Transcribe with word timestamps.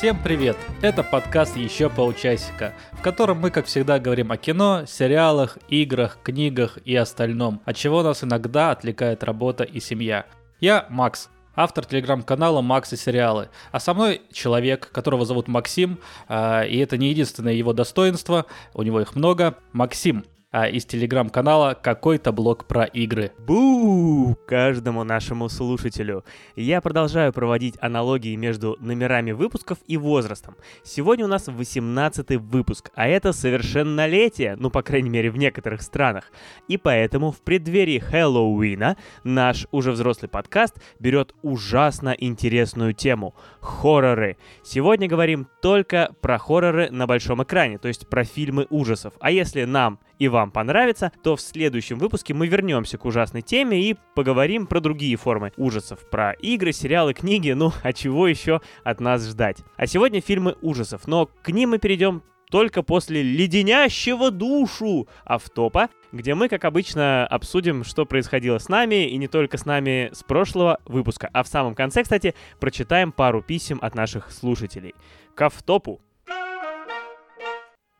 Всем 0.00 0.16
привет! 0.16 0.56
Это 0.80 1.02
подкаст 1.02 1.58
«Еще 1.58 1.90
полчасика», 1.90 2.72
в 2.92 3.02
котором 3.02 3.38
мы, 3.38 3.50
как 3.50 3.66
всегда, 3.66 3.98
говорим 3.98 4.32
о 4.32 4.38
кино, 4.38 4.86
сериалах, 4.86 5.58
играх, 5.68 6.16
книгах 6.22 6.78
и 6.86 6.96
остальном, 6.96 7.60
от 7.66 7.76
чего 7.76 8.02
нас 8.02 8.24
иногда 8.24 8.70
отвлекает 8.70 9.22
работа 9.22 9.62
и 9.62 9.78
семья. 9.78 10.24
Я 10.58 10.86
Макс, 10.88 11.28
автор 11.54 11.84
телеграм-канала 11.84 12.62
«Макс 12.62 12.94
и 12.94 12.96
сериалы». 12.96 13.50
А 13.72 13.78
со 13.78 13.92
мной 13.92 14.22
человек, 14.32 14.90
которого 14.90 15.26
зовут 15.26 15.48
Максим, 15.48 15.98
а, 16.28 16.62
и 16.62 16.78
это 16.78 16.96
не 16.96 17.10
единственное 17.10 17.52
его 17.52 17.74
достоинство, 17.74 18.46
у 18.72 18.82
него 18.82 19.02
их 19.02 19.14
много. 19.14 19.58
Максим, 19.74 20.24
а, 20.52 20.68
из 20.68 20.84
телеграм-канала 20.84 21.78
«Какой-то 21.80 22.32
блог 22.32 22.64
про 22.64 22.84
игры». 22.84 23.32
Бу! 23.38 24.36
Каждому 24.46 25.04
нашему 25.04 25.48
слушателю. 25.48 26.24
Я 26.56 26.80
продолжаю 26.80 27.32
проводить 27.32 27.76
аналогии 27.80 28.34
между 28.34 28.76
номерами 28.80 29.30
выпусков 29.30 29.78
и 29.86 29.96
возрастом. 29.96 30.56
Сегодня 30.82 31.24
у 31.24 31.28
нас 31.28 31.46
18 31.46 32.36
выпуск, 32.36 32.90
а 32.94 33.06
это 33.06 33.32
совершеннолетие, 33.32 34.56
ну, 34.58 34.70
по 34.70 34.82
крайней 34.82 35.10
мере, 35.10 35.30
в 35.30 35.36
некоторых 35.36 35.82
странах. 35.82 36.32
И 36.66 36.76
поэтому 36.76 37.30
в 37.30 37.40
преддверии 37.42 37.98
Хэллоуина 37.98 38.96
наш 39.22 39.68
уже 39.70 39.92
взрослый 39.92 40.28
подкаст 40.28 40.80
берет 40.98 41.32
ужасно 41.42 42.14
интересную 42.18 42.92
тему— 42.92 43.34
хорроры. 43.60 44.36
Сегодня 44.64 45.08
говорим 45.08 45.46
только 45.62 46.12
про 46.20 46.38
хорроры 46.38 46.90
на 46.90 47.06
большом 47.06 47.42
экране, 47.42 47.78
то 47.78 47.86
есть 47.86 48.08
про 48.08 48.24
фильмы 48.24 48.66
ужасов. 48.70 49.14
А 49.20 49.30
если 49.30 49.64
нам 49.64 50.00
и 50.20 50.28
вам 50.28 50.52
понравится, 50.52 51.10
то 51.24 51.34
в 51.34 51.40
следующем 51.40 51.98
выпуске 51.98 52.34
мы 52.34 52.46
вернемся 52.46 52.98
к 52.98 53.04
ужасной 53.06 53.42
теме 53.42 53.82
и 53.82 53.96
поговорим 54.14 54.66
про 54.66 54.80
другие 54.80 55.16
формы 55.16 55.52
ужасов, 55.56 56.08
про 56.08 56.32
игры, 56.32 56.72
сериалы, 56.72 57.14
книги, 57.14 57.50
ну, 57.52 57.72
а 57.82 57.92
чего 57.92 58.28
еще 58.28 58.60
от 58.84 59.00
нас 59.00 59.26
ждать. 59.26 59.64
А 59.76 59.86
сегодня 59.86 60.20
фильмы 60.20 60.56
ужасов, 60.60 61.08
но 61.08 61.26
к 61.26 61.48
ним 61.48 61.70
мы 61.70 61.78
перейдем 61.78 62.22
только 62.50 62.82
после 62.82 63.22
леденящего 63.22 64.30
душу 64.30 65.08
автопа, 65.24 65.88
где 66.12 66.34
мы, 66.34 66.48
как 66.48 66.64
обычно, 66.64 67.26
обсудим, 67.26 67.82
что 67.82 68.04
происходило 68.04 68.58
с 68.58 68.68
нами, 68.68 69.08
и 69.08 69.16
не 69.16 69.28
только 69.28 69.56
с 69.56 69.64
нами 69.64 70.10
с 70.12 70.22
прошлого 70.22 70.80
выпуска. 70.84 71.30
А 71.32 71.42
в 71.42 71.48
самом 71.48 71.74
конце, 71.74 72.02
кстати, 72.02 72.34
прочитаем 72.58 73.12
пару 73.12 73.40
писем 73.40 73.78
от 73.80 73.94
наших 73.94 74.30
слушателей. 74.32 74.94
К 75.34 75.42
автопу. 75.42 76.02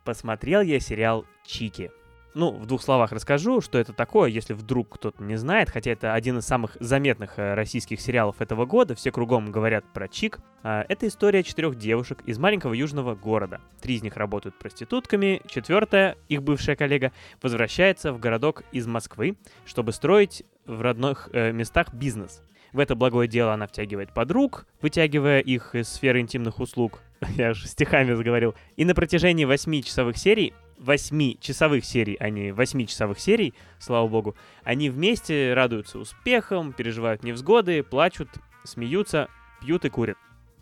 Посмотрел 0.04 0.60
я 0.62 0.80
сериал 0.80 1.24
«Чики». 1.46 1.90
Ну, 2.34 2.52
в 2.52 2.66
двух 2.66 2.82
словах 2.82 3.10
расскажу, 3.10 3.60
что 3.60 3.78
это 3.78 3.92
такое, 3.92 4.30
если 4.30 4.52
вдруг 4.52 4.88
кто-то 4.90 5.22
не 5.22 5.36
знает, 5.36 5.68
хотя 5.68 5.90
это 5.90 6.14
один 6.14 6.38
из 6.38 6.46
самых 6.46 6.76
заметных 6.78 7.38
э, 7.38 7.54
российских 7.54 8.00
сериалов 8.00 8.40
этого 8.40 8.66
года, 8.66 8.94
все 8.94 9.10
кругом 9.10 9.50
говорят 9.50 9.84
про 9.92 10.06
Чик. 10.06 10.38
А, 10.62 10.84
это 10.88 11.08
история 11.08 11.42
четырех 11.42 11.76
девушек 11.76 12.22
из 12.26 12.38
маленького 12.38 12.72
южного 12.72 13.16
города. 13.16 13.60
Три 13.80 13.96
из 13.96 14.02
них 14.02 14.16
работают 14.16 14.56
проститутками, 14.56 15.42
четвертая, 15.48 16.16
их 16.28 16.44
бывшая 16.44 16.76
коллега, 16.76 17.10
возвращается 17.42 18.12
в 18.12 18.20
городок 18.20 18.62
из 18.70 18.86
Москвы, 18.86 19.36
чтобы 19.66 19.92
строить 19.92 20.44
в 20.66 20.80
родных 20.82 21.30
э, 21.32 21.50
местах 21.50 21.92
бизнес. 21.92 22.42
В 22.72 22.78
это 22.78 22.94
благое 22.94 23.26
дело 23.26 23.52
она 23.52 23.66
втягивает 23.66 24.14
подруг, 24.14 24.66
вытягивая 24.80 25.40
их 25.40 25.74
из 25.74 25.88
сферы 25.88 26.20
интимных 26.20 26.60
услуг. 26.60 27.00
Я 27.36 27.52
же 27.52 27.66
стихами 27.66 28.12
заговорил. 28.14 28.54
И 28.76 28.84
на 28.84 28.94
протяжении 28.94 29.44
восьми 29.44 29.82
часовых 29.82 30.16
серий 30.16 30.54
8-часовых 30.80 31.84
серий, 31.84 32.16
а 32.18 32.30
не 32.30 32.50
8-часовых 32.50 33.18
серий, 33.18 33.54
слава 33.78 34.08
богу, 34.08 34.34
они 34.64 34.90
вместе 34.90 35.54
радуются 35.54 35.98
успехам, 35.98 36.72
переживают 36.72 37.22
невзгоды, 37.22 37.82
плачут, 37.82 38.28
смеются, 38.64 39.28
пьют 39.60 39.84
и 39.84 39.90
курят. 39.90 40.16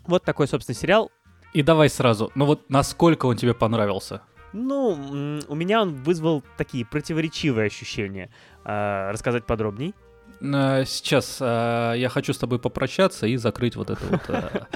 Вот 0.05 0.23
такой, 0.23 0.47
собственно, 0.47 0.75
сериал. 0.75 1.11
И 1.53 1.63
давай 1.63 1.89
сразу, 1.89 2.31
ну 2.35 2.45
вот 2.45 2.69
насколько 2.69 3.25
он 3.25 3.35
тебе 3.35 3.53
понравился? 3.53 4.21
Ну, 4.51 5.39
у 5.47 5.55
меня 5.55 5.81
он 5.81 5.93
вызвал 5.95 6.43
такие 6.57 6.85
противоречивые 6.85 7.67
ощущения. 7.67 8.31
А, 8.63 9.11
рассказать 9.11 9.45
подробней? 9.45 9.93
Э, 10.41 10.83
сейчас 10.85 11.37
э, 11.41 11.93
я 11.97 12.09
хочу 12.09 12.33
с 12.33 12.37
тобой 12.37 12.59
попрощаться 12.59 13.27
и 13.27 13.35
закрыть 13.37 13.75
вот 13.75 13.89
это 13.89 14.05
вот. 14.05 14.21
Э. 14.29 14.61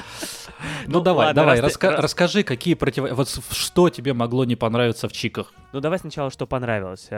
Ну, 0.85 0.99
ну 0.99 1.01
давай, 1.01 1.33
давай, 1.33 1.59
расскажи, 1.59 2.43
какие 2.43 2.73
против... 2.73 3.11
Вот 3.11 3.27
что 3.51 3.89
тебе 3.89 4.13
могло 4.13 4.45
не 4.45 4.55
понравиться 4.55 5.09
в 5.09 5.11
Чиках? 5.11 5.51
Ну 5.73 5.81
давай 5.81 5.99
сначала, 5.99 6.29
что 6.29 6.45
понравилось. 6.47 7.09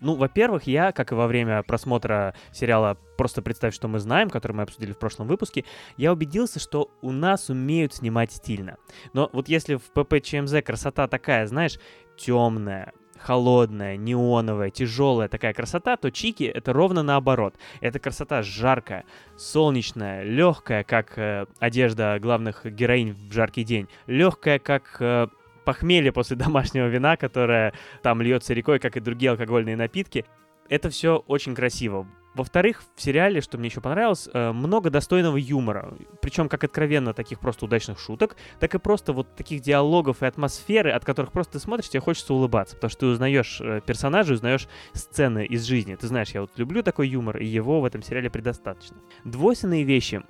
Ну, 0.00 0.14
во-первых, 0.14 0.66
я, 0.66 0.90
как 0.90 1.12
и 1.12 1.14
во 1.14 1.26
время 1.26 1.62
просмотра 1.62 2.34
сериала 2.50 2.96
«Просто 3.18 3.42
представь, 3.42 3.74
что 3.74 3.88
мы 3.88 3.98
знаем», 3.98 4.30
который 4.30 4.52
мы 4.52 4.62
обсудили 4.62 4.92
в 4.92 4.98
прошлом 4.98 5.26
выпуске, 5.26 5.66
я 5.98 6.14
убедился, 6.14 6.58
что 6.60 6.90
у 7.02 7.12
нас 7.12 7.50
умеют 7.50 7.94
снимать 7.94 8.32
стильно. 8.32 8.78
Но 9.12 9.28
вот 9.34 9.48
если 9.48 9.74
в 9.74 9.90
ПП 9.92 10.22
ЧМЗ 10.22 10.62
красота 10.64 11.06
такая, 11.06 11.46
знаешь, 11.46 11.78
темная, 12.16 12.92
холодная, 13.24 13.96
неоновая, 13.96 14.70
тяжелая 14.70 15.28
такая 15.28 15.54
красота, 15.54 15.96
то 15.96 16.10
Чики 16.10 16.44
это 16.44 16.72
ровно 16.72 17.02
наоборот. 17.02 17.54
Это 17.80 17.98
красота 17.98 18.42
жаркая, 18.42 19.04
солнечная, 19.36 20.22
легкая, 20.22 20.84
как 20.84 21.18
э, 21.18 21.46
одежда 21.58 22.18
главных 22.20 22.66
героинь 22.66 23.14
в 23.14 23.32
жаркий 23.32 23.64
день, 23.64 23.88
легкая, 24.06 24.58
как 24.58 24.96
э, 25.00 25.28
похмелье 25.64 26.12
после 26.12 26.36
домашнего 26.44 26.86
вина, 26.86 27.16
которое 27.16 27.72
там 28.02 28.20
льется 28.20 28.52
рекой, 28.52 28.78
как 28.78 28.96
и 28.96 29.00
другие 29.00 29.30
алкогольные 29.30 29.76
напитки. 29.76 30.26
Это 30.68 30.90
все 30.90 31.24
очень 31.26 31.54
красиво. 31.54 32.06
Во-вторых, 32.34 32.82
в 32.96 33.00
сериале, 33.00 33.40
что 33.40 33.58
мне 33.58 33.68
еще 33.68 33.80
понравилось, 33.80 34.28
э, 34.32 34.52
много 34.52 34.90
достойного 34.90 35.36
юмора. 35.36 35.94
Причем 36.20 36.48
как 36.48 36.64
откровенно 36.64 37.14
таких 37.14 37.38
просто 37.38 37.64
удачных 37.64 38.00
шуток, 38.00 38.36
так 38.58 38.74
и 38.74 38.78
просто 38.78 39.12
вот 39.12 39.34
таких 39.36 39.62
диалогов 39.62 40.22
и 40.22 40.26
атмосферы, 40.26 40.90
от 40.90 41.04
которых 41.04 41.30
просто 41.30 41.54
ты 41.54 41.58
смотришь, 41.60 41.88
тебе 41.88 42.00
хочется 42.00 42.34
улыбаться, 42.34 42.74
потому 42.74 42.90
что 42.90 43.00
ты 43.00 43.06
узнаешь 43.06 43.60
э, 43.60 43.80
персонажей, 43.86 44.34
узнаешь 44.34 44.68
сцены 44.94 45.46
из 45.46 45.64
жизни. 45.64 45.94
Ты 45.94 46.08
знаешь, 46.08 46.30
я 46.30 46.40
вот 46.40 46.50
люблю 46.56 46.82
такой 46.82 47.08
юмор, 47.08 47.38
и 47.38 47.46
его 47.46 47.80
в 47.80 47.84
этом 47.84 48.02
сериале 48.02 48.30
предостаточно. 48.30 48.96
Двойственные 49.24 49.84
вещи. 49.84 50.22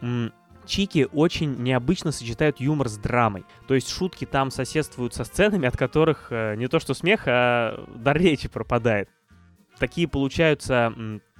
Чики 0.67 1.09
очень 1.13 1.57
необычно 1.63 2.11
сочетают 2.11 2.61
юмор 2.61 2.89
с 2.89 2.97
драмой. 2.97 3.45
То 3.67 3.75
есть 3.75 3.91
шутки 3.91 4.25
там 4.25 4.51
соседствуют 4.51 5.15
со 5.15 5.25
сценами, 5.25 5.69
от 5.69 5.77
которых 5.77 6.29
э, 6.31 6.55
не 6.57 6.69
то 6.69 6.81
что 6.81 6.93
смех, 6.93 7.25
а 7.27 7.85
дар 7.97 8.19
речи 8.19 8.49
пропадает. 8.49 9.09
Такие 9.79 10.07
получаются 10.07 10.95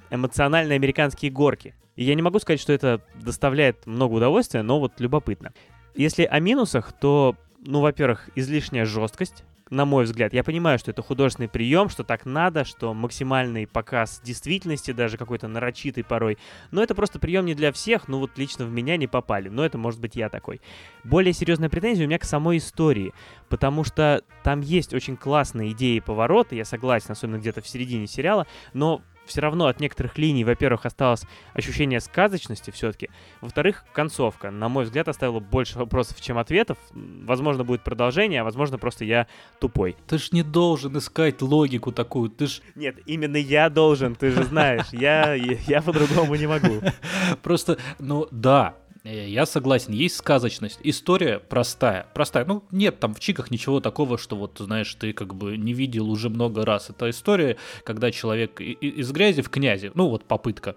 эмоциональные 0.09 0.75
американские 0.75 1.31
горки. 1.31 1.75
И 1.95 2.03
я 2.03 2.15
не 2.15 2.21
могу 2.21 2.39
сказать, 2.39 2.59
что 2.59 2.73
это 2.73 3.01
доставляет 3.15 3.85
много 3.85 4.13
удовольствия, 4.13 4.61
но 4.61 4.79
вот 4.79 4.99
любопытно. 4.99 5.53
Если 5.95 6.23
о 6.23 6.39
минусах, 6.39 6.91
то, 6.91 7.35
ну, 7.59 7.79
во-первых, 7.79 8.29
излишняя 8.35 8.85
жесткость, 8.85 9.43
на 9.69 9.85
мой 9.85 10.03
взгляд. 10.05 10.33
Я 10.33 10.43
понимаю, 10.43 10.77
что 10.77 10.91
это 10.91 11.01
художественный 11.01 11.49
прием, 11.49 11.89
что 11.89 12.03
так 12.03 12.25
надо, 12.25 12.65
что 12.65 12.93
максимальный 12.93 13.65
показ 13.65 14.21
действительности, 14.23 14.91
даже 14.91 15.17
какой-то 15.17 15.47
нарочитый 15.47 16.03
порой. 16.03 16.37
Но 16.71 16.83
это 16.83 16.93
просто 16.93 17.19
прием 17.19 17.45
не 17.45 17.55
для 17.55 17.71
всех, 17.71 18.07
ну 18.07 18.19
вот 18.19 18.37
лично 18.37 18.65
в 18.65 18.71
меня 18.71 18.97
не 18.97 19.07
попали. 19.07 19.49
Но 19.49 19.65
это 19.65 19.77
может 19.77 19.99
быть 19.99 20.15
я 20.15 20.29
такой. 20.29 20.61
Более 21.03 21.33
серьезная 21.33 21.69
претензия 21.69 22.05
у 22.05 22.07
меня 22.07 22.19
к 22.19 22.25
самой 22.25 22.57
истории, 22.57 23.13
потому 23.49 23.83
что 23.83 24.21
там 24.43 24.61
есть 24.61 24.93
очень 24.93 25.17
классные 25.17 25.71
идеи 25.71 25.97
и 25.97 26.01
повороты, 26.01 26.55
я 26.55 26.65
согласен, 26.65 27.11
особенно 27.11 27.37
где-то 27.37 27.61
в 27.61 27.67
середине 27.67 28.07
сериала, 28.07 28.45
но 28.73 29.01
все 29.25 29.41
равно 29.41 29.67
от 29.67 29.79
некоторых 29.79 30.17
линий, 30.17 30.43
во-первых, 30.43 30.85
осталось 30.85 31.23
ощущение 31.53 31.99
сказочности 31.99 32.71
все-таки. 32.71 33.09
Во-вторых, 33.41 33.85
концовка, 33.93 34.51
на 34.51 34.69
мой 34.69 34.85
взгляд, 34.85 35.07
оставила 35.07 35.39
больше 35.39 35.77
вопросов, 35.77 36.21
чем 36.21 36.37
ответов. 36.37 36.77
Возможно, 36.91 37.63
будет 37.63 37.83
продолжение, 37.83 38.41
а 38.41 38.43
возможно, 38.43 38.77
просто 38.77 39.05
я 39.05 39.27
тупой. 39.59 39.95
Ты 40.07 40.17
ж 40.17 40.31
не 40.31 40.43
должен 40.43 40.97
искать 40.97 41.41
логику 41.41 41.91
такую, 41.91 42.29
ты 42.29 42.47
ж... 42.47 42.61
Нет, 42.75 42.97
именно 43.05 43.37
я 43.37 43.69
должен, 43.69 44.15
ты 44.15 44.31
же 44.31 44.43
знаешь, 44.43 44.87
я, 44.91 45.33
я 45.33 45.81
по-другому 45.81 46.35
не 46.35 46.47
могу. 46.47 46.81
Просто, 47.43 47.77
ну 47.99 48.27
да, 48.31 48.75
я 49.05 49.45
согласен, 49.45 49.93
есть 49.93 50.15
сказочность. 50.15 50.79
История 50.83 51.39
простая. 51.39 52.07
Простая. 52.13 52.45
Ну, 52.45 52.63
нет 52.71 52.99
там 52.99 53.13
в 53.13 53.19
Чиках 53.19 53.51
ничего 53.51 53.79
такого, 53.79 54.17
что 54.17 54.35
вот, 54.35 54.57
знаешь, 54.57 54.93
ты 54.95 55.13
как 55.13 55.35
бы 55.35 55.57
не 55.57 55.73
видел 55.73 56.09
уже 56.09 56.29
много 56.29 56.65
раз. 56.65 56.89
Это 56.89 57.09
история, 57.09 57.57
когда 57.83 58.11
человек 58.11 58.59
из 58.59 59.11
грязи 59.11 59.41
в 59.41 59.49
князи. 59.49 59.91
Ну, 59.93 60.09
вот 60.09 60.25
попытка 60.25 60.75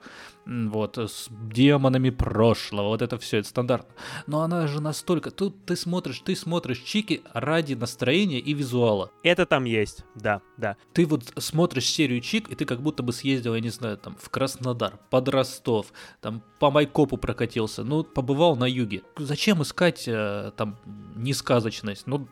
вот, 0.49 0.97
с 0.97 1.29
демонами 1.31 2.11
прошлого, 2.11 2.89
вот 2.89 3.03
это 3.03 3.19
все, 3.19 3.39
это 3.39 3.49
стандартно. 3.49 3.95
Но 4.27 4.41
она 4.41 4.67
же 4.67 4.81
настолько, 4.81 5.31
тут 5.31 5.67
ты 5.67 5.77
смотришь, 5.77 6.21
ты 6.21 6.35
смотришь 6.35 6.81
чики 6.81 7.23
ради 7.35 7.75
настроения 7.75 8.39
и 8.39 8.55
визуала. 8.55 9.11
Это 9.23 9.45
там 9.45 9.65
есть, 9.65 10.05
да, 10.15 10.41
да. 10.57 10.77
Ты 10.95 11.07
вот 11.07 11.33
смотришь 11.37 11.87
серию 11.87 12.21
чик, 12.21 12.49
и 12.49 12.55
ты 12.55 12.65
как 12.65 12.81
будто 12.81 13.03
бы 13.03 13.13
съездил, 13.13 13.55
я 13.55 13.61
не 13.61 13.71
знаю, 13.71 13.99
там, 13.99 14.17
в 14.19 14.31
Краснодар, 14.31 14.99
под 15.11 15.29
Ростов, 15.29 15.93
там, 16.21 16.43
по 16.59 16.71
Майкопу 16.71 17.19
прокатился, 17.19 17.85
ну, 17.85 18.03
побывал 18.03 18.57
на 18.57 18.65
юге. 18.65 19.03
Зачем 19.19 19.63
искать 19.63 20.05
э, 20.07 20.53
там 20.57 20.79
несказочность? 21.15 22.07
Ну, 22.07 22.27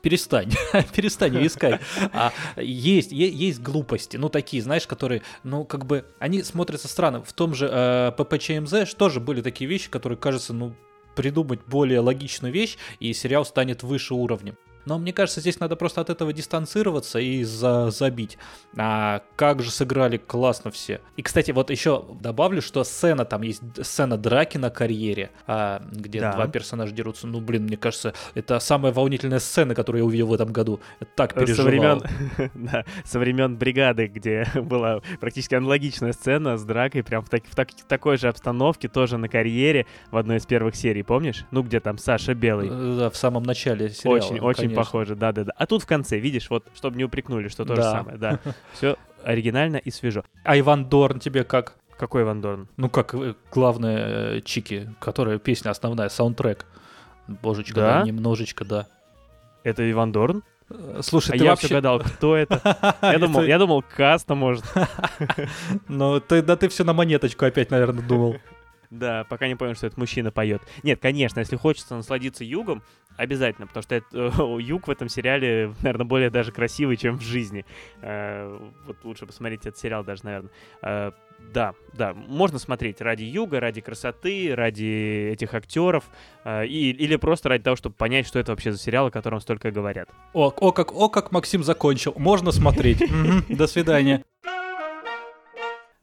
перестань, 0.00 0.50
перестань 0.94 1.46
искать. 1.46 1.80
А 2.12 2.32
есть, 2.56 3.12
есть 3.12 3.60
глупости, 3.60 4.16
ну 4.16 4.28
такие, 4.28 4.62
знаешь, 4.62 4.86
которые, 4.86 5.22
ну 5.42 5.64
как 5.64 5.86
бы, 5.86 6.04
они 6.18 6.42
смотрятся 6.42 6.88
странно. 6.88 7.22
В 7.22 7.32
том 7.32 7.54
же 7.54 7.68
э, 7.70 8.12
ППЧМЗ 8.16 8.94
тоже 8.94 9.20
были 9.20 9.42
такие 9.42 9.68
вещи, 9.68 9.90
которые 9.90 10.18
кажутся, 10.18 10.52
ну 10.52 10.74
придумать 11.14 11.60
более 11.66 12.00
логичную 12.00 12.52
вещь, 12.52 12.78
и 12.98 13.12
сериал 13.12 13.44
станет 13.44 13.82
выше 13.82 14.14
уровнем. 14.14 14.56
Но 14.84 14.98
мне 14.98 15.12
кажется, 15.12 15.40
здесь 15.40 15.60
надо 15.60 15.76
просто 15.76 16.00
от 16.00 16.10
этого 16.10 16.32
дистанцироваться 16.32 17.18
и 17.18 17.44
за 17.44 17.90
забить. 17.90 18.38
А 18.76 19.22
как 19.36 19.62
же 19.62 19.70
сыграли 19.70 20.16
классно 20.16 20.70
все. 20.70 21.00
И, 21.16 21.22
кстати, 21.22 21.50
вот 21.50 21.70
еще 21.70 22.04
добавлю, 22.20 22.62
что 22.62 22.84
сцена, 22.84 23.24
там 23.24 23.42
есть 23.42 23.62
сцена 23.82 24.16
драки 24.16 24.58
на 24.58 24.70
карьере, 24.70 25.30
а, 25.46 25.82
где 25.90 26.20
да. 26.20 26.32
два 26.32 26.46
персонажа 26.48 26.92
дерутся. 26.92 27.26
Ну, 27.26 27.40
блин, 27.40 27.64
мне 27.64 27.76
кажется, 27.76 28.14
это 28.34 28.58
самая 28.60 28.92
волнительная 28.92 29.38
сцена, 29.38 29.74
которую 29.74 30.02
я 30.02 30.06
увидел 30.06 30.26
в 30.28 30.32
этом 30.32 30.52
году. 30.52 30.80
Я 31.00 31.06
так 31.14 31.34
переживал. 31.34 31.56
Со 31.56 31.62
времен, 31.62 32.02
да, 32.54 32.84
со 33.04 33.18
времен 33.18 33.56
бригады, 33.56 34.06
где 34.06 34.46
была 34.54 35.00
практически 35.20 35.54
аналогичная 35.54 36.12
сцена 36.12 36.56
с 36.56 36.64
дракой, 36.64 37.02
прям 37.02 37.24
в, 37.24 37.28
так, 37.28 37.44
в, 37.46 37.54
так, 37.54 37.70
в 37.70 37.84
такой 37.84 38.16
же 38.16 38.28
обстановке, 38.28 38.88
тоже 38.88 39.18
на 39.18 39.28
карьере, 39.28 39.86
в 40.10 40.16
одной 40.16 40.38
из 40.38 40.46
первых 40.46 40.74
серий, 40.74 41.02
помнишь? 41.02 41.44
Ну, 41.50 41.62
где 41.62 41.80
там 41.80 41.98
Саша 41.98 42.34
Белый. 42.34 42.68
Э, 42.68 42.96
да, 42.98 43.10
в 43.10 43.16
самом 43.16 43.42
начале 43.42 43.90
сериала. 43.90 44.16
Очень, 44.16 44.40
очень 44.40 44.71
конечно. 44.74 44.84
похоже, 44.84 45.14
да-да-да. 45.16 45.52
А 45.56 45.66
тут 45.66 45.82
в 45.82 45.86
конце, 45.86 46.18
видишь, 46.18 46.50
вот, 46.50 46.66
чтобы 46.74 46.96
не 46.96 47.04
упрекнули, 47.04 47.48
что 47.48 47.64
то 47.64 47.74
да. 47.74 47.82
же 47.82 47.90
самое, 47.90 48.18
да. 48.18 48.38
Все 48.74 48.96
оригинально 49.24 49.76
и 49.76 49.90
свежо. 49.90 50.24
А 50.44 50.58
Иван 50.58 50.86
Дорн 50.86 51.20
тебе 51.20 51.44
как? 51.44 51.76
Какой 51.96 52.22
Иван 52.22 52.40
Дорн? 52.40 52.68
Ну, 52.76 52.88
как 52.88 53.14
э, 53.14 53.34
главная 53.52 54.36
э, 54.36 54.40
Чики, 54.40 54.88
которая 54.98 55.38
песня 55.38 55.70
основная, 55.70 56.08
саундтрек. 56.08 56.66
Божечка, 57.28 57.74
да? 57.74 58.00
да, 58.00 58.06
немножечко, 58.06 58.64
да. 58.64 58.88
Это 59.62 59.88
Иван 59.88 60.10
Дорн? 60.10 60.42
Э, 60.70 61.00
слушай, 61.02 61.36
а 61.36 61.38
ты 61.38 61.44
я 61.44 61.50
вообще... 61.50 61.68
гадал, 61.68 62.00
кто 62.00 62.36
это. 62.36 62.96
Я 63.02 63.18
думал, 63.18 63.42
я 63.42 63.58
думал, 63.58 63.82
Каста, 63.82 64.34
может. 64.34 64.64
Ну, 65.88 66.20
ты, 66.20 66.42
да 66.42 66.56
ты 66.56 66.68
все 66.68 66.84
на 66.84 66.92
монеточку 66.92 67.44
опять, 67.44 67.70
наверное, 67.70 68.02
думал. 68.02 68.36
Да, 68.90 69.24
пока 69.24 69.48
не 69.48 69.54
понял, 69.54 69.74
что 69.74 69.86
этот 69.86 69.98
мужчина 69.98 70.30
поет. 70.30 70.60
Нет, 70.82 71.00
конечно, 71.00 71.40
если 71.40 71.56
хочется 71.56 71.96
насладиться 71.96 72.44
югом, 72.44 72.82
обязательно, 73.16 73.66
потому 73.66 73.82
что 73.82 73.94
это, 73.96 74.06
э, 74.12 74.30
юг 74.60 74.88
в 74.88 74.90
этом 74.90 75.08
сериале, 75.08 75.74
наверное, 75.82 76.06
более 76.06 76.30
даже 76.30 76.52
красивый, 76.52 76.96
чем 76.96 77.18
в 77.18 77.22
жизни. 77.22 77.64
Э, 78.00 78.58
вот 78.86 78.96
лучше 79.04 79.26
посмотреть 79.26 79.60
этот 79.60 79.78
сериал 79.78 80.04
даже, 80.04 80.24
наверное. 80.24 80.50
Э, 80.82 81.12
да, 81.52 81.74
да, 81.92 82.14
можно 82.14 82.58
смотреть 82.58 83.00
ради 83.00 83.24
юга, 83.24 83.60
ради 83.60 83.80
красоты, 83.80 84.54
ради 84.54 85.30
этих 85.32 85.54
актеров, 85.54 86.04
э, 86.44 86.66
и, 86.66 86.90
или 86.90 87.16
просто 87.16 87.48
ради 87.48 87.64
того, 87.64 87.76
чтобы 87.76 87.94
понять, 87.94 88.26
что 88.26 88.38
это 88.38 88.52
вообще 88.52 88.72
за 88.72 88.78
сериал, 88.78 89.06
о 89.06 89.10
котором 89.10 89.40
столько 89.40 89.70
говорят. 89.70 90.08
О, 90.32 90.52
о, 90.56 90.72
как, 90.72 90.92
о, 90.92 91.08
как 91.08 91.32
Максим 91.32 91.62
закончил. 91.62 92.14
Можно 92.16 92.52
смотреть. 92.52 93.02
До 93.48 93.66
свидания. 93.66 94.24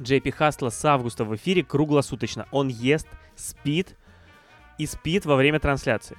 Джейпи 0.00 0.30
Хасла 0.30 0.70
с 0.70 0.84
августа 0.84 1.24
в 1.24 1.34
эфире 1.36 1.62
круглосуточно. 1.62 2.46
Он 2.50 2.68
ест, 2.68 3.08
спит 3.34 3.96
и 4.78 4.86
спит 4.86 5.24
во 5.24 5.36
время 5.36 5.58
трансляции. 5.58 6.16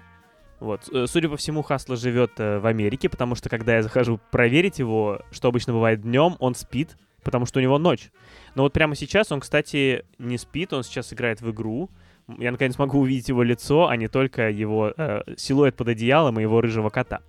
Вот. 0.60 0.90
Э, 0.92 1.06
судя 1.08 1.30
по 1.30 1.38
всему, 1.38 1.62
Хасла 1.62 1.96
живет 1.96 2.32
э, 2.40 2.60
в 2.60 2.66
Америке, 2.66 3.10
потому 3.10 3.36
что 3.36 3.50
когда 3.50 3.76
я 3.76 3.84
захожу 3.84 4.20
проверить 4.32 4.80
его, 4.80 5.22
что 5.32 5.50
обычно 5.50 5.74
бывает 5.74 6.02
днем, 6.02 6.36
он 6.40 6.56
спит, 6.56 6.98
потому 7.24 7.46
что 7.46 7.60
у 7.60 7.62
него 7.62 7.78
ночь. 7.78 8.10
Но 8.56 8.64
вот 8.64 8.74
прямо 8.74 8.96
сейчас 8.96 9.32
он, 9.32 9.40
кстати, 9.40 10.04
не 10.18 10.38
спит, 10.38 10.74
он 10.74 10.84
сейчас 10.84 11.14
играет 11.14 11.42
в 11.42 11.52
игру, 11.52 11.90
я 12.38 12.52
наконец 12.52 12.78
могу 12.78 13.00
увидеть 13.00 13.30
его 13.30 13.44
лицо, 13.44 13.88
а 13.88 13.96
не 13.96 14.08
только 14.08 14.50
его 14.50 14.94
э, 14.96 15.22
силуэт 15.38 15.76
под 15.76 15.90
одеялом 15.90 16.40
и 16.40 16.42
его 16.44 16.62
рыжего 16.62 16.90
кота. 16.90 17.22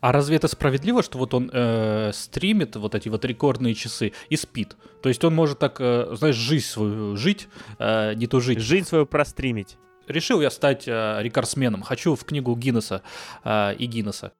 А 0.00 0.12
разве 0.12 0.36
это 0.36 0.48
справедливо, 0.48 1.02
что 1.02 1.18
вот 1.18 1.34
он 1.34 1.50
э, 1.52 2.10
стримит 2.14 2.76
вот 2.76 2.94
эти 2.94 3.08
вот 3.08 3.24
рекордные 3.24 3.74
часы 3.74 4.12
и 4.30 4.36
спит? 4.36 4.76
То 5.02 5.08
есть 5.10 5.22
он 5.24 5.34
может 5.34 5.58
так, 5.58 5.76
э, 5.80 6.14
знаешь, 6.16 6.36
жизнь 6.36 6.64
свою 6.64 7.16
жить, 7.16 7.48
э, 7.78 8.14
не 8.14 8.26
то 8.26 8.40
жить. 8.40 8.60
Жизнь 8.60 8.86
свою 8.86 9.04
простримить. 9.04 9.76
Решил 10.08 10.40
я 10.40 10.50
стать 10.50 10.88
э, 10.88 11.18
рекордсменом. 11.20 11.82
Хочу 11.82 12.14
в 12.14 12.24
книгу 12.24 12.56
Гиннесса 12.56 13.02
э, 13.44 13.74
и 13.74 13.86
Гиннесса. 13.86 14.32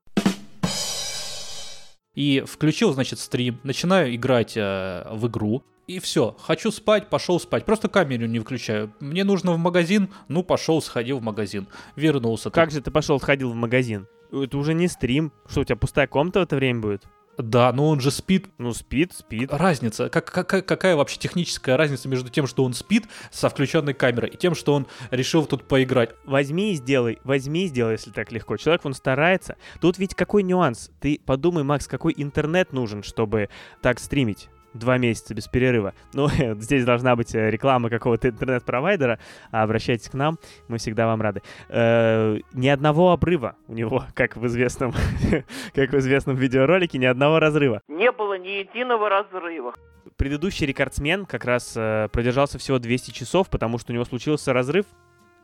И 2.14 2.42
включил, 2.46 2.92
значит, 2.92 3.18
стрим, 3.18 3.60
начинаю 3.62 4.14
играть 4.14 4.56
э, 4.56 5.06
в 5.10 5.28
игру, 5.28 5.62
и 5.90 5.98
все. 5.98 6.36
Хочу 6.40 6.70
спать, 6.70 7.08
пошел 7.08 7.40
спать. 7.40 7.64
Просто 7.64 7.88
камеру 7.88 8.26
не 8.26 8.38
выключаю. 8.38 8.92
Мне 9.00 9.24
нужно 9.24 9.52
в 9.52 9.58
магазин, 9.58 10.10
ну 10.28 10.44
пошел, 10.44 10.80
сходил 10.80 11.18
в 11.18 11.22
магазин. 11.22 11.66
Вернулся. 11.96 12.50
Как 12.50 12.66
тут. 12.66 12.74
же 12.74 12.80
ты 12.80 12.90
пошел, 12.90 13.18
сходил 13.18 13.50
в 13.50 13.56
магазин? 13.56 14.06
Это 14.32 14.56
уже 14.56 14.74
не 14.74 14.86
стрим. 14.86 15.32
Что, 15.48 15.62
у 15.62 15.64
тебя 15.64 15.76
пустая 15.76 16.06
комната 16.06 16.38
в 16.38 16.42
это 16.44 16.54
время 16.54 16.80
будет? 16.80 17.02
Да, 17.38 17.72
но 17.72 17.88
он 17.88 18.00
же 18.00 18.12
спит. 18.12 18.46
Ну, 18.58 18.72
спит, 18.72 19.14
спит. 19.14 19.52
Разница. 19.52 20.08
Как, 20.10 20.30
как, 20.30 20.46
какая 20.64 20.94
вообще 20.94 21.18
техническая 21.18 21.76
разница 21.76 22.08
между 22.08 22.28
тем, 22.28 22.46
что 22.46 22.62
он 22.64 22.72
спит 22.74 23.08
со 23.32 23.48
включенной 23.48 23.94
камерой, 23.94 24.30
и 24.30 24.36
тем, 24.36 24.54
что 24.54 24.74
он 24.74 24.86
решил 25.10 25.44
тут 25.46 25.64
поиграть? 25.64 26.10
Возьми 26.24 26.72
и 26.72 26.74
сделай. 26.74 27.18
Возьми 27.24 27.64
и 27.64 27.68
сделай, 27.68 27.92
если 27.92 28.10
так 28.10 28.30
легко. 28.30 28.56
Человек, 28.58 28.84
он 28.84 28.94
старается. 28.94 29.56
Тут 29.80 29.98
ведь 29.98 30.14
какой 30.14 30.44
нюанс? 30.44 30.90
Ты 31.00 31.18
подумай, 31.24 31.64
Макс, 31.64 31.88
какой 31.88 32.14
интернет 32.16 32.72
нужен, 32.72 33.02
чтобы 33.02 33.48
так 33.80 33.98
стримить? 33.98 34.48
Два 34.74 34.98
месяца 34.98 35.34
без 35.34 35.48
перерыва. 35.48 35.94
Ну, 36.12 36.28
здесь 36.28 36.84
должна 36.84 37.16
быть 37.16 37.34
э, 37.34 37.50
реклама 37.50 37.88
какого-то 37.88 38.28
интернет-провайдера. 38.28 39.18
Обращайтесь 39.50 40.08
к 40.08 40.14
нам, 40.14 40.38
мы 40.68 40.78
всегда 40.78 41.06
вам 41.06 41.22
рады. 41.22 41.42
Э, 41.68 42.38
ни 42.52 42.68
одного 42.68 43.12
обрыва 43.12 43.56
у 43.68 43.74
него, 43.74 44.04
как 44.14 44.36
в 44.36 44.46
известном, 44.46 44.92
как 45.74 45.90
в 45.90 45.98
известном 45.98 46.36
видеоролике, 46.36 46.98
ни 46.98 47.06
одного 47.06 47.38
разрыва. 47.38 47.80
Не 47.88 48.10
было 48.12 48.38
ни 48.38 48.48
единого 48.48 49.08
разрыва. 49.08 49.74
Предыдущий 50.16 50.66
рекордсмен 50.66 51.26
как 51.26 51.44
раз 51.44 51.74
э, 51.76 52.08
продержался 52.12 52.58
всего 52.58 52.78
200 52.78 53.12
часов, 53.12 53.48
потому 53.48 53.78
что 53.78 53.92
у 53.92 53.94
него 53.94 54.04
случился 54.04 54.52
разрыв, 54.52 54.86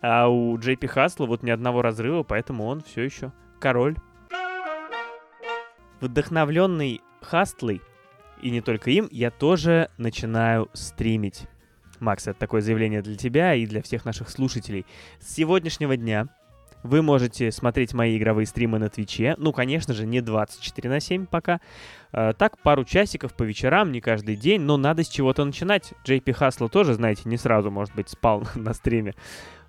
а 0.02 0.28
у 0.28 0.58
JP 0.58 0.86
Хасла 0.88 1.26
вот 1.26 1.42
ни 1.42 1.50
одного 1.50 1.82
разрыва, 1.82 2.22
поэтому 2.22 2.66
он 2.66 2.82
все 2.82 3.02
еще 3.02 3.32
король. 3.60 3.96
Вдохновленный 6.00 7.00
Хастлой 7.22 7.80
и 8.42 8.50
не 8.50 8.60
только 8.60 8.90
им, 8.90 9.08
я 9.10 9.30
тоже 9.30 9.90
начинаю 9.98 10.68
стримить. 10.72 11.46
Макс, 12.00 12.26
это 12.26 12.38
такое 12.38 12.60
заявление 12.60 13.02
для 13.02 13.16
тебя 13.16 13.54
и 13.54 13.66
для 13.66 13.82
всех 13.82 14.04
наших 14.04 14.28
слушателей. 14.28 14.84
С 15.18 15.34
сегодняшнего 15.34 15.96
дня 15.96 16.28
вы 16.82 17.02
можете 17.02 17.50
смотреть 17.50 17.94
мои 17.94 18.16
игровые 18.16 18.46
стримы 18.46 18.78
на 18.78 18.88
Твиче. 18.88 19.34
Ну, 19.38 19.52
конечно 19.52 19.94
же, 19.94 20.06
не 20.06 20.20
24 20.20 20.88
на 20.88 21.00
7 21.00 21.26
пока. 21.26 21.60
Э, 22.12 22.32
так, 22.36 22.58
пару 22.58 22.84
часиков 22.84 23.34
по 23.34 23.42
вечерам, 23.42 23.92
не 23.92 24.00
каждый 24.00 24.36
день, 24.36 24.60
но 24.60 24.76
надо 24.76 25.02
с 25.02 25.08
чего-то 25.08 25.44
начинать. 25.44 25.92
JP 26.06 26.32
Хасло 26.32 26.68
тоже, 26.68 26.94
знаете, 26.94 27.22
не 27.24 27.36
сразу, 27.36 27.70
может 27.70 27.94
быть, 27.94 28.08
спал 28.08 28.46
на 28.54 28.72
стриме. 28.72 29.14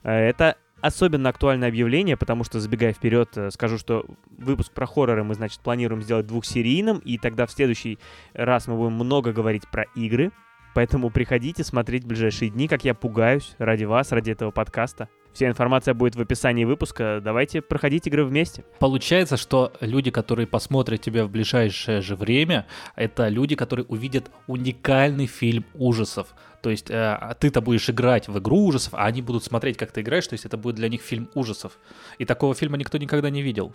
Э, 0.04 0.12
это 0.12 0.58
Особенно 0.80 1.30
актуальное 1.30 1.70
объявление, 1.70 2.18
потому 2.18 2.44
что, 2.44 2.60
забегая 2.60 2.94
вперед, 2.94 3.36
э, 3.36 3.50
скажу, 3.50 3.78
что 3.78 4.06
выпуск 4.38 4.72
про 4.72 4.86
хорроры 4.86 5.24
мы, 5.24 5.34
значит, 5.34 5.60
планируем 5.62 6.04
сделать 6.04 6.28
двухсерийным, 6.28 7.00
и 7.00 7.18
тогда 7.18 7.48
в 7.48 7.52
следующий 7.52 7.98
раз 8.34 8.68
мы 8.68 8.76
будем 8.76 8.94
много 8.94 9.34
говорить 9.34 9.68
про 9.68 9.84
игры. 9.96 10.32
Поэтому 10.78 11.10
приходите 11.10 11.64
смотреть 11.64 12.04
в 12.04 12.08
ближайшие 12.08 12.52
дни, 12.52 12.68
как 12.68 12.86
я 12.86 12.94
пугаюсь 12.94 13.56
ради 13.58 13.86
вас, 13.86 14.12
ради 14.12 14.30
этого 14.30 14.52
подкаста. 14.52 15.10
Вся 15.34 15.48
информация 15.48 15.96
будет 15.96 16.16
в 16.16 16.22
описании 16.22 16.66
выпуска. 16.66 17.20
Давайте 17.20 17.64
проходить 17.64 18.06
игры 18.06 18.24
вместе. 18.24 18.64
Получается, 18.78 19.38
что 19.38 19.74
люди, 19.82 20.12
которые 20.12 20.46
посмотрят 20.46 21.02
тебя 21.02 21.26
в 21.26 21.32
ближайшее 21.32 22.02
же 22.02 22.16
время, 22.16 22.68
это 22.96 23.28
люди, 23.28 23.56
которые 23.56 23.88
увидят 23.88 24.30
уникальный 24.46 25.26
фильм 25.26 25.66
ужасов. 25.74 26.36
То 26.62 26.70
есть 26.70 26.92
э, 26.92 27.36
ты-то 27.40 27.62
будешь 27.62 27.90
играть 27.90 28.28
в 28.28 28.38
игру 28.38 28.64
ужасов, 28.68 28.94
а 28.94 29.08
они 29.08 29.24
будут 29.24 29.44
смотреть, 29.44 29.78
как 29.78 29.92
ты 29.92 30.02
играешь, 30.02 30.28
то 30.28 30.34
есть 30.34 30.46
это 30.46 30.58
будет 30.58 30.76
для 30.76 30.90
них 30.90 31.02
фильм 31.02 31.28
ужасов. 31.34 31.80
И 32.20 32.26
такого 32.26 32.54
фильма 32.54 32.78
никто 32.78 33.00
никогда 33.00 33.32
не 33.32 33.42
видел. 33.42 33.74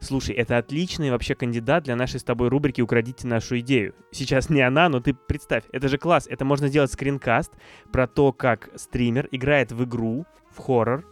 Слушай, 0.00 0.34
это 0.36 0.58
отличный 0.58 1.10
вообще 1.10 1.34
кандидат 1.34 1.84
для 1.84 1.96
нашей 1.96 2.20
с 2.20 2.24
тобой 2.24 2.48
рубрики 2.48 2.80
«Украдите 2.80 3.26
нашу 3.26 3.58
идею». 3.60 3.94
Сейчас 4.10 4.50
не 4.50 4.60
она, 4.60 4.88
но 4.88 5.00
ты 5.00 5.14
представь, 5.14 5.64
это 5.72 5.88
же 5.88 5.98
класс. 5.98 6.26
Это 6.28 6.44
можно 6.44 6.68
сделать 6.68 6.92
скринкаст 6.92 7.52
про 7.92 8.06
то, 8.06 8.32
как 8.32 8.70
стример 8.76 9.28
играет 9.30 9.72
в 9.72 9.84
игру, 9.84 10.26
в 10.54 10.58
хоррор, 10.58 11.04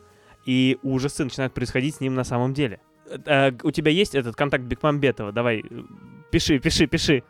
и 0.46 0.78
ужасы 0.82 1.24
начинают 1.24 1.54
происходить 1.54 1.96
с 1.96 2.00
ним 2.00 2.14
на 2.14 2.24
самом 2.24 2.54
деле. 2.54 2.80
А, 3.26 3.52
у 3.62 3.70
тебя 3.70 3.90
есть 3.90 4.14
этот 4.14 4.36
контакт 4.36 4.64
Бекмамбетова? 4.64 5.32
Давай, 5.32 5.60
э, 5.60 5.82
пиши, 6.30 6.58
пиши, 6.58 6.86
пиши. 6.86 7.22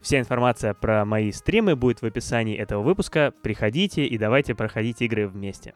Вся 0.00 0.18
информация 0.18 0.74
про 0.74 1.04
мои 1.04 1.30
стримы 1.30 1.76
будет 1.76 2.02
в 2.02 2.06
описании 2.06 2.56
этого 2.56 2.82
выпуска. 2.82 3.32
Приходите 3.42 4.04
и 4.04 4.18
давайте 4.18 4.54
проходить 4.54 5.00
игры 5.00 5.28
вместе. 5.28 5.74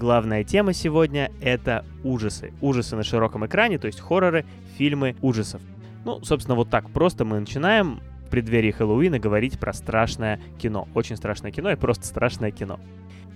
Главная 0.00 0.44
тема 0.44 0.72
сегодня— 0.72 1.30
это 1.42 1.84
ужасы. 2.04 2.54
Ужасы 2.62 2.96
на 2.96 3.02
широком 3.02 3.44
экране, 3.44 3.78
то 3.78 3.86
есть 3.86 4.00
хорроры, 4.00 4.46
фильмы 4.78 5.14
ужасов. 5.20 5.60
Ну, 6.06 6.24
собственно, 6.24 6.54
вот 6.54 6.70
так 6.70 6.88
просто 6.88 7.26
мы 7.26 7.38
начинаем 7.38 8.00
в 8.26 8.30
преддверии 8.30 8.70
Хэллоуина 8.70 9.18
говорить 9.18 9.60
про 9.60 9.74
страшное 9.74 10.40
кино. 10.58 10.88
Очень 10.94 11.16
страшное 11.16 11.52
кино 11.52 11.70
и 11.70 11.76
просто 11.76 12.06
страшное 12.06 12.50
кино. 12.50 12.80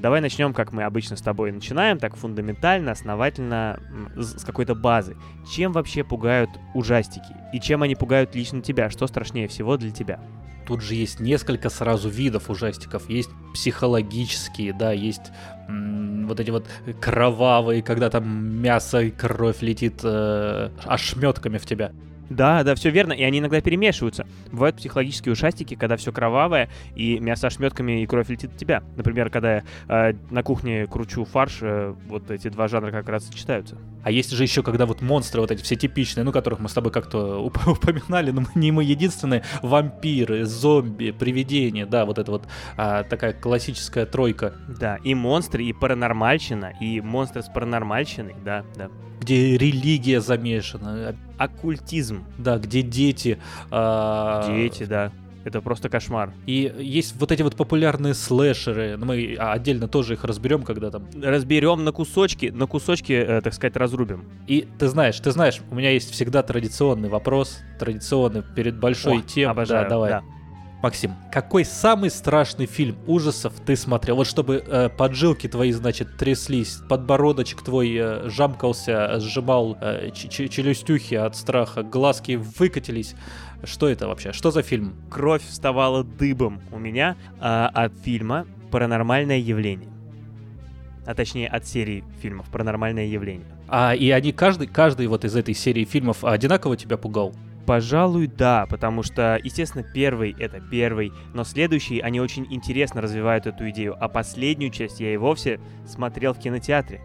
Давай 0.01 0.23
начнем, 0.23 0.55
как 0.55 0.73
мы 0.73 0.85
обычно 0.85 1.17
с 1.17 1.21
тобой 1.21 1.53
начинаем, 1.53 1.99
так 1.99 2.17
фундаментально, 2.17 2.93
основательно, 2.93 3.79
с 4.17 4.43
какой-то 4.43 4.75
базы. 4.75 5.19
Чем 5.55 5.73
вообще 5.73 6.03
пугают 6.03 6.49
ужастики? 6.73 7.37
И 7.53 7.61
чем 7.61 7.83
они 7.83 7.95
пугают 7.95 8.35
лично 8.35 8.63
тебя? 8.63 8.89
Что 8.89 9.07
страшнее 9.07 9.49
всего 9.49 9.77
для 9.77 9.91
тебя? 9.91 10.19
Тут 10.67 10.81
же 10.81 10.95
есть 10.95 11.21
несколько 11.21 11.69
сразу 11.69 12.09
видов 12.09 12.49
ужастиков. 12.49 13.11
Есть 13.11 13.29
психологические, 13.53 14.73
да, 14.73 14.93
есть 14.93 15.31
вот 15.69 16.41
эти 16.41 16.51
вот 16.51 16.67
кровавые, 17.01 17.83
когда 17.83 18.11
там 18.11 18.27
мясо 18.61 19.01
и 19.01 19.11
кровь 19.11 19.63
летит 19.63 20.01
э- 20.03 20.71
ошметками 20.85 21.59
в 21.59 21.67
тебя. 21.67 21.93
Да, 22.31 22.63
да, 22.63 22.75
все 22.75 22.91
верно, 22.91 23.13
и 23.13 23.23
они 23.23 23.39
иногда 23.39 23.61
перемешиваются. 23.61 24.27
Бывают 24.51 24.77
психологические 24.77 25.33
ушастики, 25.33 25.75
когда 25.75 25.97
все 25.97 26.13
кровавое, 26.13 26.69
и 26.95 27.19
мясо 27.19 27.47
ошметками 27.47 28.03
и 28.03 28.07
кровь 28.07 28.29
летит 28.29 28.53
от 28.53 28.57
тебя. 28.57 28.83
Например, 28.97 29.31
когда 29.31 29.57
я 29.57 29.65
э, 29.89 30.15
на 30.31 30.43
кухне 30.43 30.87
кручу 30.87 31.25
фарш, 31.25 31.59
э, 31.61 31.95
вот 32.07 32.31
эти 32.31 32.49
два 32.49 32.69
жанра 32.69 32.91
как 32.91 33.09
раз 33.09 33.27
сочетаются. 33.27 33.77
А 34.03 34.11
есть 34.11 34.31
же 34.31 34.43
еще, 34.43 34.63
когда 34.63 34.87
вот 34.87 35.03
монстры 35.03 35.41
вот 35.41 35.51
эти 35.51 35.63
все 35.63 35.77
типичные, 35.77 36.25
ну, 36.25 36.33
которых 36.33 36.61
мы 36.61 36.69
с 36.69 36.73
тобой 36.73 36.93
как-то 36.93 37.45
уп- 37.47 37.71
упоминали, 37.71 38.31
но 38.31 38.45
не 38.55 38.73
мы 38.73 38.85
единственные, 38.85 39.43
вампиры, 39.63 40.45
зомби, 40.45 41.11
привидения, 41.11 41.87
да, 41.87 42.05
вот 42.05 42.19
это 42.19 42.31
вот 42.31 42.49
а, 42.77 43.03
такая 43.05 43.33
классическая 43.33 44.07
тройка. 44.07 44.55
Да, 44.69 44.97
и 45.05 45.15
монстры, 45.15 45.65
и 45.65 45.73
паранормальщина, 45.73 46.73
и 46.81 47.01
монстры 47.01 47.43
с 47.43 47.47
паранормальщиной, 47.47 48.35
да, 48.45 48.65
да. 48.77 48.91
Где 49.21 49.57
религия 49.57 50.21
замешана. 50.21 51.17
Оккультизм. 51.39 52.25
Да, 52.39 52.59
где 52.59 52.83
дети. 52.83 53.39
А... 53.71 54.47
Дети, 54.47 54.85
да. 54.85 55.13
Это 55.45 55.61
просто 55.61 55.91
кошмар. 55.91 56.33
И 56.47 56.75
есть 56.79 57.17
вот 57.17 57.31
эти 57.31 57.43
вот 57.43 57.55
популярные 57.55 58.15
слэшеры, 58.15 58.97
ну, 58.97 59.05
мы 59.05 59.37
отдельно 59.39 59.89
тоже 59.89 60.15
их 60.15 60.25
разберем, 60.25 60.63
когда 60.63 60.91
там... 60.91 61.07
Разберем 61.23 61.85
на 61.85 61.93
кусочки, 61.93 62.47
на 62.47 62.67
кусочки, 62.67 63.13
э, 63.13 63.43
так 63.43 63.53
сказать, 63.53 63.77
разрубим. 63.77 64.25
И 64.47 64.67
ты 64.79 64.89
знаешь, 64.89 65.21
ты 65.21 65.31
знаешь, 65.33 65.61
у 65.71 65.75
меня 65.75 65.91
есть 65.91 66.11
всегда 66.11 66.43
традиционный 66.43 67.11
вопрос, 67.11 67.59
традиционный 67.79 68.43
перед 68.43 68.79
большой 68.79 69.19
О, 69.19 69.21
темой. 69.21 69.51
обожаю, 69.51 69.85
да, 69.85 69.91
давай. 69.91 70.11
да. 70.11 70.23
Максим, 70.85 71.15
какой 71.33 71.65
самый 71.65 72.11
страшный 72.11 72.67
фильм 72.67 72.99
ужасов 73.07 73.55
ты 73.65 73.75
смотрел? 73.75 74.17
Вот 74.17 74.27
чтобы 74.27 74.57
э, 74.57 74.91
поджилки 74.91 75.49
твои, 75.49 75.73
значит, 75.73 76.19
тряслись, 76.19 76.79
подбородочек 76.91 77.63
твой 77.63 77.97
э, 77.97 78.29
жамкался, 78.29 79.19
сжимал 79.19 79.79
э, 79.81 80.11
челюстюхи 80.11 81.15
от 81.15 81.37
страха, 81.37 81.83
глазки 81.83 82.33
выкатились. 82.33 83.15
Что 83.63 83.89
это 83.89 84.09
вообще? 84.09 84.33
Что 84.33 84.51
за 84.51 84.61
фильм? 84.61 84.95
Кровь 85.11 85.43
вставала 85.49 86.05
дыбом 86.05 86.61
у 86.71 86.79
меня 86.79 87.17
а, 87.41 87.71
от 87.73 87.95
фильма 88.05 88.47
«Паранормальное 88.71 89.39
явление». 89.39 89.89
А 91.07 91.15
точнее, 91.15 91.49
от 91.49 91.67
серии 91.67 92.05
фильмов 92.21 92.51
«Паранормальное 92.53 93.07
явление». 93.07 93.47
А 93.69 93.95
и 93.95 94.11
они 94.11 94.33
каждый, 94.33 94.67
каждый 94.67 95.07
вот 95.07 95.25
из 95.25 95.35
этой 95.35 95.55
серии 95.55 95.87
фильмов 95.87 96.25
одинаково 96.25 96.77
тебя 96.77 96.99
пугал? 96.99 97.35
Пожалуй, 97.67 98.27
да, 98.27 98.67
потому 98.69 99.03
что, 99.03 99.41
естественно, 99.43 99.83
первый— 99.83 100.37
это 100.39 100.61
первый, 100.61 101.13
но 101.33 101.45
следующие, 101.45 102.03
они 102.03 102.21
очень 102.21 102.47
интересно 102.53 103.01
развивают 103.01 103.47
эту 103.47 103.71
идею, 103.71 103.97
а 103.99 104.09
последнюю 104.09 104.71
часть 104.71 105.01
я 105.01 105.15
и 105.15 105.17
вовсе 105.17 105.61
смотрел 105.87 106.35
в 106.35 106.39
кинотеатре. 106.39 107.01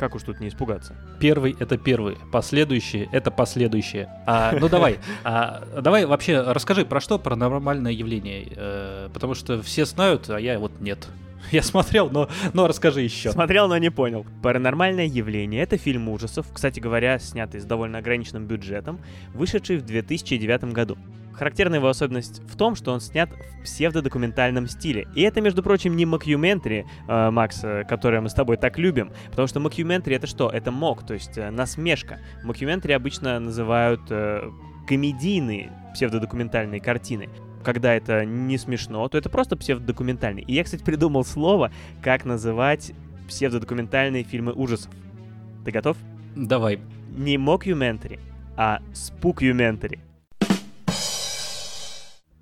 Как 0.00 0.14
уж 0.14 0.22
тут 0.22 0.40
не 0.40 0.48
испугаться? 0.48 0.94
Первый 1.18 1.54
это 1.60 1.76
первый, 1.76 2.16
последующие 2.32 3.06
это 3.12 3.30
последующие. 3.30 4.08
А, 4.26 4.56
ну 4.58 4.70
давай, 4.70 4.98
а, 5.24 5.62
давай 5.78 6.06
вообще 6.06 6.40
расскажи, 6.40 6.86
про 6.86 7.02
что 7.02 7.18
паранормальное 7.18 7.92
явление, 7.92 8.48
э, 8.56 9.10
потому 9.12 9.34
что 9.34 9.60
все 9.60 9.84
знают, 9.84 10.30
а 10.30 10.40
я 10.40 10.58
вот 10.58 10.80
нет. 10.80 11.06
Я 11.52 11.62
смотрел, 11.62 12.08
но, 12.08 12.30
но 12.54 12.66
расскажи 12.66 13.02
еще. 13.02 13.30
Смотрел, 13.32 13.68
но 13.68 13.76
не 13.76 13.90
понял. 13.90 14.24
«Паранормальное 14.42 15.06
явление»— 15.06 15.62
это 15.62 15.76
фильм 15.76 16.08
ужасов, 16.08 16.46
кстати 16.50 16.80
говоря, 16.80 17.18
снятый 17.18 17.60
с 17.60 17.64
довольно 17.64 17.98
ограниченным 17.98 18.46
бюджетом, 18.46 19.00
вышедший 19.34 19.76
в 19.76 19.84
2009 19.84 20.72
году. 20.72 20.96
Характерная 21.32 21.78
его 21.78 21.88
особенность 21.88 22.42
в 22.48 22.56
том, 22.56 22.74
что 22.74 22.92
он 22.92 23.00
снят 23.00 23.30
в 23.30 23.62
псевдодокументальном 23.64 24.66
стиле. 24.66 25.08
И 25.14 25.22
это, 25.22 25.40
между 25.40 25.62
прочим, 25.62 25.96
не 25.96 26.06
макюментари, 26.06 26.86
э, 27.08 27.30
Макс, 27.30 27.60
э, 27.62 27.84
которое 27.84 28.20
мы 28.20 28.28
с 28.28 28.34
тобой 28.34 28.56
так 28.56 28.78
любим. 28.78 29.10
Потому 29.30 29.48
что 29.48 29.60
макюментари 29.60 30.16
это 30.16 30.26
что? 30.26 30.50
Это 30.50 30.70
мок, 30.70 31.06
то 31.06 31.14
есть 31.14 31.38
э, 31.38 31.50
насмешка. 31.50 32.18
Мокьюментари 32.44 32.92
обычно 32.92 33.38
называют 33.38 34.02
э, 34.10 34.50
комедийные 34.86 35.70
псевдодокументальные 35.94 36.80
картины. 36.80 37.28
Когда 37.62 37.94
это 37.94 38.24
не 38.24 38.58
смешно, 38.58 39.06
то 39.08 39.18
это 39.18 39.28
просто 39.28 39.56
псевдодокументальный. 39.56 40.42
И 40.42 40.54
я, 40.54 40.64
кстати, 40.64 40.82
придумал 40.82 41.24
слово, 41.24 41.70
как 42.02 42.24
называть 42.24 42.92
псевдодокументальные 43.28 44.24
фильмы 44.24 44.52
ужасов. 44.52 44.92
Ты 45.64 45.70
готов? 45.70 45.96
Давай. 46.34 46.80
Не 47.10 47.38
мокьюментари, 47.38 48.18
а 48.56 48.80
спукюментари 48.92 50.00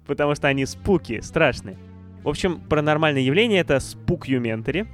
потому 0.08 0.34
что 0.34 0.48
они 0.48 0.66
spooky, 0.66 1.20
страшные. 1.20 1.78
В 2.24 2.28
общем, 2.28 2.60
паранормальное 2.68 3.22
явление— 3.22 3.60
это 3.60 3.78
спукюментари, 3.78 4.88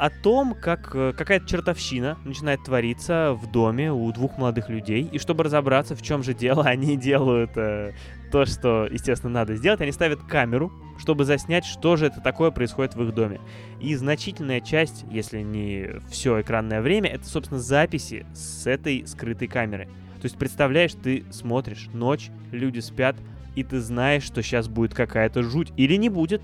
о 0.00 0.08
том, 0.08 0.54
как 0.54 0.92
э, 0.94 1.12
какая-то 1.14 1.46
чертовщина 1.46 2.16
начинает 2.24 2.64
твориться 2.64 3.34
в 3.34 3.52
доме 3.52 3.92
у 3.92 4.10
двух 4.12 4.38
молодых 4.38 4.70
людей. 4.70 5.02
И 5.02 5.18
чтобы 5.18 5.44
разобраться, 5.44 5.94
в 5.94 6.00
чем 6.00 6.22
же 6.22 6.32
дело, 6.32 6.64
они 6.66 6.96
делают 6.96 7.50
э, 7.56 7.92
то, 8.32 8.46
что, 8.46 8.86
естественно, 8.90 9.34
надо 9.34 9.56
сделать. 9.56 9.82
Они 9.82 9.92
ставят 9.92 10.22
камеру, 10.22 10.72
чтобы 10.98 11.26
заснять, 11.26 11.66
что 11.66 11.96
же 11.96 12.06
это 12.06 12.22
такое 12.22 12.50
происходит 12.50 12.94
в 12.94 13.02
их 13.02 13.14
доме. 13.14 13.42
И 13.78 13.94
значительная 13.94 14.62
часть, 14.62 15.04
если 15.10 15.42
не 15.42 16.00
все 16.10 16.40
экранное 16.40 16.80
время, 16.80 17.10
это, 17.10 17.26
собственно, 17.26 17.60
записи 17.60 18.24
с 18.32 18.66
этой 18.66 19.06
скрытой 19.06 19.48
камеры. 19.48 19.84
То 20.14 20.24
есть, 20.24 20.38
представляешь, 20.38 20.94
ты 20.94 21.24
смотришь, 21.30 21.88
ночь, 21.92 22.30
люди 22.52 22.80
спят, 22.80 23.16
и 23.54 23.64
ты 23.64 23.80
знаешь, 23.80 24.22
что 24.22 24.42
сейчас 24.42 24.68
будет 24.68 24.94
какая-то 24.94 25.42
жуть. 25.42 25.72
Или 25.76 25.96
не 25.96 26.08
будет. 26.08 26.42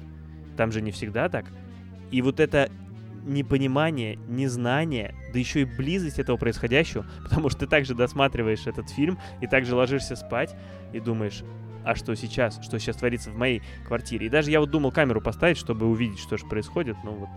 Там 0.57 0.73
же 0.73 0.81
не 0.81 0.91
всегда 0.91 1.29
так. 1.29 1.47
И 2.11 2.23
вот 2.23 2.41
это 2.41 2.71
непонимание, 3.25 4.17
незнание, 4.29 5.15
да 5.33 5.39
еще 5.39 5.63
и 5.63 5.65
близость 5.65 6.19
этого 6.19 6.37
происходящего, 6.37 7.07
потому 7.25 7.51
что 7.51 7.61
ты 7.61 7.67
также 7.67 7.95
досматриваешь 7.95 8.67
этот 8.67 8.89
фильм 8.89 9.19
и 9.41 9.47
также 9.47 9.75
ложишься 9.75 10.17
спать 10.17 10.55
и 10.93 11.01
думаешь, 11.01 11.43
а 11.85 11.95
что 11.95 12.15
сейчас, 12.15 12.61
что 12.63 12.79
сейчас 12.79 12.97
творится 12.97 13.31
в 13.31 13.37
моей 13.37 13.63
квартире. 13.87 14.27
И 14.27 14.29
даже 14.29 14.51
я 14.51 14.61
вот 14.61 14.71
думал 14.71 14.93
камеру 14.93 15.21
поставить, 15.21 15.57
чтобы 15.57 15.87
увидеть, 15.87 16.19
что 16.19 16.37
же 16.37 16.47
происходит, 16.47 16.97
но 17.05 17.13
вот 17.13 17.29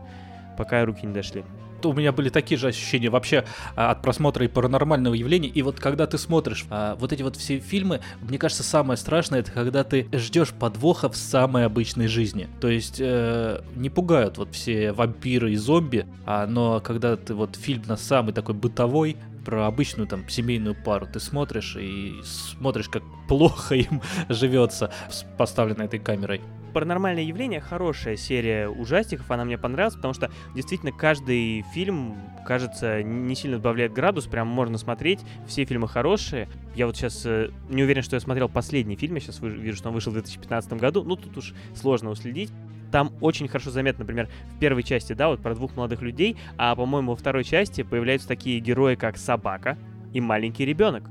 пока 0.58 0.84
руки 0.86 1.06
не 1.06 1.14
дошли. 1.14 1.44
У 1.86 1.94
меня 1.94 2.12
были 2.12 2.30
такие 2.30 2.58
же 2.58 2.68
ощущения 2.68 3.10
вообще 3.10 3.46
а, 3.76 3.92
от 3.92 4.02
просмотра 4.02 4.46
и 4.46 4.48
паранормального 4.48 5.14
явления. 5.14 5.50
И 5.50 5.62
вот 5.62 5.80
когда 5.80 6.08
ты 6.08 6.18
смотришь 6.18 6.66
а, 6.70 6.96
вот 6.96 7.14
эти 7.14 7.22
вот 7.22 7.36
все 7.36 7.60
фильмы, 7.60 8.02
мне 8.22 8.38
кажется, 8.38 8.64
самое 8.64 8.98
страшное 8.98 9.40
это 9.40 9.52
когда 9.52 9.84
ты 9.84 10.08
ждешь 10.14 10.52
подвоха 10.52 11.10
в 11.10 11.16
самой 11.16 11.66
обычной 11.66 12.08
жизни. 12.08 12.48
То 12.60 12.68
есть 12.68 12.98
э, 13.00 13.62
не 13.76 13.90
пугают 13.90 14.38
вот 14.38 14.54
все 14.54 14.92
вампиры 14.92 15.54
и 15.54 15.56
зомби, 15.56 16.06
а, 16.26 16.46
но 16.48 16.80
когда 16.80 17.16
ты 17.16 17.34
вот 17.34 17.56
фильм 17.56 17.84
на 17.88 17.98
самый 17.98 18.34
такой 18.34 18.56
бытовой, 18.56 19.18
про 19.46 19.66
обычную 19.66 20.08
там 20.08 20.28
семейную 20.30 20.76
пару 20.76 21.08
ты 21.08 21.20
смотришь 21.20 21.76
и 21.76 22.22
смотришь, 22.24 22.90
как 22.90 23.04
плохо 23.28 23.76
им 23.76 24.02
живется 24.28 24.92
с 25.10 25.26
поставленной 25.38 25.86
этой 25.86 26.00
камерой. 26.00 26.42
Паранормальное 26.70 27.24
явление 27.24 27.60
хорошая 27.60 28.16
серия 28.16 28.70
ужастиков, 28.70 29.30
она 29.32 29.46
мне 29.46 29.58
понравилась, 29.58 29.96
потому 29.96 30.14
что 30.14 30.32
действительно 30.56 30.92
каждый 30.92 31.64
фильм, 31.74 32.16
кажется, 32.46 33.04
не 33.04 33.36
сильно 33.36 33.58
добавляет 33.58 33.94
градус, 33.94 34.26
прям 34.28 34.48
можно 34.48 34.78
смотреть, 34.78 35.20
все 35.48 35.66
фильмы 35.66 35.88
хорошие. 35.88 36.48
Я 36.76 36.86
вот 36.86 36.96
сейчас 36.96 37.26
э, 37.26 37.50
не 37.70 37.84
уверен, 37.84 38.04
что 38.04 38.16
я 38.16 38.20
смотрел 38.20 38.50
последний 38.50 38.96
фильм, 38.96 39.16
я 39.16 39.22
сейчас 39.22 39.40
вижу, 39.42 39.78
что 39.78 39.90
он 39.90 39.96
вышел 39.96 40.12
в 40.12 40.16
2015 40.16 40.74
году, 40.74 41.04
ну 41.04 41.16
тут 41.16 41.38
уж 41.38 41.54
сложно 41.76 42.10
уследить 42.10 42.52
там 42.92 43.14
очень 43.22 43.48
хорошо 43.48 43.72
заметно, 43.72 44.04
например, 44.04 44.30
в 44.56 44.60
первой 44.60 44.84
части, 44.84 45.14
да, 45.14 45.28
вот 45.30 45.42
про 45.42 45.56
двух 45.56 45.76
молодых 45.76 46.02
людей, 46.02 46.38
а, 46.58 46.76
по-моему, 46.76 47.12
во 47.12 47.16
второй 47.16 47.44
части 47.44 47.84
появляются 47.84 48.28
такие 48.28 48.60
герои, 48.60 48.96
как 48.96 49.18
собака 49.18 49.78
и 50.14 50.20
маленький 50.20 50.66
ребенок. 50.66 51.04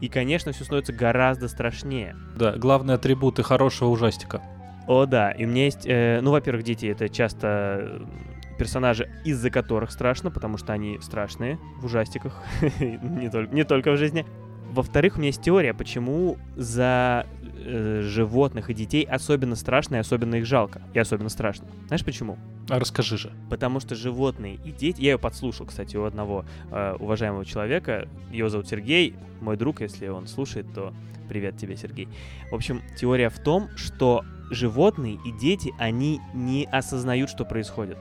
И, 0.00 0.08
конечно, 0.08 0.52
все 0.52 0.64
становится 0.64 0.92
гораздо 0.92 1.48
страшнее. 1.48 2.16
Да, 2.36 2.52
главные 2.52 2.96
атрибуты 2.96 3.42
хорошего 3.42 3.88
ужастика. 3.88 4.42
О, 4.86 5.06
да. 5.06 5.30
И 5.32 5.44
у 5.44 5.48
меня 5.48 5.64
есть... 5.64 5.86
Э, 5.86 6.20
ну, 6.20 6.30
во-первых, 6.30 6.64
дети— 6.64 6.86
это 6.88 7.08
часто 7.08 8.02
персонажи, 8.58 9.10
из-за 9.24 9.50
которых 9.50 9.90
страшно, 9.90 10.30
потому 10.30 10.58
что 10.58 10.72
они 10.72 10.98
страшные 11.00 11.58
в 11.80 11.86
ужастиках, 11.86 12.40
не, 12.80 13.28
только, 13.28 13.54
не 13.54 13.64
только 13.64 13.92
в 13.92 13.96
жизни. 13.96 14.24
Во-вторых, 14.70 15.16
у 15.16 15.18
меня 15.18 15.28
есть 15.28 15.42
теория, 15.42 15.72
почему 15.72 16.36
за 16.56 17.26
э, 17.64 18.00
животных 18.02 18.70
и 18.70 18.74
детей 18.74 19.04
особенно 19.04 19.54
страшно 19.54 19.96
и 19.96 19.98
особенно 19.98 20.36
их 20.36 20.46
жалко. 20.46 20.82
И 20.94 20.98
особенно 20.98 21.28
страшно. 21.28 21.68
Знаешь 21.86 22.04
почему? 22.04 22.38
А 22.68 22.78
расскажи 22.78 23.18
же. 23.18 23.32
Потому 23.50 23.78
что 23.78 23.94
животные 23.94 24.58
и 24.64 24.72
дети... 24.72 25.00
Я 25.00 25.12
ее 25.12 25.18
подслушал, 25.18 25.66
кстати, 25.66 25.96
у 25.96 26.04
одного 26.04 26.44
э, 26.70 26.96
уважаемого 26.98 27.44
человека. 27.44 28.08
Его 28.32 28.48
зовут 28.48 28.68
Сергей, 28.68 29.14
мой 29.40 29.56
друг, 29.56 29.80
если 29.80 30.08
он 30.08 30.26
слушает, 30.26 30.66
то 30.74 30.92
привет 31.28 31.56
тебе, 31.56 31.76
Сергей. 31.76 32.08
В 32.50 32.54
общем, 32.54 32.82
теория 32.98 33.28
в 33.28 33.38
том, 33.38 33.68
что 33.76 34.24
животные 34.50 35.18
и 35.24 35.32
дети, 35.32 35.74
они 35.78 36.20
не 36.32 36.66
осознают, 36.70 37.30
что 37.30 37.44
происходит. 37.44 37.98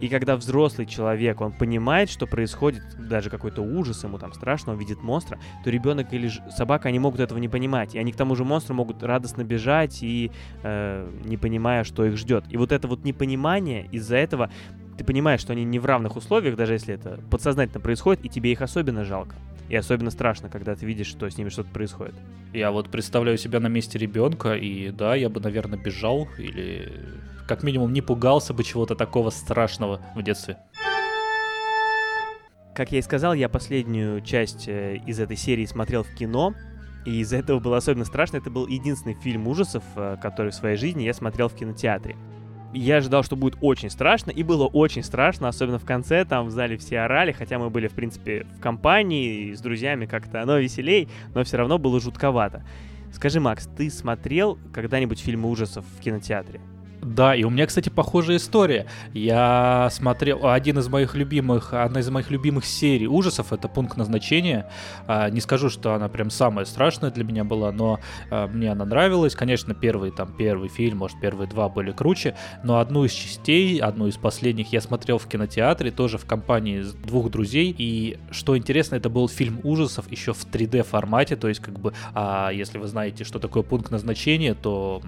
И 0.00 0.08
когда 0.08 0.36
взрослый 0.36 0.86
человек, 0.86 1.40
он 1.40 1.52
понимает, 1.52 2.10
что 2.10 2.26
происходит, 2.26 2.82
даже 2.98 3.30
какой-то 3.30 3.62
ужас, 3.62 4.04
ему 4.04 4.18
там 4.18 4.34
страшно, 4.34 4.72
он 4.72 4.78
видит 4.78 5.02
монстра, 5.02 5.38
то 5.64 5.70
ребенок 5.70 6.12
или 6.12 6.30
собака, 6.54 6.88
они 6.88 6.98
могут 6.98 7.20
этого 7.20 7.38
не 7.38 7.48
понимать. 7.48 7.94
И 7.94 7.98
они 7.98 8.12
к 8.12 8.16
тому 8.16 8.36
же 8.36 8.44
монстру 8.44 8.74
могут 8.74 9.02
радостно 9.02 9.42
бежать 9.42 10.02
и 10.02 10.30
э, 10.62 11.10
не 11.24 11.38
понимая, 11.38 11.84
что 11.84 12.04
их 12.04 12.18
ждет. 12.18 12.44
И 12.50 12.58
вот 12.58 12.72
это 12.72 12.88
вот 12.88 13.04
непонимание, 13.04 13.88
из-за 13.90 14.16
этого 14.16 14.50
ты 14.98 15.04
понимаешь, 15.04 15.40
что 15.40 15.52
они 15.52 15.64
не 15.64 15.78
в 15.78 15.86
равных 15.86 16.16
условиях, 16.16 16.56
даже 16.56 16.74
если 16.74 16.94
это 16.94 17.20
подсознательно 17.30 17.80
происходит, 17.80 18.24
и 18.24 18.28
тебе 18.28 18.52
их 18.52 18.60
особенно 18.60 19.04
жалко. 19.04 19.34
И 19.68 19.76
особенно 19.76 20.10
страшно, 20.10 20.48
когда 20.48 20.74
ты 20.76 20.86
видишь, 20.86 21.08
что 21.08 21.28
с 21.28 21.36
ними 21.36 21.48
что-то 21.48 21.70
происходит. 21.70 22.14
Я 22.52 22.70
вот 22.70 22.90
представляю 22.90 23.36
себя 23.36 23.60
на 23.60 23.66
месте 23.66 23.98
ребенка, 23.98 24.54
и 24.54 24.90
да, 24.90 25.14
я 25.14 25.28
бы, 25.28 25.40
наверное, 25.40 25.78
бежал 25.78 26.28
или 26.38 26.92
как 27.48 27.62
минимум 27.62 27.92
не 27.92 28.00
пугался 28.00 28.54
бы 28.54 28.64
чего-то 28.64 28.94
такого 28.94 29.30
страшного 29.30 30.00
в 30.14 30.22
детстве. 30.22 30.58
Как 32.74 32.92
я 32.92 32.98
и 32.98 33.02
сказал, 33.02 33.32
я 33.32 33.48
последнюю 33.48 34.20
часть 34.20 34.68
э, 34.68 34.98
из 35.06 35.18
этой 35.18 35.36
серии 35.36 35.64
смотрел 35.64 36.02
в 36.02 36.14
кино, 36.14 36.54
и 37.06 37.20
из-за 37.20 37.38
этого 37.38 37.58
было 37.58 37.78
особенно 37.78 38.04
страшно. 38.04 38.36
Это 38.36 38.50
был 38.50 38.66
единственный 38.66 39.14
фильм 39.14 39.48
ужасов, 39.48 39.82
э, 39.96 40.16
который 40.20 40.52
в 40.52 40.54
своей 40.54 40.76
жизни 40.76 41.04
я 41.04 41.14
смотрел 41.14 41.48
в 41.48 41.54
кинотеатре. 41.54 42.16
Я 42.78 42.98
ожидал, 42.98 43.22
что 43.22 43.36
будет 43.36 43.56
очень 43.62 43.88
страшно, 43.88 44.30
и 44.30 44.42
было 44.42 44.66
очень 44.66 45.02
страшно, 45.02 45.48
особенно 45.48 45.78
в 45.78 45.86
конце, 45.86 46.26
там 46.26 46.46
в 46.46 46.50
зале 46.50 46.76
все 46.76 46.98
орали, 47.00 47.32
хотя 47.32 47.58
мы 47.58 47.70
были, 47.70 47.88
в 47.88 47.94
принципе, 47.94 48.46
в 48.58 48.60
компании, 48.60 49.54
с 49.54 49.62
друзьями 49.62 50.04
как-то 50.04 50.42
оно 50.42 50.58
веселей, 50.58 51.08
но 51.34 51.42
все 51.42 51.56
равно 51.56 51.78
было 51.78 52.00
жутковато. 52.00 52.66
Скажи, 53.14 53.40
Макс, 53.40 53.66
ты 53.66 53.88
смотрел 53.88 54.58
когда-нибудь 54.74 55.20
фильмы 55.20 55.48
ужасов 55.48 55.86
в 55.86 56.02
кинотеатре? 56.02 56.60
Да, 57.06 57.36
и 57.36 57.44
у 57.44 57.50
меня, 57.50 57.66
кстати, 57.66 57.88
похожая 57.88 58.38
история. 58.38 58.86
Я 59.14 59.88
смотрел 59.92 60.44
один 60.48 60.80
из 60.80 60.88
моих 60.88 61.14
любимых, 61.14 61.72
одна 61.72 62.00
из 62.00 62.10
моих 62.10 62.32
любимых 62.32 62.64
серий 62.64 63.06
ужасов 63.06 63.52
это 63.52 63.68
пункт 63.68 63.96
назначения. 63.96 64.68
А, 65.06 65.30
не 65.30 65.40
скажу, 65.40 65.70
что 65.70 65.94
она 65.94 66.08
прям 66.08 66.30
самая 66.30 66.64
страшная 66.64 67.12
для 67.12 67.22
меня 67.22 67.44
была, 67.44 67.70
но 67.70 68.00
а, 68.28 68.48
мне 68.48 68.72
она 68.72 68.84
нравилась. 68.84 69.36
Конечно, 69.36 69.72
первый 69.72 70.10
там 70.10 70.32
первый 70.36 70.68
фильм, 70.68 70.98
может 70.98 71.20
первые 71.20 71.48
два 71.48 71.68
были 71.68 71.92
круче, 71.92 72.34
но 72.64 72.80
одну 72.80 73.04
из 73.04 73.12
частей, 73.12 73.78
одну 73.78 74.08
из 74.08 74.16
последних 74.16 74.72
я 74.72 74.80
смотрел 74.80 75.18
в 75.18 75.28
кинотеатре 75.28 75.92
тоже 75.92 76.18
в 76.18 76.26
компании 76.26 76.84
двух 77.04 77.30
друзей. 77.30 77.72
И 77.78 78.18
что 78.32 78.58
интересно, 78.58 78.96
это 78.96 79.08
был 79.08 79.28
фильм 79.28 79.60
ужасов 79.62 80.10
еще 80.10 80.32
в 80.32 80.44
3D 80.44 80.82
формате, 80.82 81.36
то 81.36 81.46
есть 81.46 81.60
как 81.60 81.78
бы, 81.78 81.92
а, 82.14 82.50
если 82.50 82.78
вы 82.78 82.88
знаете, 82.88 83.22
что 83.22 83.38
такое 83.38 83.62
пункт 83.62 83.92
назначения, 83.92 84.54
то 84.54 85.02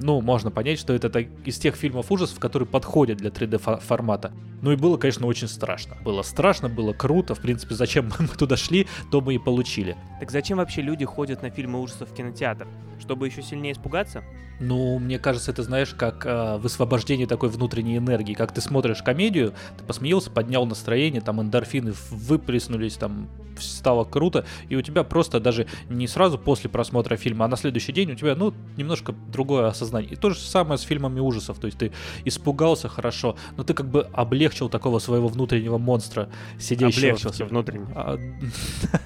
ну, 0.00 0.20
можно 0.20 0.50
понять, 0.50 0.78
что 0.78 0.92
это 0.92 1.18
из 1.18 1.58
тех 1.58 1.74
фильмов 1.76 2.10
ужасов, 2.10 2.38
которые 2.38 2.68
подходят 2.68 3.18
для 3.18 3.30
3D 3.30 3.80
формата. 3.80 4.32
Ну 4.62 4.72
и 4.72 4.76
было, 4.76 4.96
конечно, 4.96 5.26
очень 5.26 5.48
страшно. 5.48 5.96
Было 6.04 6.22
страшно, 6.22 6.68
было 6.68 6.92
круто. 6.92 7.34
В 7.34 7.40
принципе, 7.40 7.74
зачем 7.74 8.10
мы 8.18 8.28
туда 8.28 8.56
шли, 8.56 8.86
то 9.10 9.20
мы 9.20 9.34
и 9.34 9.38
получили. 9.38 9.96
Так 10.20 10.30
зачем 10.30 10.58
вообще 10.58 10.82
люди 10.82 11.04
ходят 11.04 11.42
на 11.42 11.50
фильмы 11.50 11.80
ужасов 11.80 12.10
в 12.10 12.14
кинотеатр? 12.14 12.66
Чтобы 13.00 13.26
еще 13.26 13.42
сильнее 13.42 13.72
испугаться? 13.72 14.22
Ну, 14.62 15.00
мне 15.00 15.18
кажется, 15.18 15.50
это 15.50 15.64
знаешь, 15.64 15.92
как 15.92 16.24
э, 16.24 16.56
высвобождение 16.58 17.26
такой 17.26 17.48
внутренней 17.48 17.96
энергии. 17.96 18.34
Как 18.34 18.52
ты 18.52 18.60
смотришь 18.60 19.02
комедию, 19.02 19.54
ты 19.76 19.82
посмеялся, 19.84 20.30
поднял 20.30 20.64
настроение, 20.66 21.20
там 21.20 21.40
эндорфины 21.42 21.92
выплеснулись, 22.10 22.94
там 22.94 23.28
стало 23.58 24.04
круто, 24.04 24.44
и 24.68 24.76
у 24.76 24.82
тебя 24.82 25.04
просто 25.04 25.40
даже 25.40 25.66
не 25.88 26.06
сразу 26.06 26.38
после 26.38 26.70
просмотра 26.70 27.16
фильма, 27.16 27.44
а 27.44 27.48
на 27.48 27.56
следующий 27.56 27.92
день 27.92 28.12
у 28.12 28.14
тебя, 28.14 28.34
ну, 28.34 28.54
немножко 28.76 29.14
другое 29.32 29.66
осознание. 29.66 30.12
И 30.12 30.16
то 30.16 30.30
же 30.30 30.38
самое 30.38 30.78
с 30.78 30.82
фильмами 30.82 31.20
ужасов, 31.20 31.58
то 31.58 31.66
есть 31.66 31.78
ты 31.78 31.92
испугался 32.24 32.88
хорошо, 32.88 33.36
но 33.56 33.64
ты 33.64 33.74
как 33.74 33.88
бы 33.88 34.08
облегчил 34.12 34.68
такого 34.68 34.98
своего 34.98 35.28
внутреннего 35.28 35.78
монстра, 35.78 36.28
сидящего... 36.58 37.08
Облегчился 37.08 37.44
внутренне. 37.44 37.86
А, 37.94 38.18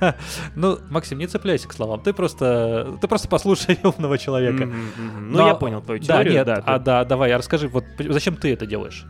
ну, 0.54 0.78
Максим, 0.90 1.18
не 1.18 1.26
цепляйся 1.26 1.68
к 1.68 1.72
словам, 1.72 2.00
ты 2.00 2.12
просто, 2.12 2.98
ты 3.00 3.08
просто 3.08 3.28
послушай 3.28 3.78
умного 3.82 4.18
человека. 4.18 4.66
Ну, 4.66 5.45
я 5.48 5.54
понял 5.54 5.82
твою 5.82 6.00
теорию. 6.00 6.44
Да, 6.44 6.54
нет, 6.56 6.64
а 6.66 6.78
да, 6.78 7.04
давай, 7.04 7.34
расскажи, 7.36 7.68
вот 7.68 7.84
зачем 7.98 8.36
ты 8.36 8.52
это 8.52 8.66
делаешь? 8.66 9.06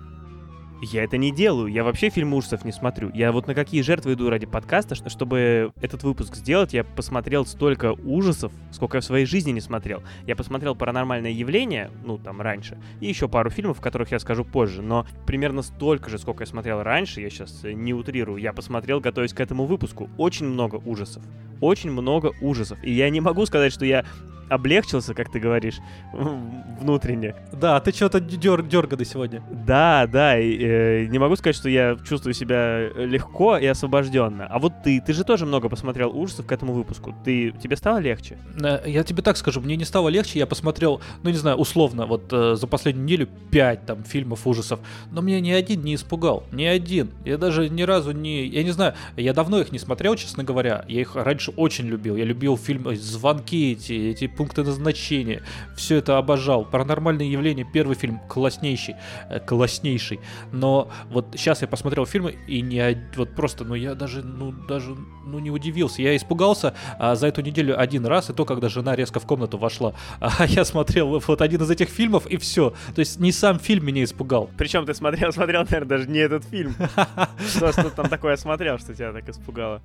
Я 0.83 1.05
это 1.05 1.17
не 1.17 1.33
делаю. 1.33 1.69
Я 1.69 1.85
вообще 1.85 2.11
фильм 2.11 2.35
ужасов 2.35 2.65
не 2.65 2.73
смотрю. 2.73 3.11
Я 3.15 3.33
вот 3.33 3.47
на 3.47 3.55
какие 3.55 3.81
жертвы 3.81 4.13
иду 4.13 4.29
ради 4.29 4.47
подкаста, 4.47 4.95
что, 4.95 5.09
чтобы 5.09 5.73
этот 5.81 6.03
выпуск 6.03 6.37
сделать, 6.37 6.75
я 6.75 6.85
посмотрел 6.85 7.47
столько 7.47 7.93
ужасов, 7.93 8.53
сколько 8.73 8.99
я 8.99 9.01
в 9.01 9.05
своей 9.05 9.25
жизни 9.25 9.53
не 9.53 9.61
смотрел. 9.61 10.03
Я 10.27 10.37
посмотрел 10.37 10.75
«Паранормальное 10.75 11.31
явление», 11.31 11.91
ну, 12.05 12.19
там, 12.19 12.43
раньше, 12.43 12.79
и 13.01 13.07
еще 13.07 13.29
пару 13.29 13.49
фильмов, 13.49 13.81
которых 13.81 14.13
я 14.13 14.19
скажу 14.19 14.45
позже, 14.45 14.83
но 14.83 15.07
примерно 15.27 15.63
столько 15.63 16.11
же, 16.11 16.19
сколько 16.19 16.43
я 16.43 16.47
смотрел 16.47 16.83
раньше, 16.83 17.23
я 17.23 17.31
сейчас 17.31 17.63
не 17.65 17.95
утрирую, 17.95 18.39
я 18.39 18.53
посмотрел, 18.53 19.01
готовясь 19.01 19.33
к 19.33 19.41
этому 19.41 19.65
выпуску. 19.65 20.11
Очень 20.19 20.47
много 20.47 20.77
ужасов. 20.77 21.23
Очень 21.61 21.91
много 21.91 22.33
ужасов. 22.43 22.79
И 22.85 22.93
я 22.93 23.09
не 23.09 23.23
могу 23.23 23.47
сказать, 23.47 23.73
что 23.73 23.87
я 23.87 24.05
облегчился, 24.49 25.15
как 25.15 25.31
ты 25.31 25.39
говоришь, 25.39 25.79
внутренне. 26.13 27.35
Да, 27.53 27.81
ты 27.81 27.93
что-то 27.93 28.21
дер 28.21 28.63
дерганы 28.63 29.05
сегодня. 29.05 29.43
Да, 29.51 30.07
да, 30.07 30.39
и, 30.39 30.59
э, 30.59 31.07
не 31.07 31.19
могу 31.19 31.37
сказать, 31.37 31.57
что 31.57 31.69
я 31.69 31.97
чувствую 32.07 32.35
себя 32.35 32.89
легко 32.97 33.57
и 33.57 33.67
освобожденно. 33.67 34.47
А 34.47 34.59
вот 34.59 34.73
ты, 34.85 35.01
ты 35.01 35.13
же 35.13 35.25
тоже 35.25 35.47
много 35.47 35.69
посмотрел 35.69 36.17
ужасов 36.17 36.47
к 36.47 36.53
этому 36.53 36.73
выпуску. 36.73 37.15
Ты, 37.25 37.53
тебе 37.53 37.77
стало 37.77 37.99
легче? 37.99 38.39
Э, 38.63 38.81
я 38.87 39.03
тебе 39.03 39.23
так 39.23 39.37
скажу, 39.37 39.61
мне 39.61 39.77
не 39.77 39.85
стало 39.85 40.09
легче, 40.09 40.39
я 40.39 40.47
посмотрел, 40.47 41.01
ну 41.23 41.31
не 41.31 41.37
знаю, 41.37 41.57
условно, 41.57 42.07
вот 42.07 42.33
э, 42.33 42.57
за 42.57 42.67
последнюю 42.67 43.05
неделю 43.05 43.29
5 43.51 43.87
там 43.87 44.05
фильмов 44.05 44.47
ужасов, 44.47 44.81
но 45.11 45.21
меня 45.21 45.41
ни 45.41 45.51
один 45.51 45.83
не 45.83 45.95
испугал, 45.95 46.45
ни 46.53 46.65
один. 46.65 47.11
Я 47.25 47.39
даже 47.39 47.69
ни 47.69 47.83
разу 47.83 48.13
не, 48.13 48.47
я 48.47 48.63
не 48.63 48.71
знаю, 48.71 48.95
я 49.17 49.33
давно 49.33 49.61
их 49.61 49.73
не 49.73 49.79
смотрел, 49.79 50.15
честно 50.17 50.45
говоря, 50.45 50.85
я 50.89 51.01
их 51.01 51.17
раньше 51.17 51.53
очень 51.53 51.87
любил, 51.87 52.17
я 52.17 52.25
любил 52.25 52.57
фильмы 52.57 52.97
«Звонки», 52.97 53.73
эти, 53.73 53.93
эти 54.11 54.27
пункты 54.37 54.63
назначения. 54.63 55.43
Все 55.77 55.97
это 55.97 56.19
обожал. 56.19 56.65
Паранормальные 56.65 57.31
явления, 57.31 57.65
первый 57.65 57.97
фильм, 57.97 58.21
класснейший. 58.29 58.97
Э, 59.29 59.41
класснейший. 59.41 60.21
Но 60.53 60.91
вот 61.11 61.27
сейчас 61.33 61.63
я 61.63 61.69
посмотрел 61.69 62.07
фильмы, 62.07 62.37
и 62.47 62.61
не 62.61 63.09
вот 63.17 63.35
просто, 63.35 63.65
ну 63.65 63.75
я 63.75 63.95
даже, 63.95 64.23
ну 64.23 64.53
даже, 64.53 64.95
ну 65.25 65.39
не 65.39 65.51
удивился. 65.51 66.03
Я 66.03 66.17
испугался 66.17 66.75
а, 66.99 67.15
за 67.15 67.29
эту 67.29 67.41
неделю 67.43 67.79
один 67.79 68.07
раз, 68.07 68.31
и 68.31 68.33
то, 68.33 68.45
когда 68.45 68.69
жена 68.69 68.95
резко 68.97 69.21
в 69.21 69.27
комнату 69.27 69.59
вошла. 69.59 69.95
А 70.39 70.45
я 70.47 70.65
смотрел 70.65 71.19
вот 71.19 71.41
один 71.41 71.63
из 71.63 71.71
этих 71.71 71.89
фильмов, 71.89 72.27
и 72.27 72.37
все. 72.37 72.75
То 72.95 73.01
есть 73.01 73.19
не 73.19 73.33
сам 73.33 73.59
фильм 73.59 73.87
меня 73.87 74.05
испугал. 74.05 74.51
Причем 74.59 74.85
ты 74.85 74.95
смотрел, 74.95 75.33
смотрел, 75.33 75.63
наверное, 75.63 75.89
даже 75.89 76.09
не 76.09 76.19
этот 76.19 76.45
фильм. 76.45 76.75
Что, 77.49 77.73
что 77.73 77.91
там 77.91 78.09
такое 78.09 78.37
смотрел, 78.37 78.79
что 78.79 78.95
тебя 78.95 79.13
так 79.13 79.29
испугало? 79.29 79.81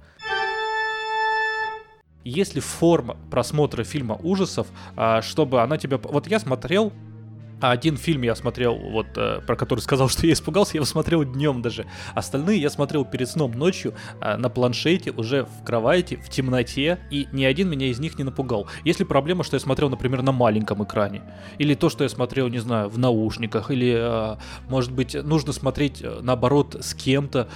Если 2.23 2.60
форма 2.60 3.17
просмотра 3.29 3.84
фильма 3.84 4.15
ужасов, 4.21 4.67
а, 4.95 5.21
чтобы 5.21 5.62
она 5.62 5.77
тебя... 5.77 5.97
Вот 5.97 6.27
я 6.27 6.39
смотрел 6.39 6.93
а 7.62 7.71
один 7.71 7.95
фильм 7.97 8.24
я 8.24 8.36
смотрел, 8.36 8.76
вот 8.76 9.08
э, 9.15 9.41
про 9.45 9.56
который 9.56 9.80
сказал, 9.82 10.10
что 10.10 10.26
я 10.26 10.34
испугался, 10.34 10.71
я 10.74 10.80
его 10.80 10.86
смотрел 10.86 11.24
днем 11.24 11.62
даже. 11.62 11.86
Остальные 12.15 12.60
я 12.60 12.69
смотрел 12.69 13.06
перед 13.06 13.30
сном 13.30 13.52
ночью 13.52 13.93
э, 14.19 14.36
на 14.38 14.50
планшете, 14.50 15.12
уже 15.12 15.45
в 15.45 15.63
кровати, 15.63 16.15
в 16.15 16.30
темноте, 16.30 17.00
и 17.12 17.28
ни 17.32 17.43
один 17.43 17.69
меня 17.69 17.88
из 17.88 18.00
них 18.00 18.17
не 18.17 18.24
напугал. 18.24 18.67
Если 18.84 19.04
проблема, 19.04 19.43
что 19.43 19.56
я 19.56 19.60
смотрел, 19.60 19.89
например, 19.89 20.24
на 20.24 20.32
маленьком 20.32 20.84
экране, 20.84 21.21
или 21.60 21.76
то, 21.76 21.89
что 21.89 22.04
я 22.04 22.10
смотрел, 22.10 22.47
не 22.47 22.60
знаю, 22.60 22.89
в 22.89 22.97
наушниках, 22.97 23.69
или, 23.69 23.95
э, 23.95 24.38
может 24.67 24.91
быть, 24.91 25.13
нужно 25.13 25.54
смотреть, 25.54 26.04
наоборот, 26.21 26.76
с 26.80 26.93
кем-то 26.93 27.47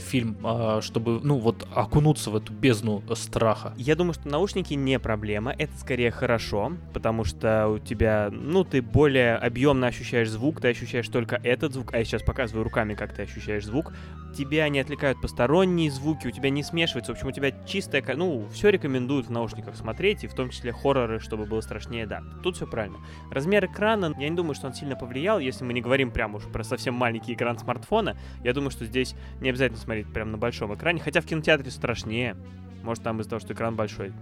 фильм, 0.00 0.36
чтобы, 0.80 1.20
ну, 1.22 1.38
вот, 1.38 1.66
окунуться 1.74 2.30
в 2.30 2.36
эту 2.36 2.52
бездну 2.52 3.02
страха. 3.14 3.72
Я 3.76 3.96
думаю, 3.96 4.14
что 4.14 4.28
наушники 4.28 4.74
не 4.74 4.98
проблема, 4.98 5.54
это 5.56 5.72
скорее 5.78 6.10
хорошо, 6.10 6.72
потому 6.92 7.24
что 7.24 7.68
у 7.68 7.78
тебя, 7.78 8.28
ну, 8.30 8.64
ты 8.64 8.82
более 8.82 9.36
объемно 9.46 9.86
ощущаешь 9.86 10.30
звук, 10.30 10.60
ты 10.60 10.68
ощущаешь 10.68 11.08
только 11.08 11.40
этот 11.42 11.72
звук, 11.72 11.94
а 11.94 11.98
я 11.98 12.04
сейчас 12.04 12.22
показываю 12.22 12.64
руками, 12.64 12.94
как 12.94 13.14
ты 13.14 13.22
ощущаешь 13.22 13.64
звук, 13.64 13.92
тебя 14.36 14.68
не 14.68 14.80
отвлекают 14.80 15.20
посторонние 15.20 15.90
звуки, 15.90 16.26
у 16.26 16.30
тебя 16.30 16.50
не 16.50 16.62
смешивается, 16.62 17.12
в 17.12 17.16
общем, 17.16 17.28
у 17.28 17.32
тебя 17.32 17.52
чистая, 17.66 18.04
ну, 18.16 18.46
все 18.52 18.70
рекомендуют 18.70 19.26
в 19.26 19.30
наушниках 19.30 19.76
смотреть, 19.76 20.24
и 20.24 20.26
в 20.26 20.34
том 20.34 20.50
числе 20.50 20.72
хорроры, 20.72 21.20
чтобы 21.20 21.46
было 21.46 21.60
страшнее, 21.60 22.06
да, 22.06 22.22
тут 22.42 22.56
все 22.56 22.66
правильно. 22.66 22.98
Размер 23.30 23.66
экрана, 23.66 24.14
я 24.18 24.28
не 24.28 24.36
думаю, 24.36 24.54
что 24.54 24.66
он 24.66 24.74
сильно 24.74 24.96
повлиял, 24.96 25.38
если 25.38 25.64
мы 25.64 25.72
не 25.72 25.80
говорим 25.80 26.10
прям 26.10 26.34
уж 26.34 26.44
про 26.44 26.64
совсем 26.64 26.94
маленький 26.94 27.34
экран 27.34 27.58
смартфона, 27.58 28.16
я 28.44 28.52
думаю, 28.52 28.70
что 28.70 28.84
здесь 28.84 29.14
не 29.40 29.50
обязательно 29.50 29.80
смотреть 29.80 30.12
прям 30.12 30.30
на 30.30 30.38
большом 30.38 30.74
экране, 30.74 31.00
хотя 31.00 31.20
в 31.20 31.26
кинотеатре 31.26 31.70
страшнее, 31.70 32.36
может 32.82 33.02
там 33.02 33.20
из-за 33.20 33.30
того, 33.30 33.40
что 33.40 33.52
экран 33.52 33.74
большой. 33.74 34.12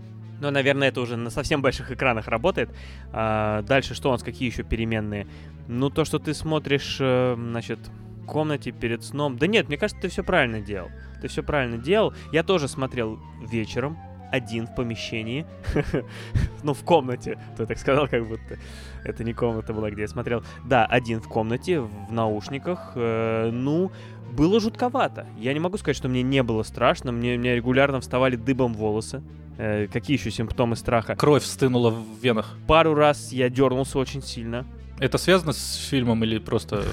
Но, 0.41 0.51
наверное, 0.51 0.89
это 0.89 1.01
уже 1.01 1.17
на 1.17 1.31
совсем 1.31 1.63
больших 1.63 1.91
экранах 1.91 2.29
работает. 2.29 2.71
А, 3.13 3.63
дальше 3.63 3.95
что 3.95 4.09
у 4.09 4.13
нас, 4.13 4.23
какие 4.23 4.51
еще 4.51 4.63
переменные? 4.63 5.27
Ну, 5.69 5.91
то, 5.91 6.05
что 6.05 6.19
ты 6.19 6.35
смотришь, 6.35 6.99
э, 7.01 7.35
значит, 7.37 7.79
в 8.23 8.27
комнате 8.27 8.71
перед 8.71 9.05
сном. 9.05 9.39
Да 9.39 9.47
нет, 9.47 9.69
мне 9.69 9.77
кажется, 9.77 10.03
ты 10.03 10.09
все 10.09 10.23
правильно 10.23 10.61
делал. 10.61 10.91
Ты 11.21 11.29
все 11.29 11.43
правильно 11.43 11.79
делал. 11.79 12.15
Я 12.33 12.43
тоже 12.43 12.69
смотрел 12.69 13.19
вечером, 13.51 13.97
один 14.31 14.67
в 14.67 14.75
помещении. 14.75 15.47
ну, 16.63 16.75
в 16.75 16.83
комнате. 16.85 17.39
Ты 17.57 17.67
так 17.67 17.79
сказал, 17.79 18.09
как 18.09 18.27
будто 18.27 18.59
это 19.05 19.23
не 19.23 19.33
комната 19.33 19.73
была, 19.73 19.91
где 19.91 20.03
я 20.03 20.09
смотрел. 20.09 20.43
Да, 20.65 20.85
один 20.87 21.21
в 21.21 21.29
комнате, 21.29 21.81
в 21.81 22.13
наушниках. 22.13 22.93
Э, 22.97 23.51
ну, 23.53 23.93
было 24.33 24.61
жутковато. 24.61 25.27
Я 25.39 25.53
не 25.53 25.61
могу 25.61 25.79
сказать, 25.79 25.97
что 25.97 26.09
мне 26.09 26.23
не 26.23 26.43
было 26.43 26.63
страшно. 26.63 27.13
Мне, 27.13 27.39
мне 27.39 27.55
регулярно 27.55 28.01
вставали 28.01 28.37
дыбом 28.37 28.75
волосы. 28.75 29.23
Э, 29.59 29.87
какие 29.87 30.17
еще 30.17 30.31
симптомы 30.31 30.77
страха? 30.77 31.15
Кровь 31.17 31.45
стынула 31.45 31.91
в 31.91 32.05
венах. 32.23 32.57
Пару 32.67 32.95
раз 32.95 33.33
я 33.33 33.49
дернулся 33.49 33.99
очень 33.99 34.23
сильно. 34.23 34.67
Это 35.01 35.19
связано 35.19 35.53
с 35.53 35.75
фильмом 35.75 36.23
или 36.23 36.39
просто 36.39 36.85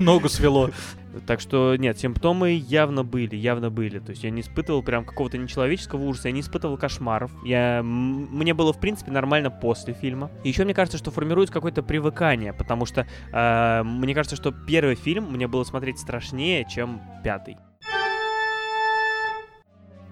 ногу 0.00 0.28
свело? 0.28 0.70
Так 1.26 1.40
что 1.40 1.76
нет, 1.76 1.98
симптомы 1.98 2.52
явно 2.52 3.04
были, 3.04 3.36
явно 3.36 3.70
были. 3.70 3.98
То 3.98 4.10
есть 4.10 4.24
я 4.24 4.30
не 4.30 4.40
испытывал 4.40 4.82
прям 4.82 5.04
какого-то 5.04 5.36
нечеловеческого 5.36 6.02
ужаса, 6.02 6.28
я 6.28 6.32
не 6.32 6.40
испытывал 6.40 6.78
кошмаров. 6.78 7.30
Я... 7.44 7.82
Мне 7.82 8.54
было, 8.54 8.72
в 8.72 8.80
принципе, 8.80 9.10
нормально 9.10 9.50
после 9.50 9.92
фильма. 9.92 10.30
И 10.44 10.48
еще 10.48 10.64
мне 10.64 10.72
кажется, 10.72 10.96
что 10.96 11.10
формируется 11.10 11.52
какое-то 11.52 11.82
привыкание, 11.82 12.54
потому 12.54 12.86
что 12.86 13.06
э, 13.32 13.82
мне 13.84 14.14
кажется, 14.14 14.36
что 14.36 14.50
первый 14.50 14.94
фильм 14.94 15.30
мне 15.30 15.46
было 15.46 15.64
смотреть 15.64 15.98
страшнее, 15.98 16.66
чем 16.68 17.02
пятый. 17.22 17.58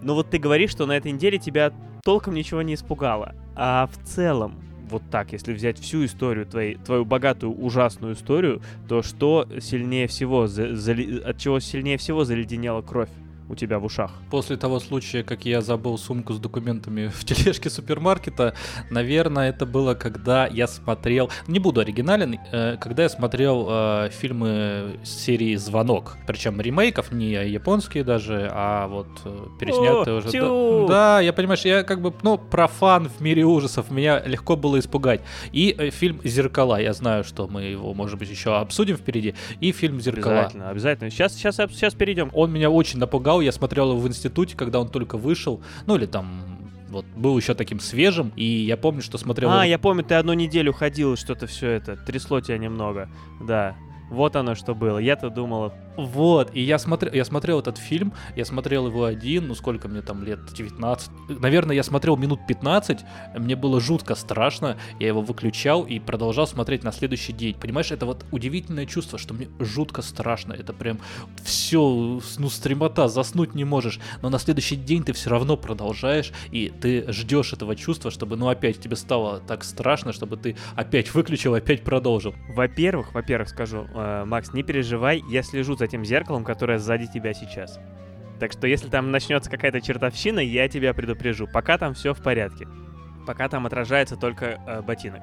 Ну 0.02 0.14
вот 0.14 0.30
ты 0.30 0.38
говоришь, 0.38 0.70
что 0.70 0.86
на 0.86 0.96
этой 0.96 1.12
неделе 1.12 1.38
тебя 1.38 1.72
толком 2.02 2.34
ничего 2.34 2.62
не 2.62 2.74
испугало. 2.74 3.34
А 3.54 3.88
в 3.88 4.06
целом, 4.06 4.60
вот 4.88 5.02
так, 5.10 5.32
если 5.32 5.52
взять 5.52 5.78
всю 5.78 6.04
историю 6.04 6.46
твоей, 6.46 6.76
твою 6.76 7.04
богатую, 7.04 7.52
ужасную 7.52 8.14
историю, 8.14 8.62
то 8.88 9.02
что 9.02 9.46
сильнее 9.60 10.06
всего, 10.06 10.46
за, 10.46 10.74
за, 10.74 10.92
от 10.92 11.38
чего 11.38 11.60
сильнее 11.60 11.98
всего 11.98 12.24
заледенела 12.24 12.82
кровь? 12.82 13.10
У 13.50 13.54
тебя 13.54 13.78
в 13.78 13.84
ушах. 13.84 14.12
После 14.30 14.56
того 14.56 14.78
случая, 14.78 15.22
как 15.22 15.44
я 15.44 15.60
забыл 15.60 15.98
сумку 15.98 16.32
с 16.32 16.38
документами 16.38 17.08
в 17.08 17.24
тележке 17.24 17.68
супермаркета, 17.68 18.54
наверное, 18.90 19.50
это 19.50 19.66
было, 19.66 19.94
когда 19.94 20.46
я 20.46 20.66
смотрел, 20.66 21.30
не 21.48 21.58
буду 21.58 21.80
оригинален, 21.80 22.38
э, 22.52 22.76
когда 22.80 23.02
я 23.02 23.08
смотрел 23.08 23.66
э, 23.68 24.10
фильмы 24.12 25.00
серии 25.04 25.56
«Звонок». 25.56 26.16
Причем 26.26 26.60
ремейков, 26.60 27.12
не 27.12 27.32
японские 27.32 28.04
даже, 28.04 28.48
а 28.52 28.86
вот 28.86 29.08
э, 29.24 29.46
переснятые 29.58 30.18
уже. 30.18 30.30
Да, 30.30 30.86
да, 30.88 31.20
я 31.20 31.32
понимаешь, 31.32 31.62
я 31.62 31.82
как 31.82 32.00
бы, 32.00 32.14
ну, 32.22 32.38
профан 32.38 33.08
в 33.08 33.20
мире 33.20 33.44
ужасов, 33.44 33.90
меня 33.90 34.22
легко 34.24 34.56
было 34.56 34.78
испугать. 34.78 35.22
И 35.52 35.90
фильм 35.90 36.20
«Зеркала», 36.24 36.80
я 36.80 36.92
знаю, 36.92 37.24
что 37.24 37.48
мы 37.48 37.62
его, 37.62 37.94
может 37.94 38.18
быть, 38.18 38.30
еще 38.30 38.56
обсудим 38.56 38.96
впереди, 38.96 39.34
и 39.60 39.72
фильм 39.72 40.00
«Зеркала». 40.00 40.40
Обязательно, 40.40 40.70
обязательно. 40.70 41.10
Сейчас, 41.10 41.34
сейчас, 41.34 41.56
сейчас 41.56 41.94
перейдем. 41.94 42.30
Он 42.32 42.52
меня 42.52 42.70
очень 42.70 42.98
напугал, 42.98 43.39
я 43.40 43.52
смотрел 43.52 43.90
его 43.90 44.00
в 44.00 44.08
институте, 44.08 44.56
когда 44.56 44.80
он 44.80 44.88
только 44.88 45.16
вышел, 45.16 45.60
ну 45.86 45.96
или 45.96 46.06
там 46.06 46.58
вот 46.90 47.06
был 47.16 47.36
еще 47.36 47.54
таким 47.54 47.80
свежим, 47.80 48.32
и 48.36 48.44
я 48.44 48.76
помню, 48.76 49.02
что 49.02 49.16
смотрел... 49.16 49.50
А, 49.50 49.64
его... 49.64 49.64
я 49.64 49.78
помню, 49.78 50.02
ты 50.02 50.14
одну 50.14 50.32
неделю 50.32 50.72
ходил, 50.72 51.16
что-то 51.16 51.46
все 51.46 51.70
это, 51.70 51.96
трясло 51.96 52.40
тебя 52.40 52.58
немного, 52.58 53.08
да. 53.40 53.76
Вот 54.10 54.34
оно 54.34 54.56
что 54.56 54.74
было. 54.74 54.98
Я-то 54.98 55.30
думал, 55.30 55.72
вот, 56.06 56.50
и 56.54 56.60
я 56.60 56.78
смотрел, 56.78 57.12
я 57.12 57.24
смотрел 57.24 57.60
этот 57.60 57.78
фильм, 57.78 58.12
я 58.36 58.44
смотрел 58.44 58.86
его 58.86 59.04
один, 59.04 59.48
ну 59.48 59.54
сколько 59.54 59.88
мне 59.88 60.02
там 60.02 60.24
лет, 60.24 60.40
19. 60.52 61.10
Наверное, 61.40 61.76
я 61.76 61.82
смотрел 61.82 62.16
минут 62.16 62.40
15, 62.46 63.00
мне 63.38 63.56
было 63.56 63.80
жутко 63.80 64.14
страшно, 64.14 64.76
я 64.98 65.08
его 65.08 65.20
выключал 65.20 65.84
и 65.84 65.98
продолжал 65.98 66.46
смотреть 66.46 66.84
на 66.84 66.92
следующий 66.92 67.32
день. 67.32 67.54
Понимаешь, 67.54 67.90
это 67.90 68.06
вот 68.06 68.24
удивительное 68.30 68.86
чувство, 68.86 69.18
что 69.18 69.34
мне 69.34 69.48
жутко 69.58 70.02
страшно, 70.02 70.52
это 70.52 70.72
прям 70.72 70.98
все, 71.42 72.20
ну 72.38 72.50
стремота, 72.50 73.08
заснуть 73.08 73.54
не 73.54 73.64
можешь, 73.64 74.00
но 74.22 74.30
на 74.30 74.38
следующий 74.38 74.76
день 74.76 75.04
ты 75.04 75.12
все 75.12 75.30
равно 75.30 75.56
продолжаешь, 75.56 76.32
и 76.50 76.72
ты 76.80 77.10
ждешь 77.12 77.52
этого 77.52 77.76
чувства, 77.76 78.10
чтобы, 78.10 78.36
ну 78.36 78.48
опять 78.48 78.80
тебе 78.80 78.96
стало 78.96 79.40
так 79.40 79.64
страшно, 79.64 80.12
чтобы 80.12 80.36
ты 80.36 80.56
опять 80.74 81.12
выключил, 81.14 81.54
опять 81.54 81.82
продолжил. 81.82 82.34
Во-первых, 82.54 83.14
во-первых, 83.14 83.48
скажу, 83.48 83.86
э, 83.94 84.24
Макс, 84.24 84.52
не 84.52 84.62
переживай, 84.62 85.22
я 85.28 85.42
слежу 85.42 85.76
за 85.76 85.88
тем 85.90 86.04
зеркалом, 86.04 86.44
которое 86.44 86.78
сзади 86.78 87.06
тебя 87.06 87.34
сейчас. 87.34 87.78
Так 88.38 88.52
что 88.52 88.66
если 88.66 88.88
там 88.88 89.10
начнется 89.10 89.50
какая-то 89.50 89.80
чертовщина, 89.82 90.40
я 90.40 90.68
тебя 90.68 90.94
предупрежу. 90.94 91.46
Пока 91.46 91.76
там 91.76 91.92
все 91.92 92.14
в 92.14 92.22
порядке. 92.22 92.66
Пока 93.26 93.48
там 93.48 93.66
отражается 93.66 94.16
только 94.16 94.58
э, 94.66 94.80
ботинок. 94.80 95.22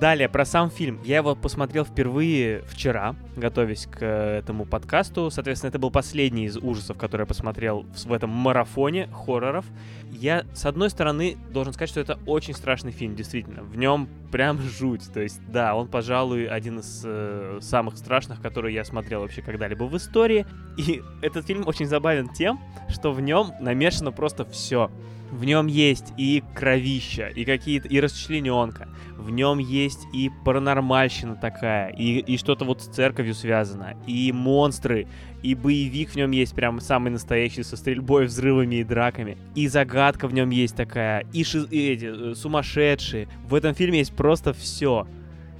Далее, 0.00 0.28
про 0.28 0.44
сам 0.44 0.70
фильм. 0.70 1.00
Я 1.04 1.18
его 1.18 1.36
посмотрел 1.36 1.84
впервые 1.84 2.62
вчера, 2.66 3.14
готовясь 3.36 3.86
к 3.86 3.98
э, 4.00 4.38
этому 4.38 4.64
подкасту. 4.64 5.30
Соответственно, 5.30 5.68
это 5.68 5.78
был 5.78 5.92
последний 5.92 6.46
из 6.46 6.56
ужасов, 6.56 6.98
который 6.98 7.22
я 7.22 7.26
посмотрел 7.26 7.86
в, 8.04 8.12
этом 8.12 8.28
марафоне 8.28 9.08
хорроров. 9.12 9.64
Я, 10.10 10.44
с 10.52 10.66
одной 10.66 10.90
стороны, 10.90 11.36
должен 11.52 11.72
сказать, 11.72 11.90
что 11.90 12.00
это 12.00 12.18
очень 12.26 12.54
страшный 12.54 12.90
фильм, 12.90 13.14
действительно. 13.14 13.62
В 13.62 13.76
нем 13.76 14.08
прям 14.32 14.60
жуть. 14.78 15.12
То 15.12 15.20
есть, 15.20 15.40
да, 15.46 15.76
он, 15.76 15.86
пожалуй, 15.86 16.46
один 16.46 16.80
из 16.80 17.02
э, 17.04 17.58
самых 17.62 17.96
страшных, 17.96 18.42
которые 18.42 18.74
я 18.74 18.84
смотрел 18.84 19.20
вообще 19.20 19.42
когда-либо 19.42 19.84
в 19.84 19.96
истории. 19.96 20.44
И 20.76 21.02
этот 21.22 21.46
фильм 21.46 21.68
очень 21.68 21.86
забавен 21.86 22.28
тем, 22.28 22.58
что 22.88 23.12
в 23.12 23.20
нем 23.20 23.52
намешано 23.60 24.10
просто 24.10 24.44
все. 24.44 24.90
В 25.30 25.44
нем 25.44 25.66
есть 25.66 26.12
и 26.16 26.42
кровища, 26.54 27.28
и 27.28 27.44
какие-то, 27.44 27.88
и 27.88 28.00
расчлененка. 28.00 28.88
В 29.16 29.30
нем 29.30 29.58
есть 29.58 30.06
и 30.12 30.30
паранормальщина 30.44 31.36
такая, 31.36 31.88
и, 31.88 32.18
и 32.18 32.36
что-то 32.36 32.64
вот 32.64 32.82
с 32.82 32.86
церковью 32.86 33.34
связано, 33.34 33.96
и 34.06 34.30
монстры, 34.32 35.06
и 35.42 35.54
боевик 35.54 36.10
в 36.10 36.16
нем 36.16 36.30
есть 36.30 36.54
прям 36.54 36.80
самый 36.80 37.10
настоящий, 37.10 37.62
со 37.62 37.76
стрельбой, 37.76 38.26
взрывами 38.26 38.76
и 38.76 38.84
драками. 38.84 39.36
И 39.54 39.66
загадка 39.66 40.28
в 40.28 40.34
нем 40.34 40.50
есть 40.50 40.76
такая, 40.76 41.26
и, 41.32 41.42
ши, 41.42 41.66
и 41.70 41.88
эти, 41.88 42.30
э, 42.32 42.34
сумасшедшие. 42.34 43.28
В 43.48 43.54
этом 43.54 43.74
фильме 43.74 43.98
есть 43.98 44.14
просто 44.14 44.52
все 44.52 45.06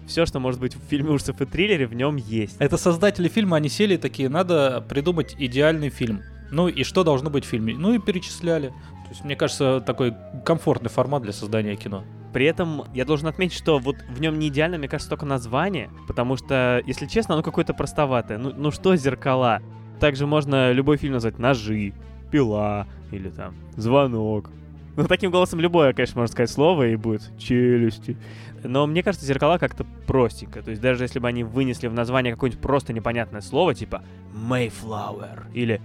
все, 0.07 0.27
что 0.27 0.39
может 0.39 0.61
быть 0.61 0.75
в 0.75 0.81
фильме 0.89 1.11
ужасов 1.11 1.41
и 1.41 1.47
триллере, 1.47 1.87
в 1.87 1.95
нем 1.95 2.17
есть. 2.17 2.57
Это 2.59 2.77
создатели 2.77 3.29
фильма, 3.29 3.57
они 3.57 3.69
сели 3.69 3.97
такие, 3.97 4.29
надо 4.29 4.85
придумать 4.89 5.35
идеальный 5.39 5.89
фильм. 5.89 6.23
Ну 6.51 6.69
и 6.69 6.85
что 6.85 7.05
должно 7.05 7.31
быть 7.31 7.45
в 7.45 7.49
фильме? 7.49 7.75
Ну 7.75 7.95
и 7.95 7.99
перечисляли. 7.99 8.73
Есть, 9.15 9.25
мне 9.25 9.37
кажется, 9.37 9.81
такой 9.81 10.13
комфортный 10.45 10.91
формат 10.91 11.23
для 11.23 11.33
создания 11.33 11.77
кино. 11.77 12.03
При 12.33 12.47
этом 12.47 12.83
я 12.93 13.05
должен 13.05 13.29
отметить, 13.29 13.57
что 13.57 13.79
вот 13.79 13.95
в 14.09 14.21
нем 14.21 14.41
не 14.41 14.49
идеально, 14.49 14.77
мне 14.77 14.89
кажется, 14.89 15.09
только 15.09 15.25
название, 15.25 15.89
потому 16.09 16.37
что, 16.37 16.83
если 16.85 17.07
честно, 17.07 17.35
оно 17.35 17.45
какое-то 17.45 17.75
простоватое. 17.75 18.39
Ну, 18.39 18.53
ну 18.57 18.73
что 18.73 18.97
зеркала? 18.97 19.63
Также 20.01 20.27
можно 20.27 20.73
любой 20.73 20.97
фильм 20.97 21.13
назвать 21.13 21.39
«Ножи», 21.39 21.93
«Пила» 22.33 22.89
или 23.13 23.31
там 23.31 23.55
«Звонок». 23.77 24.51
Ну, 24.97 25.07
таким 25.07 25.31
голосом 25.31 25.61
любое, 25.61 25.93
конечно, 25.93 26.21
можно 26.21 26.33
сказать 26.33 26.51
слово, 26.51 26.89
и 26.89 26.97
будет 26.97 27.31
«челюсти». 27.39 28.17
Но 28.65 28.85
мне 28.89 29.05
кажется, 29.05 29.27
зеркала 29.27 29.59
как-то 29.59 29.87
простенько. 30.09 30.61
То 30.61 30.71
есть 30.71 30.83
даже 30.83 31.05
если 31.05 31.21
бы 31.21 31.29
они 31.29 31.45
вынесли 31.45 31.87
в 31.87 31.95
название 31.95 32.33
какое-нибудь 32.33 32.61
просто 32.61 32.93
непонятное 32.93 33.43
слово, 33.43 33.75
типа 33.75 34.03
Mayflower 34.35 35.45
или 35.53 35.81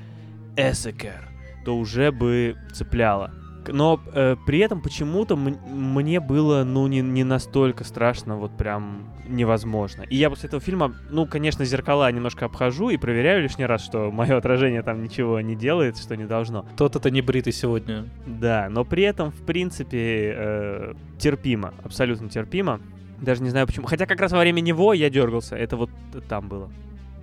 Эссекер, 0.58 1.29
то 1.66 1.78
уже 1.78 2.12
бы 2.12 2.58
цепляло. 2.74 3.32
Но 3.68 4.00
э, 4.14 4.36
при 4.46 4.60
этом 4.60 4.82
почему-то 4.82 5.36
мне 5.36 6.20
было, 6.20 6.64
ну, 6.64 6.88
не, 6.88 7.02
не 7.02 7.24
настолько 7.24 7.84
страшно, 7.84 8.36
вот 8.36 8.56
прям 8.58 9.10
невозможно. 9.28 10.04
И 10.04 10.16
я 10.16 10.30
после 10.30 10.48
этого 10.48 10.62
фильма, 10.62 10.96
ну, 11.10 11.26
конечно, 11.26 11.66
зеркала 11.66 12.12
немножко 12.12 12.46
обхожу 12.46 12.90
и 12.90 12.98
проверяю 12.98 13.44
лишний 13.44 13.66
раз, 13.66 13.84
что 13.84 14.12
мое 14.12 14.38
отражение 14.38 14.82
там 14.82 15.04
ничего 15.04 15.40
не 15.42 15.56
делает, 15.56 15.98
что 15.98 16.16
не 16.16 16.26
должно. 16.26 16.66
Тот 16.78 16.96
это 16.96 17.12
не 17.12 17.22
бритый 17.22 17.54
сегодня. 17.54 18.06
Да, 18.26 18.68
но 18.70 18.86
при 18.86 19.04
этом, 19.04 19.32
в 19.32 19.46
принципе, 19.46 20.34
э, 20.36 20.94
терпимо, 21.20 21.74
абсолютно 21.84 22.30
терпимо. 22.30 22.80
Даже 23.22 23.44
не 23.44 23.50
знаю 23.50 23.68
почему. 23.68 23.86
Хотя 23.88 24.06
как 24.06 24.20
раз 24.22 24.32
во 24.32 24.40
время 24.40 24.62
него 24.62 24.94
я 24.94 25.10
дергался. 25.10 25.56
Это 25.56 25.76
вот 25.76 25.90
там 26.28 26.48
было. 26.48 26.70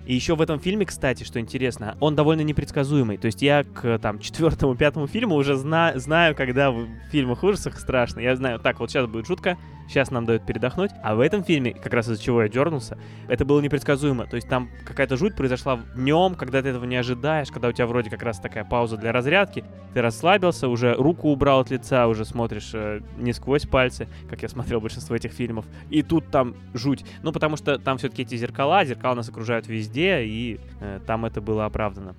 И 0.07 0.15
еще 0.15 0.35
в 0.35 0.41
этом 0.41 0.57
фильме, 0.57 0.85
кстати, 0.85 1.25
что 1.25 1.37
интересно, 1.37 1.97
он 1.99 2.15
довольно 2.15 2.39
непредсказуемый. 2.39 3.17
То 3.17 3.25
есть 3.25 3.41
я 3.41 3.65
к 3.65 3.99
там 3.99 4.19
четвертому, 4.19 4.73
пятому 4.73 5.05
фильму 5.05 5.35
уже 5.35 5.55
зна 5.55 5.91
знаю, 5.95 6.33
когда 6.33 6.71
в 6.71 6.87
фильмах 7.11 7.43
ужасах 7.43 7.77
страшно. 7.77 8.21
Я 8.21 8.37
знаю, 8.37 8.59
так, 8.59 8.79
вот 8.79 8.89
сейчас 8.89 9.05
будет 9.05 9.27
жутко, 9.27 9.57
сейчас 9.89 10.09
нам 10.09 10.25
дают 10.25 10.45
передохнуть. 10.45 10.91
А 11.03 11.15
в 11.15 11.19
этом 11.19 11.43
фильме, 11.43 11.73
как 11.73 11.93
раз 11.93 12.07
из-за 12.07 12.23
чего 12.23 12.41
я 12.41 12.47
дернулся, 12.47 12.97
это 13.27 13.43
было 13.43 13.59
непредсказуемо. 13.59 14.25
То 14.27 14.37
есть 14.37 14.47
там 14.47 14.69
какая-то 14.85 15.17
жуть 15.17 15.35
произошла 15.35 15.81
днем, 15.95 16.35
когда 16.35 16.61
ты 16.61 16.69
этого 16.69 16.85
не 16.85 16.95
ожидаешь, 16.95 17.49
когда 17.51 17.67
у 17.67 17.73
тебя 17.73 17.87
вроде 17.87 18.09
как 18.09 18.23
раз 18.23 18.39
такая 18.39 18.63
пауза 18.63 18.95
для 18.95 19.11
разрядки, 19.11 19.65
ты 19.93 20.01
расслабился, 20.01 20.69
уже 20.69 20.93
руку 20.93 21.29
убрал 21.29 21.59
от 21.61 21.69
лица, 21.69 22.07
уже 22.07 22.23
смотришь 22.23 22.71
э, 22.73 23.01
не 23.17 23.33
сквозь 23.33 23.65
пальцы, 23.65 24.07
как 24.29 24.41
я 24.41 24.47
смотрел 24.47 24.79
большинство 24.79 25.15
этих 25.15 25.31
фильмов. 25.31 25.65
И 25.89 26.01
тут 26.01 26.29
там 26.31 26.55
жуть. 26.73 27.03
Ну, 27.23 27.33
потому 27.33 27.57
что 27.57 27.77
там 27.77 27.97
все-таки 27.97 28.21
эти 28.21 28.37
зеркала, 28.37 28.85
зеркала 28.85 29.15
нас 29.15 29.27
окружают 29.29 29.67
везде, 29.67 29.96
везде, 29.97 30.23
и 30.23 30.59
э, 30.79 30.99
там 31.05 31.25
это 31.25 31.41
было 31.41 31.65
оправдано. 31.65 32.15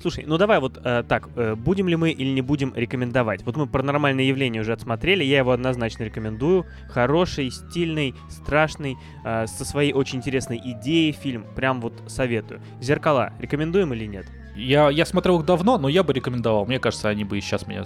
Слушай, 0.00 0.24
ну 0.28 0.38
давай 0.38 0.60
вот 0.60 0.80
э, 0.84 1.02
так, 1.08 1.28
э, 1.34 1.56
будем 1.56 1.88
ли 1.88 1.96
мы 1.96 2.12
или 2.12 2.28
не 2.28 2.40
будем 2.40 2.72
рекомендовать? 2.76 3.42
Вот 3.42 3.56
мы 3.56 3.66
паранормальное 3.66 4.22
явление 4.24 4.62
уже 4.62 4.72
отсмотрели, 4.72 5.24
я 5.24 5.38
его 5.38 5.50
однозначно 5.50 6.04
рекомендую. 6.04 6.66
Хороший, 6.88 7.50
стильный, 7.50 8.14
страшный, 8.28 8.96
э, 9.24 9.48
со 9.48 9.64
своей 9.64 9.92
очень 9.92 10.18
интересной 10.18 10.60
идеей 10.64 11.10
фильм, 11.10 11.44
прям 11.56 11.80
вот 11.80 11.94
советую. 12.06 12.60
Зеркала, 12.80 13.32
рекомендуем 13.40 13.92
или 13.92 14.06
нет? 14.06 14.26
Я, 14.54 14.88
я 14.88 15.04
смотрел 15.04 15.40
их 15.40 15.46
давно, 15.46 15.78
но 15.78 15.88
я 15.88 16.04
бы 16.04 16.12
рекомендовал. 16.12 16.64
Мне 16.66 16.78
кажется, 16.78 17.08
они 17.08 17.24
бы 17.24 17.38
и 17.38 17.40
сейчас 17.40 17.66
меня 17.66 17.84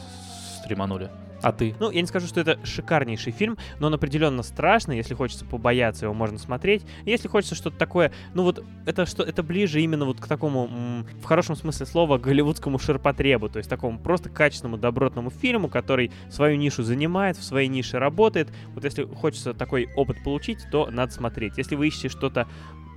стриманули. 0.63 1.11
А 1.43 1.51
ты? 1.51 1.75
Ну, 1.81 1.91
я 1.91 2.01
не 2.01 2.07
скажу, 2.07 2.29
что 2.29 2.41
это 2.41 2.65
шикарнейший 2.65 3.33
фильм, 3.33 3.59
но 3.81 3.89
он 3.89 3.95
определенно 3.95 4.45
страшный. 4.45 4.97
Если 4.97 5.15
хочется 5.15 5.45
побояться, 5.45 6.07
его 6.07 6.15
можно 6.15 6.39
смотреть. 6.39 6.83
Если 7.05 7.27
хочется 7.27 7.57
что-то 7.57 7.77
такое, 7.77 8.13
ну 8.33 8.45
вот 8.45 8.65
это 8.87 9.07
что, 9.07 9.25
это 9.25 9.43
ближе 9.43 9.81
именно 9.81 10.05
вот 10.05 10.21
к 10.21 10.27
такому, 10.29 11.05
в 11.21 11.25
хорошем 11.25 11.57
смысле 11.57 11.87
слова, 11.87 12.19
голливудскому 12.19 12.79
ширпотребу, 12.79 13.49
то 13.49 13.59
есть 13.59 13.69
такому 13.69 13.99
просто 13.99 14.31
качественному, 14.31 14.79
добротному 14.79 15.31
фильму, 15.31 15.69
который 15.69 16.13
свою 16.31 16.57
нишу 16.57 16.85
занимает, 16.85 17.37
в 17.37 17.43
своей 17.43 17.69
нише 17.69 17.99
работает. 17.99 18.49
Вот 18.75 18.85
если 18.85 19.05
хочется 19.05 19.53
такой 19.53 19.89
опыт 19.97 20.23
получить, 20.23 20.61
то 20.71 20.89
надо 20.91 21.13
смотреть. 21.13 21.59
Если 21.59 21.75
вы 21.75 21.89
ищете 21.89 22.09
что-то 22.09 22.47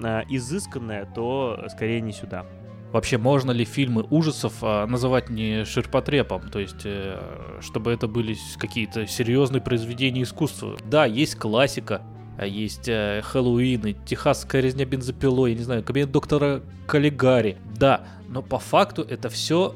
э, 0.04 0.21
изысканное, 0.30 1.06
то 1.06 1.65
скорее 1.69 2.01
не 2.01 2.12
сюда. 2.12 2.45
Вообще, 2.91 3.17
можно 3.17 3.51
ли 3.51 3.65
фильмы 3.65 4.05
ужасов 4.09 4.53
а, 4.61 4.85
называть 4.87 5.29
не 5.29 5.65
ширпотребом? 5.65 6.49
То 6.49 6.59
есть, 6.59 6.85
э, 6.85 7.19
чтобы 7.59 7.91
это 7.91 8.07
были 8.07 8.37
какие-то 8.57 9.05
серьезные 9.05 9.61
произведения 9.61 10.23
искусства. 10.23 10.77
Да, 10.85 11.05
есть 11.05 11.35
классика, 11.35 12.01
а 12.37 12.45
есть 12.45 12.87
э, 12.87 13.21
Хэллоуин, 13.23 13.87
и 13.87 13.93
Техасская 14.05 14.61
резня 14.61 14.85
бензопилой, 14.85 15.51
я 15.51 15.57
не 15.57 15.63
знаю, 15.63 15.83
кабинет 15.83 16.11
доктора 16.11 16.61
Каллигари. 16.87 17.57
Да, 17.77 18.05
но 18.29 18.41
по 18.41 18.59
факту 18.59 19.01
это 19.01 19.29
все 19.29 19.75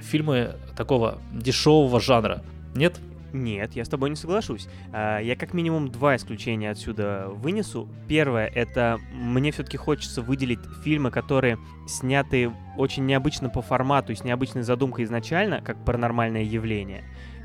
фильмы 0.00 0.56
такого 0.76 1.18
дешевого 1.32 2.00
жанра. 2.00 2.42
Нет? 2.74 3.00
Нет, 3.32 3.74
я 3.74 3.84
с 3.84 3.88
тобой 3.88 4.10
не 4.10 4.16
соглашусь. 4.16 4.68
А, 4.92 5.18
я 5.18 5.36
как 5.36 5.52
минимум 5.52 5.90
два 5.90 6.16
исключения 6.16 6.70
отсюда 6.70 7.28
вынесу. 7.28 7.88
Первое, 8.08 8.46
это 8.46 8.98
мне 9.12 9.52
все-таки 9.52 9.76
хочется 9.76 10.22
выделить 10.22 10.60
фильмы, 10.82 11.10
которые 11.10 11.58
сняты 11.86 12.52
очень 12.76 13.06
необычно 13.06 13.50
по 13.50 13.60
формату 13.60 14.12
и 14.12 14.16
с 14.16 14.24
необычной 14.24 14.62
задумкой 14.62 15.04
изначально, 15.04 15.60
как 15.60 15.84
паранормальное 15.84 16.42
явление. 16.42 17.04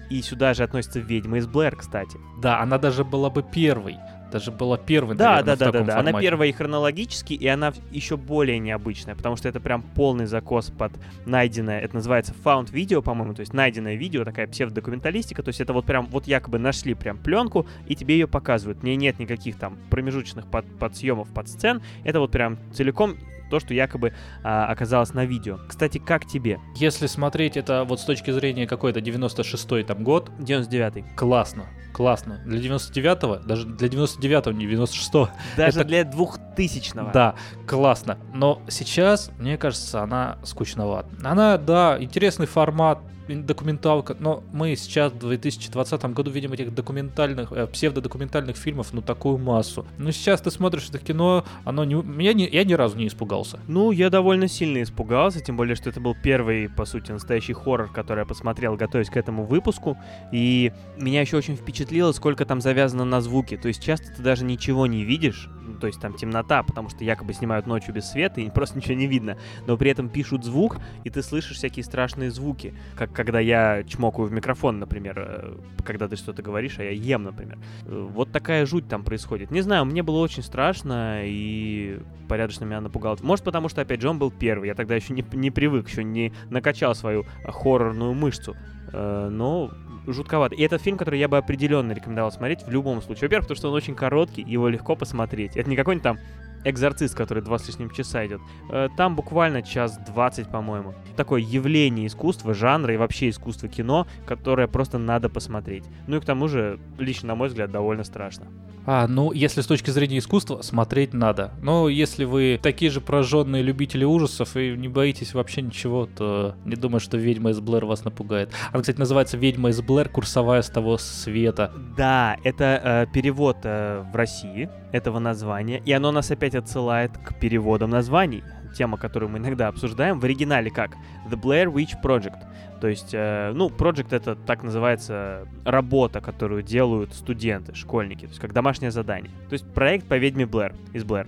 И 0.09 0.21
сюда 0.21 0.53
же 0.53 0.63
относится 0.63 0.99
«Ведьма 0.99 1.37
из 1.37 1.47
Блэр», 1.47 1.75
кстати. 1.75 2.19
Да, 2.39 2.59
она 2.59 2.77
даже 2.77 3.03
была 3.03 3.29
бы 3.29 3.41
первой 3.41 3.97
даже 4.33 4.51
была 4.51 4.77
первой, 4.77 5.15
да, 5.15 5.35
наверное, 5.35 5.55
да, 5.55 5.65
да, 5.65 5.65
да, 5.65 5.71
да. 5.71 5.85
Формате. 5.93 6.09
Она 6.09 6.19
первая 6.19 6.49
и 6.49 6.51
хронологически, 6.51 7.33
и 7.33 7.47
она 7.47 7.71
еще 7.91 8.17
более 8.17 8.57
необычная, 8.57 9.15
потому 9.15 9.35
что 9.35 9.47
это 9.47 9.59
прям 9.59 9.83
полный 9.83 10.25
закос 10.25 10.71
под 10.71 10.91
найденное. 11.25 11.79
Это 11.79 11.95
называется 11.95 12.33
found 12.43 12.71
видео, 12.71 13.01
по-моему, 13.01 13.35
то 13.35 13.41
есть 13.41 13.53
найденное 13.53 13.95
видео, 13.95 14.25
такая 14.25 14.47
псевдодокументалистика. 14.47 15.43
То 15.43 15.49
есть 15.49 15.61
это 15.61 15.71
вот 15.73 15.85
прям 15.85 16.07
вот 16.07 16.25
якобы 16.25 16.57
нашли 16.57 16.95
прям 16.95 17.17
пленку 17.17 17.67
и 17.87 17.95
тебе 17.95 18.15
ее 18.15 18.27
показывают. 18.27 18.81
Не 18.81 18.95
нет 18.95 19.19
никаких 19.19 19.57
там 19.57 19.77
промежуточных 19.91 20.47
под, 20.47 20.65
подсъемов, 20.79 21.29
под 21.29 21.47
сцен. 21.47 21.83
Это 22.03 22.19
вот 22.19 22.31
прям 22.31 22.57
целиком 22.73 23.17
то, 23.53 23.59
что 23.59 23.75
якобы 23.75 24.13
а, 24.43 24.65
оказалось 24.65 25.13
на 25.13 25.25
видео. 25.25 25.59
Кстати, 25.67 25.99
как 25.99 26.25
тебе? 26.25 26.59
Если 26.75 27.05
смотреть 27.05 27.55
это 27.55 27.83
вот 27.83 27.99
с 27.99 28.03
точки 28.03 28.31
зрения 28.31 28.65
какой-то 28.65 28.99
96-й 28.99 29.83
там 29.83 30.03
год. 30.03 30.31
99-й. 30.39 31.05
Классно. 31.15 31.65
Классно. 31.93 32.41
Для 32.45 32.59
99-го, 32.59 33.35
даже 33.45 33.67
для 33.67 33.87
99-го, 33.87 34.51
не 34.53 34.65
96-го. 34.65 35.29
Даже 35.57 35.81
это... 35.81 35.87
для 35.87 36.01
2000-го. 36.01 37.11
Да, 37.13 37.35
классно. 37.67 38.17
Но 38.33 38.63
сейчас, 38.69 39.29
мне 39.37 39.59
кажется, 39.59 40.01
она 40.01 40.39
скучновата. 40.43 41.09
Она, 41.23 41.57
да, 41.57 41.97
интересный 41.99 42.47
формат, 42.47 42.97
документалка, 43.27 44.15
но 44.19 44.43
мы 44.51 44.75
сейчас 44.75 45.13
в 45.13 45.19
2020 45.19 46.03
году 46.13 46.31
видим 46.31 46.53
этих 46.53 46.73
документальных, 46.73 47.51
э, 47.51 47.67
псевдодокументальных 47.67 48.57
фильмов, 48.57 48.93
ну, 48.93 49.01
такую 49.01 49.37
массу. 49.37 49.85
Но 49.97 50.11
сейчас 50.11 50.41
ты 50.41 50.51
смотришь 50.51 50.89
это 50.89 50.99
кино, 50.99 51.45
оно 51.63 51.83
не, 51.83 52.23
я, 52.23 52.33
не, 52.33 52.47
я 52.47 52.63
ни 52.63 52.73
разу 52.73 52.97
не 52.97 53.07
испугался. 53.07 53.59
Ну, 53.67 53.91
я 53.91 54.09
довольно 54.09 54.47
сильно 54.47 54.81
испугался, 54.81 55.39
тем 55.39 55.57
более, 55.57 55.75
что 55.75 55.89
это 55.89 55.99
был 55.99 56.15
первый, 56.21 56.69
по 56.69 56.85
сути, 56.85 57.11
настоящий 57.11 57.53
хоррор, 57.53 57.91
который 57.91 58.19
я 58.19 58.25
посмотрел, 58.25 58.75
готовясь 58.75 59.09
к 59.09 59.17
этому 59.17 59.45
выпуску, 59.45 59.97
и 60.31 60.71
меня 60.97 61.21
еще 61.21 61.37
очень 61.37 61.55
впечатлило, 61.55 62.11
сколько 62.11 62.45
там 62.45 62.61
завязано 62.61 63.05
на 63.05 63.21
звуки, 63.21 63.57
то 63.57 63.67
есть 63.67 63.81
часто 63.81 64.13
ты 64.15 64.21
даже 64.21 64.43
ничего 64.43 64.87
не 64.87 65.03
видишь, 65.03 65.49
ну, 65.61 65.75
то 65.75 65.87
есть 65.87 65.99
там 66.01 66.13
темнота, 66.13 66.63
потому 66.63 66.89
что 66.89 67.03
якобы 67.03 67.33
снимают 67.33 67.67
ночью 67.67 67.93
без 67.93 68.09
света, 68.09 68.41
и 68.41 68.49
просто 68.53 68.77
ничего 68.77 68.95
не 68.95 69.07
видно, 69.07 69.37
но 69.65 69.77
при 69.77 69.91
этом 69.91 70.09
пишут 70.09 70.43
звук, 70.43 70.77
и 71.03 71.09
ты 71.09 71.23
слышишь 71.23 71.57
всякие 71.57 71.85
страшные 71.85 72.31
звуки, 72.31 72.73
как 72.95 73.12
когда 73.13 73.39
я 73.39 73.83
чмокаю 73.83 74.27
в 74.27 74.31
микрофон, 74.31 74.79
например, 74.79 75.15
э, 75.17 75.57
когда 75.85 76.07
ты 76.07 76.15
что-то 76.15 76.41
говоришь, 76.41 76.79
а 76.79 76.83
я 76.83 76.91
ем, 76.91 77.23
например. 77.23 77.57
Э, 77.85 78.07
вот 78.11 78.31
такая 78.31 78.65
жуть 78.65 78.87
там 78.87 79.03
происходит. 79.03 79.51
Не 79.51 79.61
знаю, 79.61 79.85
мне 79.85 80.03
было 80.03 80.19
очень 80.19 80.43
страшно 80.43 81.21
и 81.23 81.99
порядочно 82.27 82.65
меня 82.65 82.81
напугало. 82.81 83.17
Может, 83.21 83.45
потому 83.45 83.69
что, 83.69 83.81
опять 83.81 84.01
же, 84.01 84.09
он 84.09 84.19
был 84.19 84.31
первый. 84.31 84.67
Я 84.67 84.75
тогда 84.75 84.95
еще 84.95 85.13
не, 85.13 85.23
не 85.33 85.51
привык, 85.51 85.87
еще 85.87 86.03
не 86.03 86.33
накачал 86.49 86.95
свою 86.95 87.25
хоррорную 87.45 88.13
мышцу. 88.13 88.55
Э, 88.91 89.29
но 89.29 89.71
жутковато. 90.07 90.55
И 90.55 90.61
этот 90.61 90.81
фильм, 90.81 90.97
который 90.97 91.19
я 91.19 91.27
бы 91.27 91.37
определенно 91.37 91.91
рекомендовал 91.91 92.31
смотреть 92.31 92.63
в 92.63 92.71
любом 92.71 93.01
случае. 93.01 93.23
Во-первых, 93.23 93.45
потому 93.45 93.57
что 93.57 93.69
он 93.69 93.75
очень 93.75 93.95
короткий, 93.95 94.41
его 94.41 94.67
легко 94.67 94.95
посмотреть. 94.95 95.55
Это 95.55 95.69
не 95.69 95.75
какой-нибудь 95.75 96.03
там 96.03 96.17
Экзорцист, 96.65 97.15
который 97.15 97.43
два 97.43 97.57
с 97.57 97.67
лишним 97.67 97.89
часа 97.89 98.25
идет. 98.25 98.41
Э, 98.69 98.89
там 98.97 99.15
буквально 99.15 99.61
час 99.61 99.97
двадцать, 100.05 100.49
по-моему. 100.49 100.93
Такое 101.15 101.41
явление 101.41 102.07
искусства, 102.07 102.53
жанра 102.53 102.93
и 102.93 102.97
вообще 102.97 103.29
искусства 103.29 103.69
кино, 103.69 104.07
которое 104.25 104.67
просто 104.67 104.97
надо 104.97 105.29
посмотреть. 105.29 105.83
Ну 106.07 106.17
и 106.17 106.19
к 106.19 106.25
тому 106.25 106.47
же, 106.47 106.79
лично 106.97 107.29
на 107.29 107.35
мой 107.35 107.47
взгляд, 107.47 107.71
довольно 107.71 108.03
страшно. 108.03 108.47
А, 108.85 109.07
ну, 109.07 109.31
если 109.31 109.61
с 109.61 109.65
точки 109.65 109.91
зрения 109.91 110.17
искусства, 110.17 110.61
смотреть 110.61 111.13
надо. 111.13 111.51
Но 111.61 111.87
если 111.87 112.25
вы 112.25 112.59
такие 112.61 112.91
же 112.91 112.99
пораженные 112.99 113.63
любители 113.63 114.03
ужасов 114.03 114.57
и 114.57 114.75
не 114.75 114.89
боитесь 114.89 115.33
вообще 115.33 115.61
ничего, 115.61 116.05
то 116.05 116.55
не 116.65 116.75
думаю, 116.75 116.99
что 116.99 117.15
«Ведьма 117.17 117.51
из 117.51 117.61
Блэр» 117.61 117.85
вас 117.85 118.03
напугает. 118.03 118.51
Она, 118.71 118.81
кстати, 118.81 118.99
называется 118.99 119.37
«Ведьма 119.37 119.69
из 119.69 119.81
Блэр. 119.81 120.09
Курсовая 120.09 120.61
с 120.61 120.69
того 120.69 120.97
света». 120.97 121.71
Да, 121.95 122.35
это 122.43 123.07
э, 123.07 123.13
перевод 123.13 123.57
э, 123.63 124.03
в 124.11 124.15
России 124.15 124.69
этого 124.91 125.19
названия, 125.19 125.81
и 125.85 125.91
оно 125.91 126.11
нас 126.11 126.29
опять 126.29 126.52
отсылает 126.55 127.11
к 127.17 127.39
переводам 127.39 127.89
названий 127.89 128.43
тема, 128.73 128.97
которую 128.97 129.29
мы 129.29 129.37
иногда 129.37 129.67
обсуждаем. 129.67 130.19
В 130.19 130.25
оригинале 130.25 130.71
как? 130.71 130.91
The 131.29 131.39
Blair 131.39 131.71
Witch 131.71 131.93
Project. 132.03 132.39
То 132.81 132.89
есть, 132.89 133.11
э, 133.13 133.53
ну, 133.55 133.69
project 133.69 134.13
это 134.13 134.35
так 134.35 134.61
называется 134.61 135.47
работа, 135.63 136.19
которую 136.19 136.63
делают 136.63 137.13
студенты, 137.13 137.73
школьники, 137.75 138.25
то 138.25 138.27
есть 138.27 138.41
как 138.41 138.51
домашнее 138.51 138.91
задание. 138.91 139.31
То 139.47 139.53
есть 139.53 139.65
проект 139.73 140.05
по 140.05 140.17
ведьме 140.17 140.45
Блэр, 140.45 140.75
из 140.91 141.05
Блэр. 141.05 141.27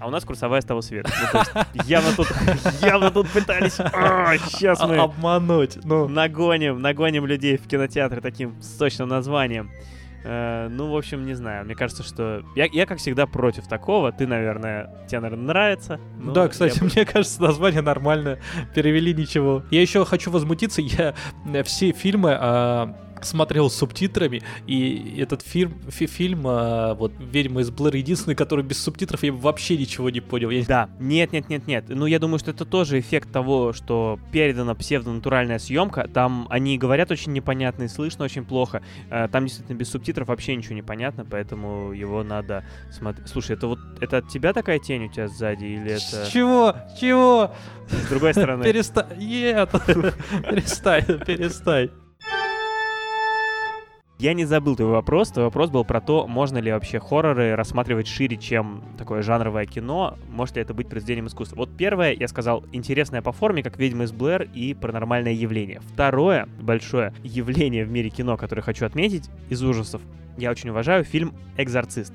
А 0.00 0.06
у 0.06 0.10
нас 0.10 0.24
курсовая 0.24 0.62
с 0.62 0.64
того 0.64 0.80
света. 0.80 1.10
Ну, 1.20 1.26
то 1.30 1.66
есть 1.74 1.88
явно 1.88 2.12
тут, 2.16 2.28
явно 2.80 3.10
тут 3.10 3.28
пытались, 3.28 3.74
сейчас 3.74 4.80
мы 4.86 4.96
Обмануть. 4.96 5.78
Ну, 5.84 6.08
нагоним, 6.08 6.80
нагоним 6.80 7.26
людей 7.26 7.58
в 7.58 7.66
кинотеатры 7.66 8.22
таким 8.22 8.60
сочным 8.62 9.08
названием. 9.08 9.70
Э, 10.24 10.68
ну, 10.70 10.90
в 10.90 10.96
общем, 10.96 11.26
не 11.26 11.34
знаю. 11.34 11.64
Мне 11.64 11.74
кажется, 11.74 12.02
что... 12.02 12.42
Я, 12.56 12.66
я, 12.72 12.86
как 12.86 12.98
всегда, 12.98 13.26
против 13.26 13.68
такого. 13.68 14.10
Ты, 14.10 14.26
наверное... 14.26 14.90
Тебе, 15.06 15.20
наверное, 15.20 15.46
нравится. 15.46 16.00
но 16.18 16.32
да, 16.32 16.48
кстати, 16.48 16.78
я 16.80 16.84
мне 16.84 17.04
кажется, 17.04 17.42
название 17.42 17.82
нормальное. 17.82 18.40
Перевели 18.74 19.14
ничего. 19.14 19.62
Я 19.70 19.82
еще 19.82 20.04
хочу 20.04 20.30
возмутиться. 20.30 20.80
Я 20.80 21.14
э, 21.46 21.62
все 21.62 21.92
фильмы 21.92 22.36
а, 22.40 22.96
смотрел 23.24 23.70
с 23.70 23.74
субтитрами, 23.76 24.42
и 24.66 25.16
этот 25.18 25.42
фильм, 25.42 25.80
фи- 25.88 26.06
фильм 26.06 26.42
а, 26.46 26.94
вот 26.94 27.12
«Ведьма 27.18 27.60
из 27.62 27.70
Блэр» 27.70 27.96
единственный, 27.96 28.34
который 28.34 28.64
без 28.64 28.82
субтитров, 28.82 29.22
я 29.22 29.32
вообще 29.32 29.76
ничего 29.76 30.10
не 30.10 30.20
понял. 30.20 30.50
Я- 30.50 30.64
Да, 30.64 30.88
нет, 31.00 31.32
нет, 31.32 31.48
нет, 31.48 31.66
нет. 31.66 31.84
Ну, 31.88 32.06
я 32.06 32.18
думаю, 32.18 32.38
что 32.38 32.50
это 32.50 32.64
тоже 32.64 32.98
эффект 33.00 33.32
того, 33.32 33.72
что 33.72 34.18
передана 34.32 34.74
псевдонатуральная 34.74 35.58
съемка. 35.58 36.08
Там 36.12 36.46
они 36.50 36.78
говорят 36.78 37.10
очень 37.10 37.32
непонятно 37.32 37.84
и 37.84 37.88
слышно 37.88 38.24
очень 38.24 38.44
плохо. 38.44 38.82
Э, 39.10 39.28
Там 39.28 39.44
действительно 39.46 39.76
без 39.76 39.90
субтитров 39.90 40.28
вообще 40.28 40.54
ничего 40.56 40.74
не 40.74 40.82
понятно, 40.82 41.24
поэтому 41.28 41.92
его 41.92 42.22
надо 42.22 42.64
смотреть. 42.92 43.28
Слушай, 43.28 43.56
это 43.56 43.66
вот 43.68 43.78
это 44.00 44.18
от 44.18 44.28
тебя 44.28 44.52
такая 44.52 44.78
тень 44.78 45.04
у 45.06 45.08
тебя 45.12 45.28
сзади 45.28 45.64
или 45.64 45.92
это 45.92 46.30
Чего? 46.30 46.74
Чего? 47.00 47.52
с 47.88 48.08
другой 48.08 48.32
стороны? 48.32 48.64
Перестань. 48.64 49.06
Нет. 49.18 49.70
Перестань, 50.48 51.04
перестань. 51.26 51.90
Я 54.18 54.32
не 54.32 54.44
забыл 54.44 54.76
твой 54.76 54.90
вопрос. 54.90 55.30
Твой 55.30 55.46
вопрос 55.46 55.70
был 55.70 55.84
про 55.84 56.00
то, 56.00 56.28
можно 56.28 56.58
ли 56.58 56.70
вообще 56.70 57.00
хорроры 57.00 57.56
рассматривать 57.56 58.06
шире, 58.06 58.36
чем 58.36 58.84
такое 58.96 59.22
жанровое 59.22 59.66
кино. 59.66 60.16
Может 60.30 60.54
ли 60.54 60.62
это 60.62 60.72
быть 60.72 60.88
произведением 60.88 61.26
искусства? 61.26 61.56
Вот 61.56 61.76
первое, 61.76 62.12
я 62.12 62.28
сказал, 62.28 62.64
интересное 62.70 63.22
по 63.22 63.32
форме, 63.32 63.64
как 63.64 63.76
«Ведьма 63.76 64.04
из 64.04 64.12
Блэр» 64.12 64.48
и 64.54 64.72
«Паранормальное 64.74 65.32
явление». 65.32 65.80
Второе 65.80 66.48
большое 66.60 67.12
явление 67.24 67.84
в 67.84 67.90
мире 67.90 68.08
кино, 68.08 68.36
которое 68.36 68.62
хочу 68.62 68.86
отметить 68.86 69.28
из 69.48 69.62
ужасов, 69.64 70.00
я 70.36 70.52
очень 70.52 70.70
уважаю 70.70 71.02
фильм 71.02 71.34
«Экзорцист». 71.56 72.14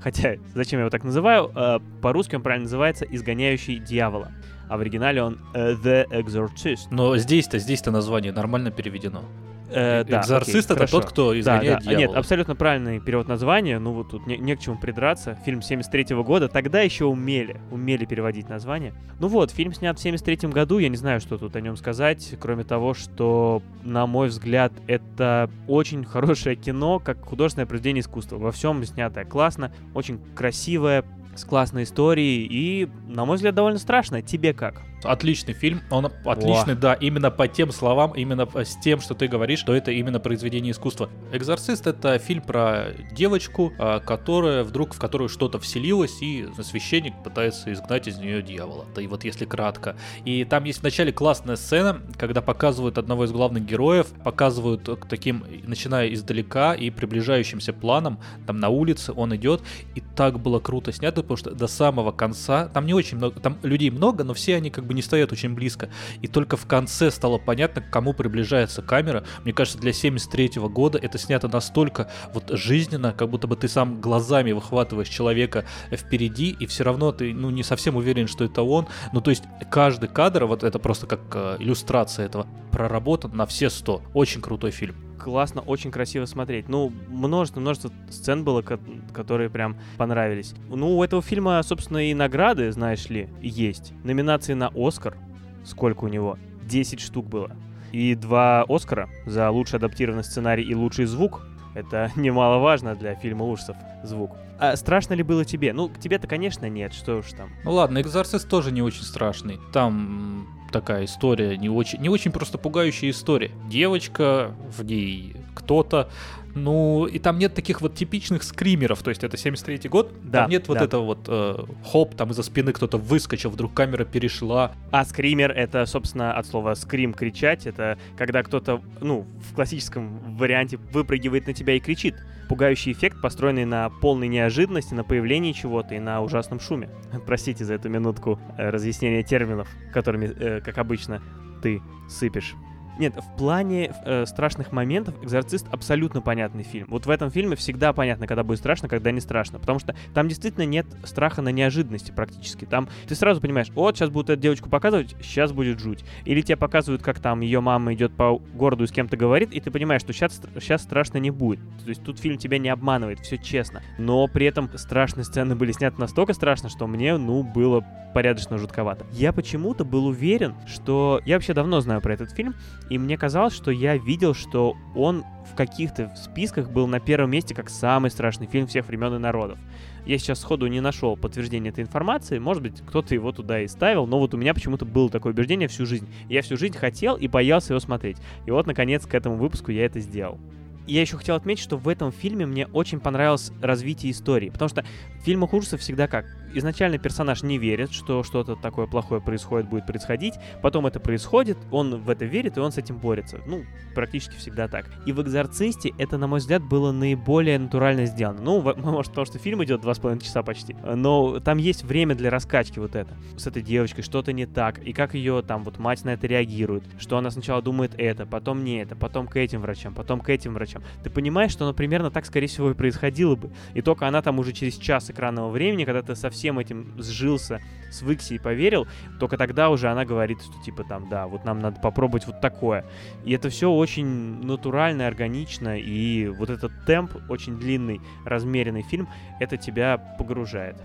Хотя, 0.00 0.36
зачем 0.54 0.78
я 0.78 0.82
его 0.82 0.90
так 0.90 1.04
называю? 1.04 1.50
Э, 1.54 1.78
По-русски 2.02 2.34
он 2.36 2.42
правильно 2.42 2.64
называется 2.64 3.04
«Изгоняющий 3.04 3.78
дьявола». 3.78 4.32
А 4.68 4.76
в 4.76 4.80
оригинале 4.80 5.22
он 5.22 5.38
э, 5.54 5.74
«The 5.74 6.08
Exorcist». 6.10 6.88
Но 6.90 7.16
здесь-то, 7.16 7.58
здесь-то 7.58 7.90
название 7.90 8.32
нормально 8.32 8.70
переведено. 8.70 9.22
Э, 9.68 10.04
да, 10.04 10.20
Экзорцист 10.20 10.54
окей, 10.54 10.60
это 10.60 10.74
хорошо. 10.74 11.00
тот, 11.00 11.10
кто 11.10 11.32
Да, 11.32 11.40
изгоняет 11.40 11.84
да. 11.84 11.90
А, 11.90 11.94
Нет, 11.94 12.14
абсолютно 12.14 12.54
правильный 12.54 13.00
перевод 13.00 13.28
названия. 13.28 13.78
Ну 13.78 13.92
вот 13.92 14.10
тут 14.10 14.26
не, 14.26 14.36
не 14.36 14.54
к 14.54 14.60
чему 14.60 14.78
придраться. 14.78 15.36
Фильм 15.44 15.62
73 15.62 16.14
года. 16.16 16.48
Тогда 16.48 16.80
еще 16.80 17.06
умели, 17.06 17.60
умели 17.70 18.04
переводить 18.04 18.48
название. 18.48 18.94
Ну 19.18 19.28
вот, 19.28 19.50
фильм 19.50 19.72
снят 19.72 19.98
в 19.98 20.02
73 20.02 20.50
году. 20.50 20.78
Я 20.78 20.88
не 20.88 20.96
знаю, 20.96 21.20
что 21.20 21.38
тут 21.38 21.56
о 21.56 21.60
нем 21.60 21.76
сказать, 21.76 22.34
кроме 22.40 22.64
того, 22.64 22.94
что, 22.94 23.62
на 23.82 24.06
мой 24.06 24.28
взгляд, 24.28 24.72
это 24.86 25.50
очень 25.66 26.04
хорошее 26.06 26.56
кино, 26.56 26.98
как 26.98 27.24
художественное 27.24 27.66
произведение 27.66 28.02
искусства. 28.02 28.36
Во 28.36 28.52
всем 28.52 28.84
снятое 28.84 29.24
классно, 29.24 29.72
очень 29.94 30.20
красивое, 30.34 31.04
с 31.34 31.44
классной 31.44 31.84
историей 31.84 32.46
и, 32.50 32.88
на 33.06 33.24
мой 33.24 33.36
взгляд, 33.36 33.54
довольно 33.54 33.78
страшно. 33.78 34.22
Тебе 34.22 34.52
как? 34.52 34.82
Отличный 35.02 35.54
фильм, 35.54 35.82
он 35.90 36.10
отличный, 36.24 36.74
да, 36.74 36.94
именно 36.94 37.30
по 37.30 37.48
тем 37.48 37.70
словам, 37.70 38.12
именно 38.12 38.48
с 38.54 38.76
тем, 38.80 39.00
что 39.00 39.14
ты 39.14 39.28
говоришь, 39.28 39.58
что 39.58 39.74
это 39.74 39.90
именно 39.90 40.18
произведение 40.20 40.72
искусства. 40.72 41.10
«Экзорцист»— 41.32 41.86
это 41.88 42.18
фильм 42.18 42.42
про 42.42 42.92
девочку, 43.12 43.72
а, 43.78 44.00
которая 44.00 44.64
вдруг, 44.64 44.94
в 44.94 44.98
которую 44.98 45.28
что-то 45.28 45.58
вселилось, 45.58 46.22
и 46.22 46.48
священник 46.62 47.14
пытается 47.22 47.72
изгнать 47.72 48.08
из 48.08 48.18
нее 48.18 48.42
дьявола. 48.42 48.86
Да 48.94 49.02
и 49.02 49.06
вот 49.06 49.24
если 49.24 49.44
кратко. 49.44 49.96
И 50.24 50.44
там 50.44 50.64
есть 50.64 50.80
вначале 50.80 51.12
классная 51.12 51.56
сцена, 51.56 52.00
когда 52.16 52.40
показывают 52.40 52.98
одного 52.98 53.24
из 53.24 53.32
главных 53.32 53.66
героев, 53.66 54.06
показывают 54.24 54.88
таким, 55.08 55.44
начиная 55.64 56.12
издалека 56.12 56.74
и 56.74 56.90
приближающимся 56.90 57.72
планом, 57.72 58.18
там 58.46 58.58
на 58.60 58.68
улице 58.70 59.12
он 59.14 59.34
идет, 59.36 59.62
и 59.94 60.00
так 60.00 60.40
было 60.40 60.58
круто 60.58 60.92
снято, 60.92 61.22
потому 61.22 61.36
что 61.36 61.50
до 61.50 61.66
самого 61.66 62.12
конца, 62.12 62.68
там 62.68 62.86
не 62.86 62.94
очень 62.94 63.18
много, 63.18 63.40
там 63.40 63.58
людей 63.62 63.90
много, 63.90 64.24
но 64.24 64.34
все 64.34 64.56
они 64.56 64.70
как 64.70 64.85
бы 64.86 64.94
не 64.94 65.02
стоят 65.02 65.32
очень 65.32 65.54
близко. 65.54 65.90
И 66.22 66.28
только 66.28 66.56
в 66.56 66.66
конце 66.66 67.10
стало 67.10 67.38
понятно, 67.38 67.82
к 67.82 67.90
кому 67.90 68.12
приближается 68.14 68.82
камера. 68.82 69.24
Мне 69.44 69.52
кажется, 69.52 69.78
для 69.78 69.92
73 69.92 70.52
года 70.68 70.98
это 70.98 71.18
снято 71.18 71.48
настолько 71.48 72.10
вот 72.32 72.50
жизненно, 72.50 73.12
как 73.12 73.30
будто 73.30 73.46
бы 73.46 73.56
ты 73.56 73.68
сам 73.68 74.00
глазами 74.00 74.52
выхватываешь 74.52 75.08
человека 75.08 75.64
впереди, 75.90 76.56
и 76.58 76.66
все 76.66 76.84
равно 76.84 77.12
ты, 77.12 77.32
ну, 77.34 77.50
не 77.50 77.62
совсем 77.62 77.96
уверен, 77.96 78.26
что 78.26 78.44
это 78.44 78.62
он. 78.62 78.86
Ну, 79.12 79.20
то 79.20 79.30
есть 79.30 79.44
каждый 79.70 80.08
кадр, 80.08 80.44
вот 80.44 80.64
это 80.64 80.78
просто 80.78 81.06
как 81.06 81.20
э, 81.34 81.56
иллюстрация 81.60 82.26
этого, 82.26 82.46
проработан 82.72 83.34
на 83.36 83.46
все 83.46 83.70
100. 83.70 84.02
Очень 84.14 84.40
крутой 84.42 84.70
фильм. 84.70 85.05
Классно, 85.26 85.60
очень 85.60 85.90
красиво 85.90 86.24
смотреть. 86.24 86.68
Ну, 86.68 86.92
множество-множество 87.08 87.90
сцен 88.08 88.44
было, 88.44 88.62
ко- 88.62 88.78
которые 89.12 89.50
прям 89.50 89.76
понравились. 89.96 90.54
Ну, 90.68 90.96
у 90.96 91.02
этого 91.02 91.20
фильма, 91.20 91.60
собственно, 91.64 91.98
и 92.08 92.14
награды, 92.14 92.70
знаешь 92.70 93.08
ли, 93.10 93.28
есть. 93.42 93.92
Номинации 94.04 94.54
на 94.54 94.70
Оскар. 94.72 95.16
Сколько 95.64 96.04
у 96.04 96.08
него? 96.08 96.38
10 96.62 97.00
штук 97.00 97.26
было. 97.26 97.50
И 97.90 98.14
два 98.14 98.64
Оскара 98.68 99.08
за 99.26 99.50
лучший 99.50 99.78
адаптированный 99.80 100.22
сценарий 100.22 100.62
и 100.62 100.76
лучший 100.76 101.06
звук. 101.06 101.44
Это 101.74 102.12
немаловажно 102.16 102.94
для 102.94 103.16
фильма 103.16 103.46
ужасов. 103.46 103.76
Звук. 104.04 104.30
А 104.60 104.76
страшно 104.76 105.14
ли 105.14 105.24
было 105.24 105.44
тебе? 105.44 105.72
Ну, 105.72 105.90
тебе-то, 106.00 106.28
конечно, 106.28 106.68
нет. 106.68 106.94
Что 106.94 107.16
уж 107.16 107.32
там. 107.32 107.50
Ну 107.64 107.72
ладно, 107.72 108.00
Экзорцист 108.00 108.48
тоже 108.48 108.70
не 108.70 108.80
очень 108.80 109.02
страшный. 109.02 109.58
Там 109.72 110.46
такая 110.72 111.04
история, 111.04 111.56
не 111.56 111.68
очень, 111.68 112.00
не 112.00 112.08
очень 112.08 112.32
просто 112.32 112.58
пугающая 112.58 113.10
история. 113.10 113.50
Девочка, 113.68 114.54
в 114.76 114.82
ней 114.84 115.36
кто-то, 115.56 116.08
ну, 116.56 117.04
и 117.04 117.18
там 117.18 117.38
нет 117.38 117.54
таких 117.54 117.82
вот 117.82 117.94
типичных 117.94 118.42
скримеров, 118.42 119.02
то 119.02 119.10
есть 119.10 119.22
это 119.22 119.36
73-й 119.36 119.88
год, 119.90 120.10
Да, 120.24 120.42
там 120.42 120.50
нет 120.50 120.68
вот 120.68 120.78
да. 120.78 120.84
этого 120.84 121.04
вот 121.04 121.26
э, 121.28 121.54
хоп, 121.84 122.14
там 122.14 122.30
из-за 122.30 122.42
спины 122.42 122.72
кто-то 122.72 122.96
выскочил, 122.96 123.50
вдруг 123.50 123.74
камера 123.74 124.06
перешла. 124.06 124.72
А 124.90 125.04
скример— 125.04 125.50
это, 125.52 125.84
собственно, 125.84 126.32
от 126.32 126.46
слова 126.46 126.74
скрим— 126.74 127.12
кричать. 127.14 127.66
Это 127.66 127.98
когда 128.16 128.42
кто-то, 128.42 128.80
ну, 129.02 129.26
в 129.50 129.54
классическом 129.54 130.36
варианте 130.36 130.78
выпрыгивает 130.92 131.46
на 131.46 131.52
тебя 131.52 131.74
и 131.74 131.80
кричит. 131.80 132.14
Пугающий 132.48 132.92
эффект, 132.92 133.20
построенный 133.20 133.66
на 133.66 133.90
полной 133.90 134.28
неожиданности, 134.28 134.94
на 134.94 135.04
появлении 135.04 135.52
чего-то 135.52 135.94
и 135.94 135.98
на 135.98 136.22
ужасном 136.22 136.58
шуме. 136.60 136.88
Простите 137.26 137.66
за 137.66 137.74
эту 137.74 137.90
минутку 137.90 138.40
э, 138.56 138.70
разъяснения 138.70 139.22
терминов, 139.22 139.68
которыми, 139.92 140.26
э, 140.26 140.60
как 140.62 140.78
обычно, 140.78 141.20
ты 141.62 141.82
сыпешь. 142.08 142.54
Нет, 142.98 143.14
в 143.14 143.36
плане 143.36 143.92
э, 144.04 144.24
страшных 144.26 144.72
моментов 144.72 145.22
«Экзорцист» 145.22 145.66
абсолютно 145.70 146.20
понятный 146.20 146.62
фильм. 146.62 146.86
Вот 146.88 147.06
в 147.06 147.10
этом 147.10 147.30
фильме 147.30 147.56
всегда 147.56 147.92
понятно, 147.92 148.26
когда 148.26 148.42
будет 148.42 148.58
страшно, 148.58 148.88
когда 148.88 149.10
не 149.10 149.20
страшно. 149.20 149.58
Потому 149.58 149.78
что 149.78 149.94
там 150.14 150.28
действительно 150.28 150.64
нет 150.64 150.86
страха 151.04 151.42
на 151.42 151.50
неожиданности 151.50 152.10
практически. 152.10 152.64
Там 152.64 152.88
ты 153.06 153.14
сразу 153.14 153.40
понимаешь, 153.40 153.70
вот 153.70 153.96
сейчас 153.96 154.10
будут 154.10 154.30
эту 154.30 154.42
девочку 154.42 154.70
показывать, 154.70 155.14
сейчас 155.20 155.52
будет 155.52 155.78
жуть. 155.78 156.04
Или 156.24 156.40
тебе 156.40 156.56
показывают, 156.56 157.02
как 157.02 157.20
там 157.20 157.40
ее 157.40 157.60
мама 157.60 157.92
идет 157.92 158.14
по 158.16 158.38
городу 158.38 158.84
и 158.84 158.86
с 158.86 158.92
кем-то 158.92 159.16
говорит, 159.16 159.52
и 159.52 159.60
ты 159.60 159.70
понимаешь, 159.70 160.00
что 160.00 160.12
сейчас, 160.12 160.40
сейчас 160.60 160.82
страшно 160.82 161.18
не 161.18 161.30
будет. 161.30 161.60
То 161.82 161.88
есть 161.88 162.02
тут 162.02 162.18
фильм 162.18 162.38
тебя 162.38 162.58
не 162.58 162.68
обманывает, 162.68 163.20
все 163.20 163.36
честно. 163.36 163.82
Но 163.98 164.26
при 164.26 164.46
этом 164.46 164.70
страшные 164.76 165.24
сцены 165.24 165.54
были 165.54 165.72
сняты 165.72 166.00
настолько 166.00 166.32
страшно, 166.32 166.68
что 166.68 166.86
мне, 166.86 167.16
ну, 167.16 167.42
было 167.42 167.84
порядочно 168.14 168.56
жутковато. 168.56 169.04
Я 169.12 169.32
почему-то 169.34 169.84
был 169.84 170.06
уверен, 170.06 170.54
что... 170.66 171.20
Я 171.26 171.34
вообще 171.34 171.52
давно 171.52 171.82
знаю 171.82 172.00
про 172.00 172.14
этот 172.14 172.30
фильм, 172.30 172.54
и 172.88 172.98
мне 172.98 173.18
казалось, 173.18 173.54
что 173.54 173.70
я 173.70 173.96
видел, 173.96 174.34
что 174.34 174.76
он 174.94 175.24
в 175.50 175.54
каких-то 175.54 176.14
списках 176.16 176.70
был 176.70 176.86
на 176.86 177.00
первом 177.00 177.30
месте 177.30 177.54
как 177.54 177.70
самый 177.70 178.10
страшный 178.10 178.46
фильм 178.46 178.66
всех 178.66 178.86
времен 178.86 179.14
и 179.14 179.18
народов. 179.18 179.58
Я 180.04 180.18
сейчас 180.18 180.40
сходу 180.40 180.66
не 180.68 180.80
нашел 180.80 181.16
подтверждения 181.16 181.70
этой 181.70 181.82
информации, 181.82 182.38
может 182.38 182.62
быть, 182.62 182.80
кто-то 182.86 183.14
его 183.14 183.32
туда 183.32 183.60
и 183.60 183.66
ставил, 183.66 184.06
но 184.06 184.18
вот 184.18 184.34
у 184.34 184.36
меня 184.36 184.54
почему-то 184.54 184.84
было 184.84 185.10
такое 185.10 185.32
убеждение 185.32 185.68
всю 185.68 185.84
жизнь. 185.84 186.08
Я 186.28 186.42
всю 186.42 186.56
жизнь 186.56 186.76
хотел 186.76 187.16
и 187.16 187.26
боялся 187.26 187.72
его 187.72 187.80
смотреть. 187.80 188.18
И 188.46 188.50
вот, 188.52 188.66
наконец, 188.66 189.04
к 189.04 189.14
этому 189.14 189.36
выпуску 189.36 189.72
я 189.72 189.84
это 189.84 189.98
сделал. 189.98 190.38
Я 190.86 191.00
еще 191.00 191.16
хотел 191.16 191.34
отметить, 191.34 191.62
что 191.62 191.76
в 191.76 191.88
этом 191.88 192.12
фильме 192.12 192.46
мне 192.46 192.66
очень 192.68 193.00
понравилось 193.00 193.52
развитие 193.60 194.12
истории, 194.12 194.50
потому 194.50 194.68
что 194.68 194.84
в 195.20 195.24
фильмах 195.24 195.52
ужасов 195.52 195.80
всегда 195.80 196.06
как? 196.06 196.26
Изначально 196.54 196.98
персонаж 196.98 197.42
не 197.42 197.58
верит, 197.58 197.92
что 197.92 198.22
что-то 198.22 198.56
такое 198.56 198.86
плохое 198.86 199.20
происходит, 199.20 199.68
будет 199.68 199.86
происходить, 199.86 200.34
потом 200.62 200.86
это 200.86 201.00
происходит, 201.00 201.58
он 201.70 202.02
в 202.02 202.08
это 202.08 202.24
верит, 202.24 202.56
и 202.56 202.60
он 202.60 202.72
с 202.72 202.78
этим 202.78 202.96
борется. 202.96 203.40
Ну, 203.46 203.64
практически 203.94 204.36
всегда 204.36 204.66
так. 204.68 204.86
И 205.04 205.12
в 205.12 205.20
«Экзорцисте» 205.20 205.92
это, 205.98 206.16
на 206.16 206.26
мой 206.26 206.38
взгляд, 206.38 206.62
было 206.62 206.92
наиболее 206.92 207.58
натурально 207.58 208.06
сделано. 208.06 208.40
Ну, 208.40 208.62
может, 208.76 209.12
потому 209.12 209.26
что 209.26 209.38
фильм 209.38 209.62
идет 209.64 209.82
два 209.82 209.92
с 209.94 209.98
половиной 209.98 210.22
часа 210.22 210.42
почти, 210.42 210.74
но 210.74 211.40
там 211.40 211.58
есть 211.58 211.84
время 211.84 212.14
для 212.14 212.30
раскачки 212.30 212.78
вот 212.78 212.94
это. 212.94 213.14
С 213.36 213.46
этой 213.46 213.62
девочкой 213.62 214.02
что-то 214.02 214.32
не 214.32 214.46
так, 214.46 214.78
и 214.78 214.92
как 214.92 215.14
ее 215.14 215.42
там 215.42 215.62
вот 215.62 215.78
мать 215.78 216.04
на 216.04 216.10
это 216.10 216.26
реагирует, 216.26 216.84
что 216.98 217.18
она 217.18 217.30
сначала 217.30 217.60
думает 217.60 217.92
это, 217.98 218.24
потом 218.24 218.64
не 218.64 218.82
это, 218.82 218.96
потом 218.96 219.26
к 219.26 219.36
этим 219.36 219.60
врачам, 219.60 219.94
потом 219.94 220.20
к 220.20 220.28
этим 220.30 220.54
врачам. 220.54 220.75
Ты 221.02 221.10
понимаешь, 221.10 221.52
что 221.52 221.64
оно 221.64 221.74
примерно 221.74 222.10
так, 222.10 222.26
скорее 222.26 222.46
всего, 222.46 222.70
и 222.70 222.74
происходило 222.74 223.36
бы. 223.36 223.50
И 223.74 223.82
только 223.82 224.06
она 224.06 224.22
там 224.22 224.38
уже 224.38 224.52
через 224.52 224.76
час 224.76 225.10
экранного 225.10 225.50
времени, 225.50 225.84
когда 225.84 226.02
ты 226.02 226.16
со 226.16 226.30
всем 226.30 226.58
этим 226.58 226.94
сжился, 226.98 227.60
свыкся 227.90 228.34
и 228.34 228.38
поверил, 228.38 228.86
только 229.18 229.36
тогда 229.36 229.70
уже 229.70 229.88
она 229.88 230.04
говорит, 230.04 230.40
что 230.40 230.62
типа 230.64 230.84
там, 230.84 231.08
да, 231.08 231.26
вот 231.26 231.44
нам 231.44 231.60
надо 231.60 231.80
попробовать 231.80 232.26
вот 232.26 232.40
такое. 232.40 232.84
И 233.24 233.32
это 233.32 233.48
все 233.48 233.70
очень 233.70 234.06
натурально, 234.44 235.06
органично, 235.06 235.78
и 235.78 236.28
вот 236.28 236.50
этот 236.50 236.72
темп, 236.86 237.12
очень 237.28 237.58
длинный, 237.58 238.00
размеренный 238.24 238.82
фильм, 238.82 239.08
это 239.40 239.56
тебя 239.56 239.98
погружает 240.18 240.76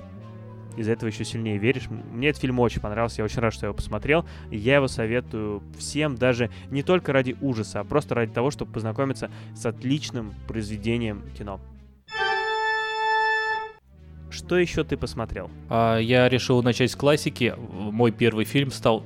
из-за 0.77 0.93
этого 0.93 1.09
еще 1.09 1.25
сильнее 1.25 1.57
веришь. 1.57 1.89
Мне 1.89 2.29
этот 2.29 2.41
фильм 2.41 2.59
очень 2.59 2.81
понравился, 2.81 3.21
я 3.21 3.25
очень 3.25 3.39
рад, 3.39 3.53
что 3.53 3.65
я 3.65 3.67
его 3.67 3.75
посмотрел. 3.75 4.25
Я 4.49 4.75
его 4.75 4.87
советую 4.87 5.63
всем, 5.77 6.15
даже 6.15 6.49
не 6.69 6.83
только 6.83 7.13
ради 7.13 7.35
ужаса, 7.41 7.81
а 7.81 7.83
просто 7.83 8.15
ради 8.15 8.31
того, 8.31 8.51
чтобы 8.51 8.71
познакомиться 8.71 9.29
с 9.55 9.65
отличным 9.65 10.33
произведением 10.47 11.23
кино. 11.37 11.59
Что 14.29 14.57
еще 14.57 14.85
ты 14.85 14.95
посмотрел? 14.95 15.51
А, 15.69 15.97
я 15.97 16.29
решил 16.29 16.63
начать 16.63 16.89
с 16.91 16.95
классики. 16.95 17.53
Мой 17.57 18.11
первый 18.11 18.45
фильм 18.45 18.71
стал 18.71 19.03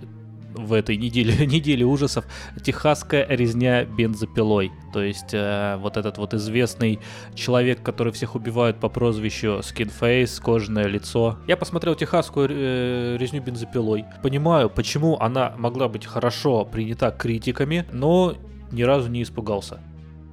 в 0.56 0.74
этой 0.74 0.98
неделе, 0.98 1.46
неделе 1.46 1.86
ужасов 1.86 2.26
«Техасская 2.64 3.26
резня 3.30 3.86
бензопилой». 3.86 4.72
То 4.94 5.02
есть 5.02 5.34
э, 5.34 5.78
вот 5.80 5.98
этот 5.98 6.18
вот 6.18 6.34
известный 6.34 7.00
человек, 7.34 7.82
который 7.84 8.14
всех 8.14 8.36
убивают 8.36 8.80
по 8.80 8.90
прозвищу 8.90 9.60
Skinface, 9.60 10.42
кожаное 10.42 10.86
лицо. 10.86 11.38
Я 11.48 11.58
посмотрел 11.58 11.96
«Техасскую 11.96 12.48
э, 12.50 13.18
резню 13.18 13.42
бензопилой». 13.42 14.06
Понимаю, 14.24 14.70
почему 14.70 15.18
она 15.20 15.54
могла 15.58 15.88
быть 15.88 16.06
хорошо 16.06 16.66
принята 16.66 17.12
критиками, 17.12 17.86
но 17.92 18.36
ни 18.72 18.84
разу 18.84 19.10
не 19.10 19.24
испугался. 19.24 19.80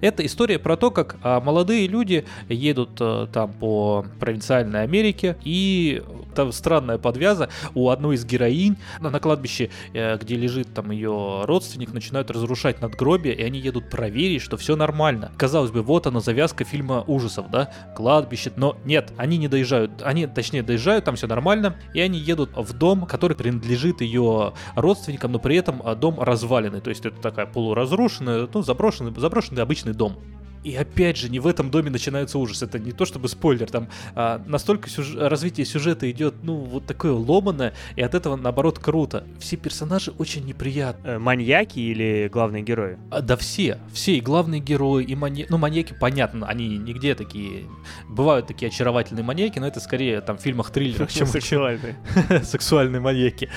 Это 0.02 0.26
история 0.26 0.58
про 0.58 0.76
то, 0.76 0.90
как 0.90 1.16
а, 1.22 1.40
молодые 1.40 1.86
люди 1.86 2.24
едут 2.48 2.98
а, 3.00 3.28
там 3.28 3.52
по 3.52 4.04
провинциальной 4.18 4.82
Америке, 4.82 5.36
и 5.44 6.02
там 6.34 6.50
странная 6.50 6.98
подвяза. 6.98 7.50
У 7.74 7.88
одной 7.88 8.16
из 8.16 8.24
героинь 8.24 8.76
на 9.00 9.20
кладбище, 9.20 9.70
а, 9.94 10.18
где 10.18 10.34
лежит 10.34 10.74
там 10.74 10.90
ее 10.90 11.44
родственник, 11.44 11.92
начинают 11.92 12.32
разрушать 12.32 12.80
надгробие, 12.80 13.34
и 13.36 13.44
они 13.44 13.60
едут 13.60 13.90
проверить, 13.90 14.42
что 14.42 14.56
все 14.56 14.74
нормально. 14.74 15.30
Казалось 15.36 15.70
бы, 15.70 15.82
вот 15.82 16.08
она 16.08 16.18
завязка 16.18 16.64
фильма 16.64 17.04
ужасов, 17.06 17.48
да, 17.52 17.72
кладбище, 17.94 18.52
но 18.56 18.76
нет, 18.84 19.12
они 19.16 19.38
не 19.38 19.46
доезжают, 19.46 20.02
они, 20.02 20.26
точнее, 20.26 20.64
доезжают, 20.64 21.04
там 21.04 21.14
все 21.14 21.28
нормально, 21.28 21.76
и 21.94 22.00
они 22.00 22.18
едут 22.18 22.50
в 22.56 22.72
дом, 22.76 23.06
который 23.06 23.36
принадлежит 23.36 24.00
ее 24.00 24.54
родственникам, 24.74 25.30
но 25.30 25.38
при 25.38 25.54
этом 25.54 25.80
дом 26.00 26.18
разваленный, 26.18 26.80
то 26.80 26.90
есть 26.90 27.06
это 27.06 27.20
такая 27.20 27.46
полуразрушенная, 27.46 28.48
ну, 28.52 28.62
заброшенный, 28.62 29.12
заброшенный 29.16 29.62
обычный 29.62 29.91
собственный 29.92 29.94
дом. 29.94 30.16
И 30.64 30.76
опять 30.76 31.16
же, 31.16 31.28
не 31.28 31.40
в 31.40 31.48
этом 31.48 31.72
доме 31.72 31.90
начинается 31.90 32.38
ужас. 32.38 32.62
Это 32.62 32.78
не 32.78 32.92
то 32.92 33.04
чтобы 33.04 33.28
спойлер, 33.28 33.68
там 33.68 33.88
а, 34.14 34.40
настолько 34.46 34.88
сюж... 34.88 35.16
развитие 35.16 35.66
сюжета 35.66 36.08
идет, 36.08 36.34
ну, 36.44 36.54
вот 36.54 36.86
такое 36.86 37.12
ломаное, 37.12 37.74
и 37.96 38.02
от 38.02 38.14
этого, 38.14 38.36
наоборот, 38.36 38.78
круто. 38.78 39.24
Все 39.40 39.56
персонажи 39.56 40.12
очень 40.18 40.44
неприятные. 40.44 41.16
Э, 41.16 41.18
маньяки 41.18 41.80
или 41.80 42.30
главные 42.32 42.62
герои? 42.62 42.96
А, 43.10 43.22
да 43.22 43.36
все. 43.36 43.78
Все, 43.92 44.14
и 44.14 44.20
главные 44.20 44.60
герои, 44.60 45.02
и 45.02 45.16
маньяки. 45.16 45.50
Ну, 45.50 45.58
маньяки, 45.58 45.96
понятно, 45.98 46.46
они 46.46 46.78
нигде 46.78 47.16
такие... 47.16 47.64
Бывают 48.08 48.46
такие 48.46 48.68
очаровательные 48.68 49.24
маньяки, 49.24 49.58
но 49.58 49.66
это 49.66 49.80
скорее 49.80 50.20
там 50.20 50.38
в 50.38 50.42
фильмах-триллерах, 50.42 51.10
чем... 51.10 51.26
Сексуальные. 51.26 51.98
Сексуальные 52.44 53.00
маньяки. 53.00 53.50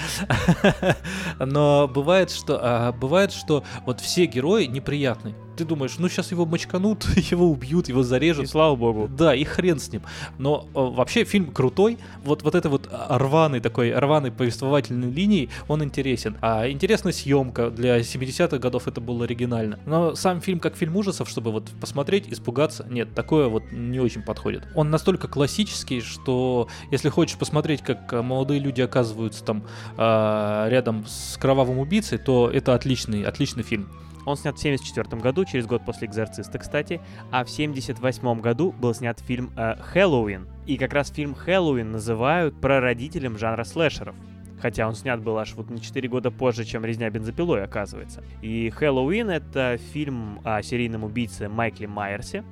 Но 1.40 1.88
бывает, 1.88 2.32
что... 2.32 2.60
А, 2.60 2.92
бывает, 2.94 3.32
что 3.32 3.64
вот 3.86 4.00
все 4.00 4.26
герои 4.26 4.66
неприятные 4.66 5.36
ты 5.56 5.66
думаешь, 5.66 5.96
ну 5.98 6.10
сейчас 6.10 6.32
его 6.32 6.46
мочканут, 6.46 7.06
его 7.32 7.50
убьют, 7.50 7.90
его 7.90 8.04
зарежут. 8.04 8.46
И 8.46 8.48
слава 8.48 8.76
богу. 8.76 9.08
Да, 9.08 9.34
и 9.36 9.44
хрен 9.44 9.80
с 9.80 9.92
ним. 9.92 10.02
Но 10.38 10.68
э, 10.68 10.70
вообще 10.74 11.24
фильм 11.24 11.52
крутой. 11.52 11.98
Вот, 12.24 12.44
вот 12.44 12.56
это 12.56 12.70
вот 12.70 12.90
рваный 12.92 13.60
такой, 13.60 13.94
рваный 13.94 14.32
повествовательной 14.32 15.12
линии, 15.12 15.50
он 15.68 15.84
интересен. 15.84 16.38
А 16.42 16.70
интересная 16.70 17.14
съемка 17.14 17.70
для 17.70 18.00
70-х 18.00 18.58
годов 18.58 18.88
это 18.88 19.02
было 19.02 19.26
оригинально. 19.26 19.80
Но 19.86 20.16
сам 20.16 20.42
фильм 20.42 20.60
как 20.60 20.76
фильм 20.76 20.96
ужасов, 20.96 21.30
чтобы 21.30 21.52
вот 21.52 21.70
посмотреть, 21.80 22.32
испугаться, 22.32 22.86
нет, 22.90 23.14
такое 23.14 23.48
вот 23.48 23.64
не 23.72 24.00
очень 24.00 24.22
подходит. 24.22 24.64
Он 24.76 24.90
настолько 24.90 25.28
классический, 25.28 26.02
что 26.02 26.68
если 26.92 27.10
хочешь 27.10 27.38
посмотреть, 27.38 27.82
как 27.82 28.12
молодые 28.12 28.60
люди 28.60 28.82
оказываются 28.82 29.44
там 29.44 29.64
э, 29.98 30.68
рядом 30.70 31.06
с 31.08 31.38
кровавым 31.38 31.80
убийцей, 31.80 32.18
то 32.18 32.50
это 32.52 32.74
отличный, 32.74 33.24
отличный 33.24 33.64
фильм. 33.64 33.90
Он 34.26 34.36
снят 34.36 34.56
в 34.56 34.60
1974 34.60 35.22
году, 35.22 35.46
через 35.46 35.68
год 35.68 35.84
после 35.86 36.08
«Экзорциста», 36.08 36.58
кстати, 36.58 37.00
а 37.32 37.46
в 37.46 37.52
1978 37.52 38.42
году 38.42 38.72
был 38.72 38.94
снят 38.94 39.20
фильм 39.20 39.52
э, 39.56 39.76
«Хэллоуин». 39.80 40.48
И 40.66 40.78
как 40.78 40.94
раз 40.94 41.12
фильм 41.12 41.36
«Хэллоуин» 41.36 41.92
называют 41.92 42.60
прародителем 42.60 43.38
жанра 43.38 43.64
слэшеров. 43.64 44.16
Хотя 44.60 44.88
он 44.88 44.96
снят 44.96 45.22
был 45.22 45.38
аж 45.38 45.54
вот 45.54 45.70
на 45.70 45.80
4 45.80 46.10
года 46.10 46.32
позже, 46.32 46.66
чем 46.66 46.84
«Резня 46.84 47.10
бензопилой», 47.10 47.64
оказывается. 47.64 48.24
И 48.42 48.70
«Хэллоуин»— 48.72 49.30
это 49.32 49.78
фильм 49.94 50.40
о 50.44 50.62
серийном 50.64 51.04
убийце 51.04 51.48
Майкле 51.48 51.88
Майерсе, 51.88 52.44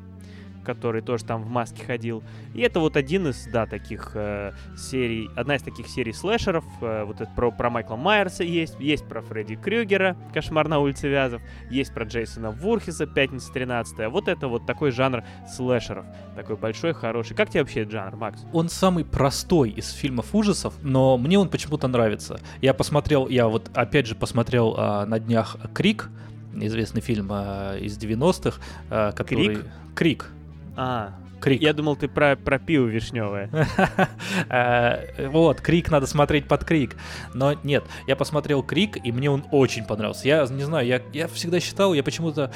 который 0.64 1.01
тоже 1.01 1.26
там 1.26 1.43
в 1.43 1.49
маске 1.49 1.84
ходил. 1.86 2.24
И 2.53 2.61
это 2.61 2.80
вот 2.80 2.97
один 2.97 3.28
из, 3.28 3.45
да, 3.51 3.66
таких 3.66 4.11
э, 4.16 4.53
серий, 4.78 5.30
одна 5.36 5.55
из 5.55 5.61
таких 5.61 5.88
серий 5.88 6.14
слэшеров. 6.14 6.64
Э, 6.82 7.03
вот 7.03 7.22
это 7.22 7.32
про, 7.36 7.51
про 7.51 7.70
Майкла 7.70 7.95
Майерса 7.95 8.43
есть, 8.43 8.80
есть 8.80 9.07
про 9.07 9.22
Фредди 9.22 9.55
Крюгера, 9.55 10.16
Кошмар 10.34 10.68
на 10.68 10.80
улице 10.80 11.07
Вязов, 11.07 11.41
есть 11.70 11.93
про 11.93 12.05
Джейсона 12.05 12.51
Вурхиса, 12.51 13.05
Пятница 13.05 13.51
13 13.53 14.09
Вот 14.09 14.28
это 14.28 14.47
вот 14.47 14.66
такой 14.66 14.91
жанр 14.91 15.24
слэшеров. 15.53 16.05
Такой 16.36 16.55
большой, 16.55 16.93
хороший. 16.93 17.36
Как 17.36 17.49
тебе 17.49 17.61
вообще 17.61 17.82
этот 17.82 17.93
жанр, 17.93 18.16
Макс? 18.16 18.45
Он 18.53 18.70
самый 18.70 19.05
простой 19.05 19.70
из 19.70 19.91
фильмов 19.91 20.34
ужасов, 20.34 20.74
но 20.82 21.18
мне 21.18 21.38
он 21.38 21.49
почему-то 21.49 21.88
нравится. 21.88 22.39
Я 22.61 22.74
посмотрел, 22.74 23.28
я 23.28 23.47
вот 23.47 23.70
опять 23.74 24.07
же 24.07 24.16
посмотрел 24.16 24.76
э, 24.78 25.05
на 25.05 25.20
днях 25.20 25.57
Крик, 25.74 26.09
известный 26.53 27.01
фильм 27.01 27.30
э, 27.32 27.80
из 27.82 27.97
90-х, 27.97 28.59
э, 28.89 29.11
который... 29.16 29.55
Крик? 29.55 29.66
Крик. 29.95 30.32
А, 30.76 31.22
Крик. 31.43 31.61
Я 31.61 31.73
думал, 31.73 31.97
ты 31.97 32.07
про, 32.07 32.37
про 32.37 32.57
пиво 32.57 32.85
вишневое. 32.85 33.49
Э, 34.49 35.27
вот, 35.29 35.61
Крик 35.61 35.89
надо 35.91 36.05
смотреть 36.05 36.47
под 36.47 36.63
Крик. 36.63 36.95
Но 37.33 37.53
нет, 37.63 37.83
я 38.07 38.15
посмотрел 38.15 38.63
Крик, 38.63 38.97
и 39.03 39.11
мне 39.11 39.29
он 39.29 39.45
очень 39.51 39.83
понравился. 39.83 40.27
Я 40.27 40.45
не 40.49 40.63
знаю, 40.63 40.85
я, 40.85 41.01
я 41.11 41.27
всегда 41.27 41.59
считал, 41.59 41.93
я 41.93 42.03
почему-то 42.03 42.51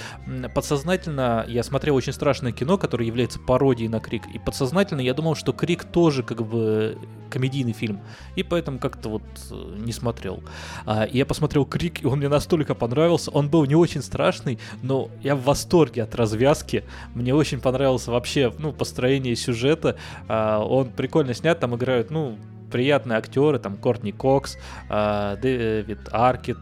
подсознательно, 0.53 1.45
я 1.47 1.63
смотрел 1.63 1.95
очень 1.95 2.13
страшное 2.13 2.51
кино, 2.51 2.77
которое 2.77 3.05
является 3.05 3.39
пародией 3.39 3.89
на 3.89 3.99
Крик, 3.99 4.23
и 4.33 4.39
подсознательно 4.39 5.01
я 5.01 5.13
думал, 5.13 5.35
что 5.35 5.53
Крик 5.53 5.83
тоже 5.83 6.23
как 6.23 6.43
бы 6.45 6.97
комедийный 7.29 7.73
фильм, 7.73 7.99
и 8.35 8.43
поэтому 8.43 8.79
как-то 8.79 9.09
вот 9.09 9.23
э, 9.51 9.75
не 9.77 9.91
смотрел. 9.91 10.43
А, 10.85 11.03
и 11.03 11.17
я 11.17 11.25
посмотрел 11.25 11.65
Крик, 11.65 12.03
и 12.03 12.07
он 12.07 12.19
мне 12.19 12.29
настолько 12.29 12.75
понравился, 12.75 13.31
он 13.31 13.49
был 13.49 13.65
не 13.65 13.75
очень 13.75 14.01
страшный, 14.01 14.59
но 14.81 15.09
я 15.21 15.35
в 15.35 15.43
восторге 15.43 16.03
от 16.03 16.15
развязки, 16.15 16.83
мне 17.13 17.33
очень 17.33 17.59
понравился 17.59 18.11
вообще, 18.11 18.53
ну, 18.57 18.73
построение 18.77 19.35
сюжета. 19.35 19.97
А, 20.27 20.59
он 20.59 20.91
прикольно 20.91 21.33
снят, 21.33 21.59
там 21.59 21.75
играют, 21.75 22.11
ну, 22.11 22.37
приятные 22.71 23.17
актеры, 23.17 23.59
там 23.59 23.77
Кортни 23.77 24.11
Кокс, 24.11 24.57
э, 24.89 25.37
Дэвид 25.41 26.09
Аркет. 26.11 26.57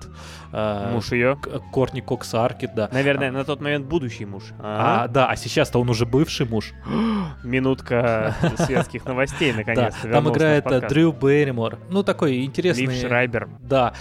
Э, 0.56 0.92
муж 0.94 1.12
ее? 1.12 1.38
Кортни 1.74 2.00
Кокс 2.00 2.34
Аркет, 2.34 2.74
да. 2.76 2.88
Наверное, 2.94 3.30
на 3.30 3.44
тот 3.44 3.60
момент 3.60 3.88
будущий 3.88 4.26
муж. 4.26 4.44
А, 4.60 5.04
а 5.04 5.08
да, 5.10 5.28
а 5.28 5.36
сейчас-то 5.36 5.82
он 5.82 5.90
уже 5.90 6.06
бывший 6.06 6.46
муж. 6.46 6.72
Минутка 7.44 8.36
светских 8.58 9.04
новостей, 9.06 9.52
наконец-то. 9.52 10.10
Там 10.10 10.30
играет 10.30 10.66
Дрю 10.88 11.12
Берримор. 11.12 11.78
Ну, 11.90 12.04
такой 12.04 12.46
интересный... 12.46 12.86
Лив 12.86 13.02
Шрайбер. 13.02 13.50
Да, 13.60 13.94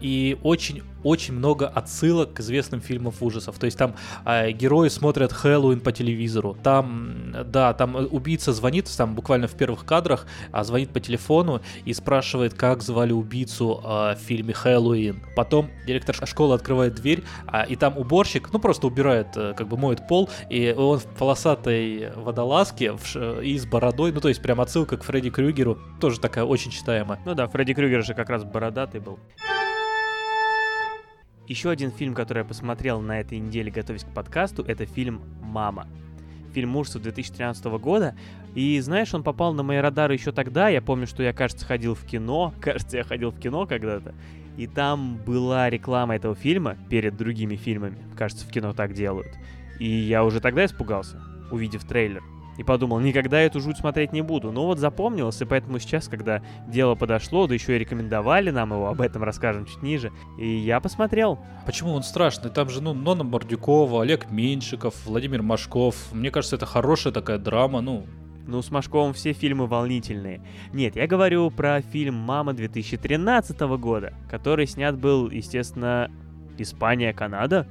и 0.00 0.38
очень 0.42 0.82
очень 1.02 1.34
много 1.34 1.66
отсылок 1.66 2.34
к 2.34 2.40
известным 2.40 2.80
фильмам 2.80 3.12
ужасов. 3.20 3.58
То 3.58 3.66
есть 3.66 3.78
там 3.78 3.94
э, 4.24 4.50
герои 4.52 4.88
смотрят 4.88 5.32
Хэллоуин 5.32 5.80
по 5.80 5.92
телевизору. 5.92 6.56
Там, 6.62 7.34
да, 7.46 7.72
там 7.72 7.96
убийца 8.10 8.52
звонит, 8.52 8.90
там 8.96 9.14
буквально 9.14 9.48
в 9.48 9.52
первых 9.52 9.84
кадрах, 9.84 10.26
а 10.52 10.64
звонит 10.64 10.90
по 10.90 11.00
телефону 11.00 11.62
и 11.84 11.92
спрашивает, 11.94 12.54
как 12.54 12.82
звали 12.82 13.12
убийцу 13.12 13.80
э, 13.82 14.14
в 14.14 14.18
фильме 14.18 14.52
Хэллоуин. 14.52 15.22
Потом 15.36 15.70
директор 15.86 16.14
школы 16.26 16.54
открывает 16.54 16.94
дверь, 16.94 17.24
а, 17.46 17.62
и 17.62 17.76
там 17.76 17.96
уборщик, 17.98 18.52
ну 18.52 18.58
просто 18.58 18.86
убирает, 18.86 19.28
э, 19.36 19.54
как 19.56 19.68
бы 19.68 19.76
моет 19.76 20.06
пол, 20.06 20.28
и 20.48 20.74
он 20.76 20.98
в 20.98 21.06
полосатой 21.06 22.12
водолазке 22.14 22.92
в, 22.92 23.40
и 23.40 23.58
с 23.58 23.66
бородой, 23.66 24.12
ну 24.12 24.20
то 24.20 24.28
есть 24.28 24.42
прям 24.42 24.60
отсылка 24.60 24.96
к 24.96 25.04
Фредди 25.04 25.30
Крюгеру, 25.30 25.78
тоже 26.00 26.20
такая 26.20 26.44
очень 26.44 26.70
читаемая. 26.70 27.20
Ну 27.24 27.34
да, 27.34 27.46
Фредди 27.48 27.74
Крюгер 27.74 28.04
же 28.04 28.14
как 28.14 28.30
раз 28.30 28.44
бородатый 28.44 29.00
был. 29.00 29.18
Еще 31.50 31.68
один 31.68 31.90
фильм, 31.90 32.14
который 32.14 32.38
я 32.38 32.44
посмотрел 32.44 33.00
на 33.00 33.18
этой 33.18 33.40
неделе, 33.40 33.72
готовясь 33.72 34.04
к 34.04 34.14
подкасту, 34.14 34.62
это 34.62 34.86
фильм 34.86 35.20
«Мама». 35.42 35.88
Фильм 36.54 36.76
ужасов 36.76 37.02
2013 37.02 37.64
года. 37.80 38.14
И 38.54 38.78
знаешь, 38.78 39.12
он 39.14 39.24
попал 39.24 39.52
на 39.52 39.64
мои 39.64 39.78
радары 39.78 40.14
еще 40.14 40.30
тогда. 40.30 40.68
Я 40.68 40.80
помню, 40.80 41.08
что 41.08 41.24
я, 41.24 41.32
кажется, 41.32 41.66
ходил 41.66 41.96
в 41.96 42.04
кино. 42.04 42.54
Кажется, 42.60 42.98
я 42.98 43.02
ходил 43.02 43.32
в 43.32 43.40
кино 43.40 43.66
когда-то. 43.66 44.14
И 44.56 44.66
там 44.66 45.16
была 45.16 45.70
реклама 45.70 46.16
этого 46.16 46.34
фильма 46.34 46.76
перед 46.88 47.16
другими 47.16 47.56
фильмами. 47.56 47.98
Кажется, 48.16 48.46
в 48.46 48.50
кино 48.50 48.72
так 48.72 48.92
делают. 48.92 49.32
И 49.78 49.88
я 49.88 50.24
уже 50.24 50.40
тогда 50.40 50.64
испугался, 50.64 51.22
увидев 51.50 51.84
трейлер 51.84 52.22
и 52.60 52.62
подумал, 52.62 53.00
никогда 53.00 53.40
эту 53.40 53.58
жуть 53.60 53.78
смотреть 53.78 54.12
не 54.12 54.20
буду. 54.20 54.52
Ну 54.52 54.66
вот 54.66 54.78
запомнилось, 54.78 55.40
и 55.40 55.46
поэтому 55.46 55.78
сейчас, 55.78 56.08
когда 56.08 56.42
дело 56.68 56.94
подошло, 56.94 57.46
да 57.46 57.54
еще 57.54 57.74
и 57.74 57.78
рекомендовали 57.78 58.50
нам 58.50 58.72
его, 58.72 58.88
об 58.88 59.00
этом 59.00 59.22
расскажем 59.22 59.64
чуть 59.64 59.82
ниже, 59.82 60.12
и 60.38 60.46
я 60.46 60.78
посмотрел. 60.80 61.38
Почему 61.64 61.92
он 61.92 62.02
страшный? 62.02 62.50
Там 62.50 62.68
же, 62.68 62.82
ну, 62.82 62.92
Нона 62.92 63.24
Мордюкова, 63.24 64.02
Олег 64.02 64.30
Меньшиков, 64.30 64.94
Владимир 65.06 65.42
Машков. 65.42 66.12
Мне 66.12 66.30
кажется, 66.30 66.56
это 66.56 66.66
хорошая 66.66 67.14
такая 67.14 67.38
драма, 67.38 67.80
ну, 67.80 68.04
ну, 68.50 68.62
с 68.62 68.70
Машковым 68.70 69.12
все 69.12 69.32
фильмы 69.32 69.66
волнительные. 69.66 70.40
Нет, 70.72 70.96
я 70.96 71.06
говорю 71.06 71.50
про 71.50 71.80
фильм 71.80 72.16
«Мама» 72.16 72.52
2013 72.52 73.58
года, 73.78 74.12
который 74.28 74.66
снят 74.66 74.98
был, 74.98 75.30
естественно, 75.30 76.10
Испания, 76.58 77.12
Канада. 77.12 77.66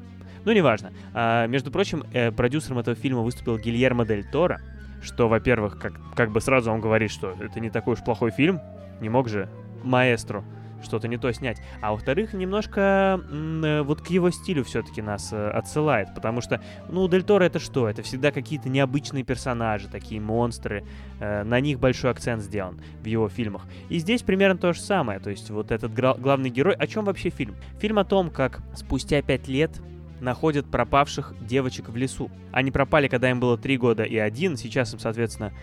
Ну, 0.46 0.54
неважно. 0.54 0.94
А, 1.14 1.48
между 1.48 1.70
прочим, 1.70 2.04
э, 2.14 2.32
продюсером 2.32 2.80
этого 2.80 2.96
фильма 2.96 3.22
выступил 3.22 3.58
Гильермо 3.58 4.06
Дель 4.06 4.26
Торо, 4.26 4.62
что, 5.04 5.28
во-первых, 5.28 5.78
как, 5.78 5.94
как 6.16 6.32
бы 6.32 6.40
сразу 6.40 6.72
он 6.72 6.80
говорит, 6.80 7.12
что 7.12 7.36
это 7.40 7.60
не 7.60 7.70
такой 7.70 7.94
уж 7.94 8.04
плохой 8.04 8.32
фильм, 8.32 8.60
не 9.02 9.10
мог 9.10 9.28
же 9.28 9.50
маэстро 9.84 10.44
что-то 10.84 11.08
не 11.08 11.18
то 11.18 11.32
снять. 11.32 11.62
А 11.82 11.92
во-вторых, 11.92 12.34
немножко 12.34 13.22
э, 13.32 13.82
вот 13.82 14.02
к 14.02 14.08
его 14.08 14.30
стилю 14.32 14.64
все-таки 14.64 15.02
нас 15.02 15.32
э, 15.32 15.50
отсылает, 15.50 16.14
потому 16.16 16.42
что, 16.42 16.62
ну, 16.90 17.08
Дель 17.08 17.24
Торо 17.24 17.44
это 17.44 17.60
что? 17.60 17.88
Это 17.88 18.02
всегда 18.02 18.32
какие-то 18.32 18.70
необычные 18.70 19.24
персонажи, 19.24 19.88
такие 19.88 20.22
монстры, 20.22 20.86
э, 21.20 21.44
на 21.44 21.60
них 21.60 21.80
большой 21.80 22.12
акцент 22.12 22.42
сделан 22.42 22.80
в 23.02 23.06
его 23.06 23.30
фильмах. 23.30 23.66
И 23.90 24.00
здесь 24.00 24.22
примерно 24.22 24.58
то 24.58 24.74
же 24.74 24.82
самое, 24.82 25.20
то 25.20 25.30
есть 25.30 25.50
вот 25.50 25.72
этот 25.72 25.94
главный 25.94 26.50
герой, 26.50 26.76
о 26.76 26.88
чем 26.88 27.06
вообще 27.06 27.30
фильм? 27.30 27.56
Фильм 27.80 28.00
о 28.00 28.06
том, 28.06 28.30
как 28.30 28.62
спустя 28.76 29.22
пять 29.22 29.48
лет 29.48 29.82
находят 30.22 30.66
пропавших 30.66 31.34
девочек 31.42 31.90
в 31.90 31.96
лесу. 31.96 32.30
Они 32.52 32.72
пропали, 32.72 33.08
когда 33.08 33.30
им 33.30 33.40
было 33.40 33.58
3 33.58 33.78
года 33.78 34.04
и 34.04 34.18
1, 34.18 34.58
сейчас 34.58 34.94
им, 34.94 35.00
соответственно, 35.00 35.54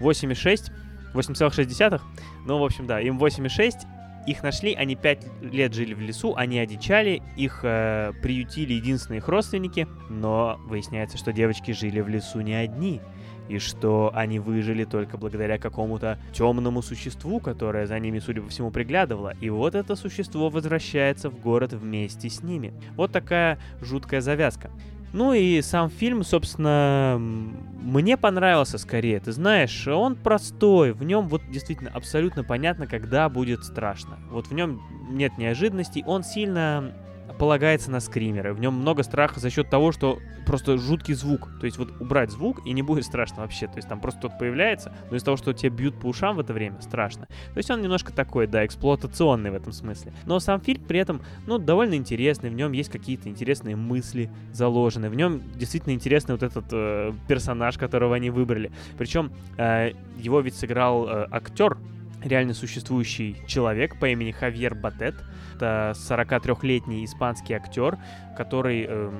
8,6, 0.00 0.72
8,6. 1.14 2.00
Ну, 2.46 2.58
в 2.58 2.64
общем, 2.64 2.86
да, 2.86 3.00
им 3.00 3.18
8,6. 3.18 3.86
Их 4.30 4.44
нашли, 4.44 4.74
они 4.74 4.94
5 4.94 5.42
лет 5.42 5.74
жили 5.74 5.92
в 5.92 6.00
лесу, 6.00 6.36
они 6.36 6.60
одичали, 6.60 7.20
их 7.36 7.62
э, 7.64 8.12
приютили 8.22 8.74
единственные 8.74 9.18
их 9.18 9.26
родственники, 9.26 9.88
но 10.08 10.56
выясняется, 10.66 11.18
что 11.18 11.32
девочки 11.32 11.72
жили 11.72 12.00
в 12.00 12.06
лесу 12.08 12.40
не 12.40 12.54
одни 12.54 13.00
и 13.48 13.58
что 13.58 14.12
они 14.14 14.38
выжили 14.38 14.84
только 14.84 15.18
благодаря 15.18 15.58
какому-то 15.58 16.20
темному 16.32 16.80
существу, 16.80 17.40
которое 17.40 17.88
за 17.88 17.98
ними, 17.98 18.20
судя 18.20 18.42
по 18.42 18.48
всему, 18.50 18.70
приглядывало. 18.70 19.34
И 19.40 19.50
вот 19.50 19.74
это 19.74 19.96
существо 19.96 20.48
возвращается 20.48 21.28
в 21.28 21.40
город 21.40 21.72
вместе 21.72 22.30
с 22.30 22.44
ними. 22.44 22.72
Вот 22.94 23.10
такая 23.10 23.58
жуткая 23.80 24.20
завязка. 24.20 24.70
Ну 25.12 25.32
и 25.32 25.60
сам 25.60 25.90
фильм, 25.90 26.22
собственно, 26.22 27.16
мне 27.18 28.16
понравился 28.16 28.78
скорее. 28.78 29.18
Ты 29.18 29.32
знаешь, 29.32 29.88
он 29.88 30.14
простой, 30.14 30.92
в 30.92 31.02
нем 31.02 31.28
вот 31.28 31.42
действительно 31.50 31.90
абсолютно 31.92 32.44
понятно, 32.44 32.86
когда 32.86 33.28
будет 33.28 33.64
страшно. 33.64 34.18
Вот 34.30 34.46
в 34.46 34.54
нем 34.54 34.80
нет 35.10 35.36
неожиданностей, 35.36 36.04
он 36.06 36.22
сильно 36.22 36.94
полагается 37.40 37.90
на 37.90 38.00
скримеры. 38.00 38.52
В 38.52 38.60
нем 38.60 38.74
много 38.74 39.02
страха 39.02 39.40
за 39.40 39.48
счет 39.48 39.70
того, 39.70 39.92
что 39.92 40.18
просто 40.44 40.76
жуткий 40.76 41.14
звук. 41.14 41.48
То 41.58 41.64
есть 41.64 41.78
вот 41.78 41.90
убрать 41.98 42.30
звук 42.30 42.60
и 42.66 42.72
не 42.74 42.82
будет 42.82 43.06
страшно 43.06 43.40
вообще. 43.40 43.66
То 43.66 43.76
есть 43.76 43.88
там 43.88 43.98
просто 43.98 44.18
кто-то 44.18 44.36
появляется, 44.36 44.94
но 45.08 45.16
из-за 45.16 45.24
того, 45.24 45.38
что 45.38 45.54
тебе 45.54 45.70
бьют 45.70 45.98
по 45.98 46.08
ушам 46.08 46.36
в 46.36 46.40
это 46.40 46.52
время, 46.52 46.78
страшно. 46.82 47.28
То 47.28 47.56
есть 47.56 47.70
он 47.70 47.80
немножко 47.80 48.12
такой, 48.12 48.46
да, 48.46 48.66
эксплуатационный 48.66 49.50
в 49.50 49.54
этом 49.54 49.72
смысле. 49.72 50.12
Но 50.26 50.38
сам 50.38 50.60
фильм 50.60 50.84
при 50.84 51.00
этом, 51.00 51.22
ну, 51.46 51.56
довольно 51.56 51.94
интересный. 51.94 52.50
В 52.50 52.54
нем 52.54 52.72
есть 52.72 52.90
какие-то 52.90 53.30
интересные 53.30 53.74
мысли 53.74 54.30
заложены. 54.52 55.08
В 55.08 55.14
нем 55.14 55.40
действительно 55.54 55.94
интересный 55.94 56.34
вот 56.34 56.42
этот 56.42 56.66
э, 56.72 57.14
персонаж, 57.26 57.78
которого 57.78 58.16
они 58.16 58.28
выбрали. 58.28 58.70
Причем 58.98 59.32
э, 59.56 59.92
его 60.18 60.40
ведь 60.40 60.56
сыграл 60.56 61.08
э, 61.08 61.26
актер, 61.30 61.78
реально 62.22 62.54
существующий 62.54 63.36
человек 63.46 63.98
по 63.98 64.08
имени 64.08 64.30
Хавьер 64.30 64.74
Батет. 64.74 65.14
Это 65.56 65.92
43-летний 65.94 67.04
испанский 67.04 67.54
актер, 67.54 67.98
который 68.36 68.86
э, 68.88 69.10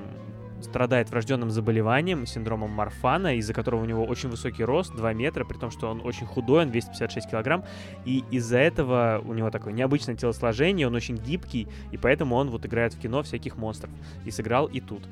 страдает 0.62 1.10
врожденным 1.10 1.50
заболеванием, 1.50 2.26
синдромом 2.26 2.70
Марфана, 2.70 3.36
из-за 3.36 3.52
которого 3.54 3.82
у 3.82 3.86
него 3.86 4.04
очень 4.04 4.28
высокий 4.28 4.64
рост, 4.64 4.94
2 4.94 5.12
метра, 5.14 5.44
при 5.44 5.56
том, 5.56 5.70
что 5.70 5.90
он 5.90 6.00
очень 6.04 6.26
худой, 6.26 6.62
он 6.62 6.70
256 6.70 7.30
килограмм, 7.30 7.64
и 8.04 8.24
из-за 8.30 8.58
этого 8.58 9.22
у 9.24 9.34
него 9.34 9.50
такое 9.50 9.72
необычное 9.72 10.14
телосложение, 10.14 10.86
он 10.86 10.94
очень 10.94 11.16
гибкий, 11.16 11.68
и 11.92 11.96
поэтому 11.96 12.36
он 12.36 12.50
вот 12.50 12.66
играет 12.66 12.94
в 12.94 13.00
кино 13.00 13.22
всяких 13.22 13.56
монстров, 13.56 13.90
и 14.24 14.30
сыграл 14.30 14.66
и 14.66 14.80
тут. 14.80 15.02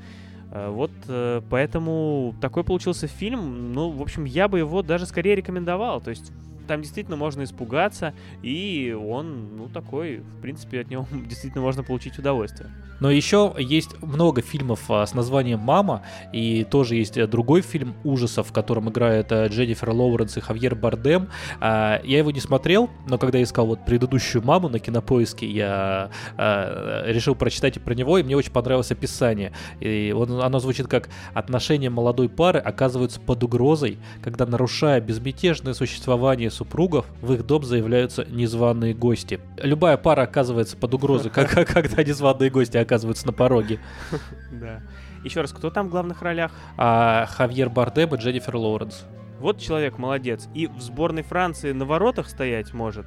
Э, 0.51 0.69
вот 0.69 0.91
э, 1.07 1.41
поэтому 1.49 2.35
такой 2.41 2.63
получился 2.63 3.07
фильм. 3.07 3.73
Ну, 3.73 3.89
в 3.91 4.01
общем, 4.01 4.25
я 4.25 4.47
бы 4.47 4.59
его 4.59 4.81
даже 4.81 5.05
скорее 5.05 5.35
рекомендовал. 5.35 6.01
То 6.01 6.09
есть 6.09 6.31
там 6.69 6.83
действительно 6.83 7.17
можно 7.17 7.43
испугаться, 7.43 8.13
и 8.43 8.95
он, 8.95 9.57
ну, 9.57 9.69
такой, 9.69 10.17
в 10.19 10.41
принципе, 10.41 10.81
от 10.81 10.89
него 10.91 11.07
действительно 11.27 11.63
можно 11.63 11.83
получить 11.83 12.19
удовольствие. 12.19 12.69
Но 12.99 13.09
еще 13.09 13.55
есть 13.57 14.01
много 14.01 14.41
фильмов 14.41 14.81
а, 14.89 15.05
с 15.05 15.13
названием 15.13 15.59
«Мама», 15.59 16.03
и 16.33 16.63
тоже 16.65 16.95
есть 16.95 17.17
э, 17.17 17.27
другой 17.27 17.61
фильм 17.61 17.95
ужасов, 18.03 18.49
в 18.49 18.51
котором 18.51 18.89
играют 18.89 19.31
э, 19.31 19.47
Дженнифер 19.47 19.89
Лоуренс 19.89 20.37
и 20.37 20.41
Хавьер 20.41 20.75
Бардем. 20.75 21.29
А, 21.59 22.01
я 22.03 22.17
его 22.19 22.31
не 22.31 22.41
смотрел, 22.41 22.89
но 23.07 23.17
когда 23.17 23.41
искал 23.41 23.67
вот 23.67 23.85
предыдущую 23.85 24.43
«Маму» 24.43 24.69
на 24.69 24.79
Кинопоиске, 24.79 25.47
я 25.47 26.11
а, 26.37 27.03
решил 27.07 27.35
прочитать 27.35 27.81
про 27.81 27.93
него, 27.93 28.17
и 28.17 28.23
мне 28.23 28.35
очень 28.35 28.51
понравилось 28.51 28.91
описание. 28.91 29.53
И 29.79 30.13
он, 30.15 30.41
оно 30.41 30.59
звучит 30.59 30.87
как 30.87 31.09
«Отношения 31.33 31.89
молодой 31.89 32.29
пары 32.29 32.59
оказываются 32.59 33.19
под 33.19 33.43
угрозой, 33.43 33.97
когда, 34.21 34.45
нарушая 34.45 34.99
безмятежное 34.99 35.73
существование 35.73 36.51
супругов, 36.59 37.05
в 37.21 37.33
их 37.33 37.45
дом 37.45 37.63
заявляются 37.63 38.25
незваные 38.25 38.93
гости». 38.93 39.39
Любая 39.57 39.97
пара 39.97 40.23
оказывается 40.23 40.77
под 40.77 40.93
угрозой, 40.93 41.31
когда 41.31 42.03
незваные 42.03 42.49
гости 42.49 42.77
оказываются 42.77 43.25
на 43.25 43.33
пороге. 43.33 43.79
Да. 44.51 44.81
Еще 45.23 45.41
раз, 45.41 45.51
кто 45.51 45.69
там 45.69 45.87
в 45.87 45.91
главных 45.91 46.21
ролях? 46.21 46.51
А, 46.77 47.25
Хавьер 47.27 47.69
Бардем 47.69 48.13
и 48.15 48.17
Дженнифер 48.17 48.55
Лоуренс. 48.55 49.05
Вот 49.39 49.59
человек 49.59 49.97
молодец. 49.97 50.47
И 50.53 50.67
в 50.67 50.81
сборной 50.81 51.23
Франции 51.23 51.71
на 51.71 51.85
воротах 51.85 52.29
стоять 52.29 52.73
может. 52.73 53.05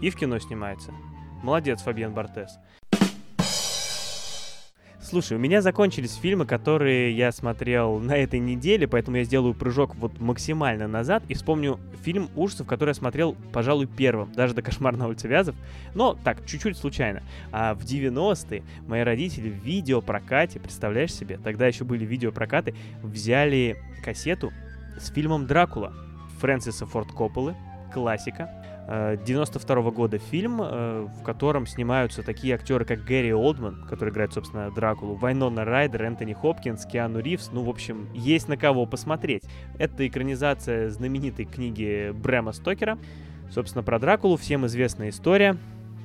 И 0.00 0.10
в 0.10 0.16
кино 0.16 0.38
снимается. 0.38 0.92
Молодец, 1.42 1.82
Фабиан 1.82 2.12
Бартес. 2.14 2.58
Слушай, 5.08 5.36
у 5.36 5.40
меня 5.40 5.62
закончились 5.62 6.16
фильмы, 6.16 6.46
которые 6.46 7.16
я 7.16 7.30
смотрел 7.30 8.00
на 8.00 8.16
этой 8.16 8.40
неделе, 8.40 8.88
поэтому 8.88 9.18
я 9.18 9.22
сделаю 9.22 9.54
прыжок 9.54 9.94
вот 9.94 10.18
максимально 10.18 10.88
назад 10.88 11.22
и 11.28 11.34
вспомню 11.34 11.78
фильм 12.02 12.28
ужасов, 12.34 12.66
который 12.66 12.90
я 12.90 12.94
смотрел, 12.94 13.36
пожалуй, 13.52 13.86
первым, 13.86 14.32
даже 14.32 14.52
до 14.52 14.62
«Кошмар 14.62 14.96
на 14.96 15.06
улице 15.06 15.28
Вязов», 15.28 15.54
но 15.94 16.14
так, 16.14 16.44
чуть-чуть 16.44 16.76
случайно. 16.76 17.22
А 17.52 17.74
в 17.74 17.84
90-е 17.84 18.64
мои 18.88 19.02
родители 19.02 19.48
в 19.48 19.64
видеопрокате, 19.64 20.58
представляешь 20.58 21.14
себе, 21.14 21.38
тогда 21.38 21.68
еще 21.68 21.84
были 21.84 22.04
видеопрокаты, 22.04 22.74
взяли 23.04 23.76
кассету 24.04 24.52
с 24.98 25.12
фильмом 25.12 25.46
«Дракула» 25.46 25.92
Фрэнсиса 26.40 26.84
Форд 26.84 27.12
Копполы, 27.12 27.54
классика, 27.94 28.50
92 28.86 29.76
-го 29.82 29.90
года 29.90 30.18
фильм, 30.18 30.60
э, 30.62 31.08
в 31.18 31.22
котором 31.24 31.66
снимаются 31.66 32.22
такие 32.22 32.54
актеры, 32.54 32.84
как 32.84 33.04
Гэри 33.04 33.34
Олдман, 33.34 33.84
который 33.88 34.10
играет, 34.10 34.32
собственно, 34.32 34.70
Дракулу, 34.70 35.16
Вайнона 35.16 35.64
Райдер, 35.64 36.04
Энтони 36.04 36.34
Хопкинс, 36.34 36.86
Киану 36.86 37.18
Ривз. 37.18 37.50
Ну, 37.52 37.62
в 37.62 37.68
общем, 37.68 38.08
есть 38.14 38.48
на 38.48 38.56
кого 38.56 38.86
посмотреть. 38.86 39.42
Это 39.78 40.06
экранизация 40.06 40.90
знаменитой 40.90 41.46
книги 41.46 42.12
Брэма 42.12 42.52
Стокера. 42.52 42.96
Собственно, 43.50 43.82
про 43.82 43.98
Дракулу 43.98 44.36
всем 44.36 44.66
известная 44.66 45.08
история. 45.08 45.56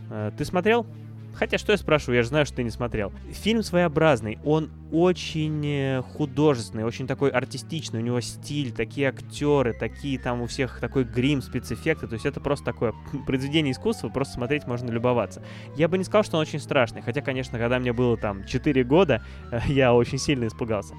Э, 0.09 0.31
ты 0.35 0.43
смотрел? 0.43 0.87
Хотя, 1.33 1.57
что 1.57 1.71
я 1.71 1.77
спрашиваю, 1.77 2.17
я 2.17 2.23
же 2.23 2.29
знаю, 2.29 2.45
что 2.45 2.57
ты 2.57 2.63
не 2.63 2.69
смотрел. 2.69 3.11
Фильм 3.31 3.63
своеобразный, 3.63 4.39
он 4.43 4.69
очень 4.91 5.65
э, 5.65 6.01
художественный, 6.01 6.83
очень 6.83 7.07
такой 7.07 7.29
артистичный, 7.29 7.99
у 7.99 8.03
него 8.03 8.19
стиль, 8.19 8.71
такие 8.71 9.09
актеры, 9.09 9.73
такие 9.73 10.19
там 10.19 10.41
у 10.41 10.47
всех 10.47 10.79
такой 10.79 11.05
грим, 11.05 11.41
спецэффекты, 11.41 12.07
то 12.07 12.13
есть 12.13 12.25
это 12.25 12.41
просто 12.41 12.65
такое 12.65 12.93
произведение 13.25 13.71
искусства, 13.71 14.09
просто 14.09 14.35
смотреть 14.35 14.67
можно 14.67 14.91
любоваться. 14.91 15.41
Я 15.75 15.87
бы 15.87 15.97
не 15.97 16.03
сказал, 16.03 16.23
что 16.23 16.37
он 16.37 16.41
очень 16.41 16.59
страшный, 16.59 17.01
хотя, 17.01 17.21
конечно, 17.21 17.57
когда 17.57 17.79
мне 17.79 17.93
было 17.93 18.17
там 18.17 18.45
4 18.45 18.83
года, 18.83 19.23
я 19.67 19.93
очень 19.93 20.17
сильно 20.17 20.47
испугался, 20.47 20.95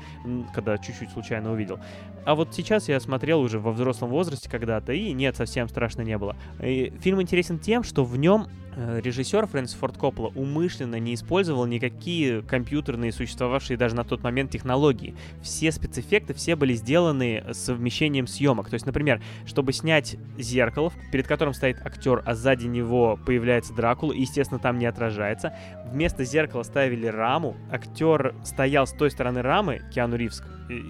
когда 0.55 0.79
чуть-чуть 0.79 1.11
случайно 1.11 1.53
увидел. 1.53 1.79
А 2.25 2.35
вот 2.35 2.55
сейчас 2.55 2.89
я 2.89 3.01
смотрел 3.01 3.41
уже 3.41 3.59
во 3.59 3.73
взрослом 3.73 4.11
возрасте 4.11 4.49
когда-то, 4.49 4.93
и 4.93 5.13
нет, 5.13 5.37
совсем 5.37 5.69
страшно 5.69 6.03
не 6.03 6.17
было. 6.17 6.37
И 6.63 6.93
фильм 7.01 7.21
интересен 7.21 7.59
тем, 7.59 7.83
что 7.83 8.05
в 8.05 8.17
нем 8.17 8.47
э, 8.77 9.01
режиссер 9.03 9.47
Фрэнсис 9.47 9.75
Форд 9.75 9.97
Коппола 9.97 10.22
умышленно 10.29 10.99
не 10.99 11.15
использовал 11.15 11.67
никакие 11.67 12.43
компьютерные, 12.43 13.13
существовавшие 13.13 13.77
даже 13.77 13.95
на 13.95 14.05
тот 14.05 14.23
момент 14.23 14.51
технологии. 14.51 15.15
Все 15.43 15.73
спецэффекты, 15.73 16.35
все 16.35 16.57
были 16.57 16.75
сделаны 16.75 17.45
совмещением 17.53 18.27
съемок. 18.27 18.69
То 18.69 18.75
есть, 18.75 18.87
например, 18.87 19.21
чтобы 19.47 19.73
снять 19.73 20.17
зеркало, 20.39 20.93
перед 21.11 21.27
которым 21.27 21.55
стоит 21.55 21.79
актер, 21.85 22.23
а 22.25 22.35
сзади 22.35 22.67
него 22.67 23.19
появляется 23.25 23.75
Дракула, 23.75 24.13
и, 24.13 24.21
естественно, 24.21 24.61
там 24.61 24.79
не 24.79 24.87
отражается, 24.87 25.55
вместо 25.87 26.25
зеркала 26.25 26.63
ставили 26.63 27.07
раму, 27.07 27.57
актер 27.71 28.35
стоял 28.45 28.87
с 28.87 28.93
той 28.93 29.11
стороны 29.11 29.43
рамы, 29.43 29.83
Киану 29.95 30.17
Ривз 30.17 30.43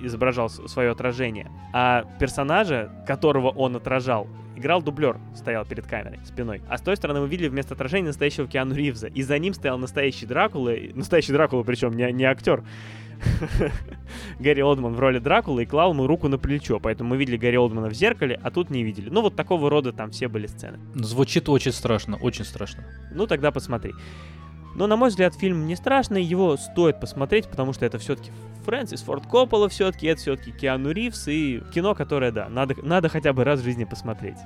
изображал 0.05 0.49
свое 0.49 0.91
отражение, 0.91 1.51
а 1.73 2.05
персонажа, 2.19 2.91
которого 3.07 3.49
он 3.49 3.77
отражал, 3.77 4.29
играл 4.63 4.81
дублер, 4.81 5.19
стоял 5.35 5.67
перед 5.67 5.87
камерой 5.87 6.21
спиной. 6.25 6.63
А 6.69 6.79
с 6.79 6.81
той 6.81 6.97
стороны 6.97 7.21
мы 7.21 7.29
видели 7.29 7.49
вместо 7.49 7.75
отражения 7.75 8.07
настоящего 8.07 8.47
Киану 8.47 8.75
Ривза. 8.75 9.09
И 9.09 9.23
за 9.23 9.39
ним 9.39 9.53
стоял 9.53 9.77
настоящий 9.77 10.25
Дракула, 10.25 10.73
настоящий 10.95 11.33
Дракула, 11.33 11.63
причем 11.65 11.93
не, 11.93 12.11
не 12.13 12.25
актер. 12.25 12.65
Гарри 14.41 14.61
Олдман 14.61 14.95
в 14.95 15.01
роли 15.01 15.19
Дракулы 15.19 15.65
и 15.65 15.67
клал 15.67 15.93
ему 15.93 16.07
руку 16.07 16.29
на 16.29 16.39
плечо. 16.39 16.81
Поэтому 16.81 17.11
мы 17.11 17.17
видели 17.17 17.37
Гарри 17.37 17.57
Олдмана 17.57 17.89
в 17.89 17.95
зеркале, 17.95 18.41
а 18.43 18.51
тут 18.51 18.71
не 18.71 18.83
видели. 18.83 19.11
Ну, 19.11 19.23
вот 19.23 19.37
такого 19.37 19.69
рода 19.69 19.93
там 19.93 20.11
все 20.11 20.29
были 20.29 20.47
сцены. 20.47 20.79
Звучит 20.95 21.49
очень 21.49 21.73
страшно, 21.73 22.17
очень 22.17 22.45
страшно. 22.45 22.85
Ну, 23.13 23.27
тогда 23.27 23.51
посмотри. 23.51 23.93
Но, 24.75 24.87
на 24.87 24.97
мой 24.97 25.11
взгляд, 25.11 25.35
фильм 25.35 25.67
не 25.67 25.77
страшный, 25.77 26.23
его 26.23 26.57
стоит 26.57 27.01
посмотреть, 27.01 27.49
потому 27.49 27.73
что 27.73 27.85
это 27.85 27.99
все-таки 27.99 28.31
Фрэнсис 28.65 29.03
Форд 29.03 29.27
Коппола 29.27 29.69
все-таки, 29.69 30.07
это 30.07 30.21
все-таки 30.21 30.53
Киану 30.53 30.91
Ривз 30.91 31.29
и 31.29 31.63
кино, 31.75 31.95
которое, 31.95 32.33
да, 32.33 32.49
надо, 32.49 32.75
надо 32.83 33.09
хотя 33.09 33.33
бы 33.33 33.45
раз 33.45 33.61
в 33.61 33.65
жизни 33.65 33.85
посмотреть. 33.85 34.39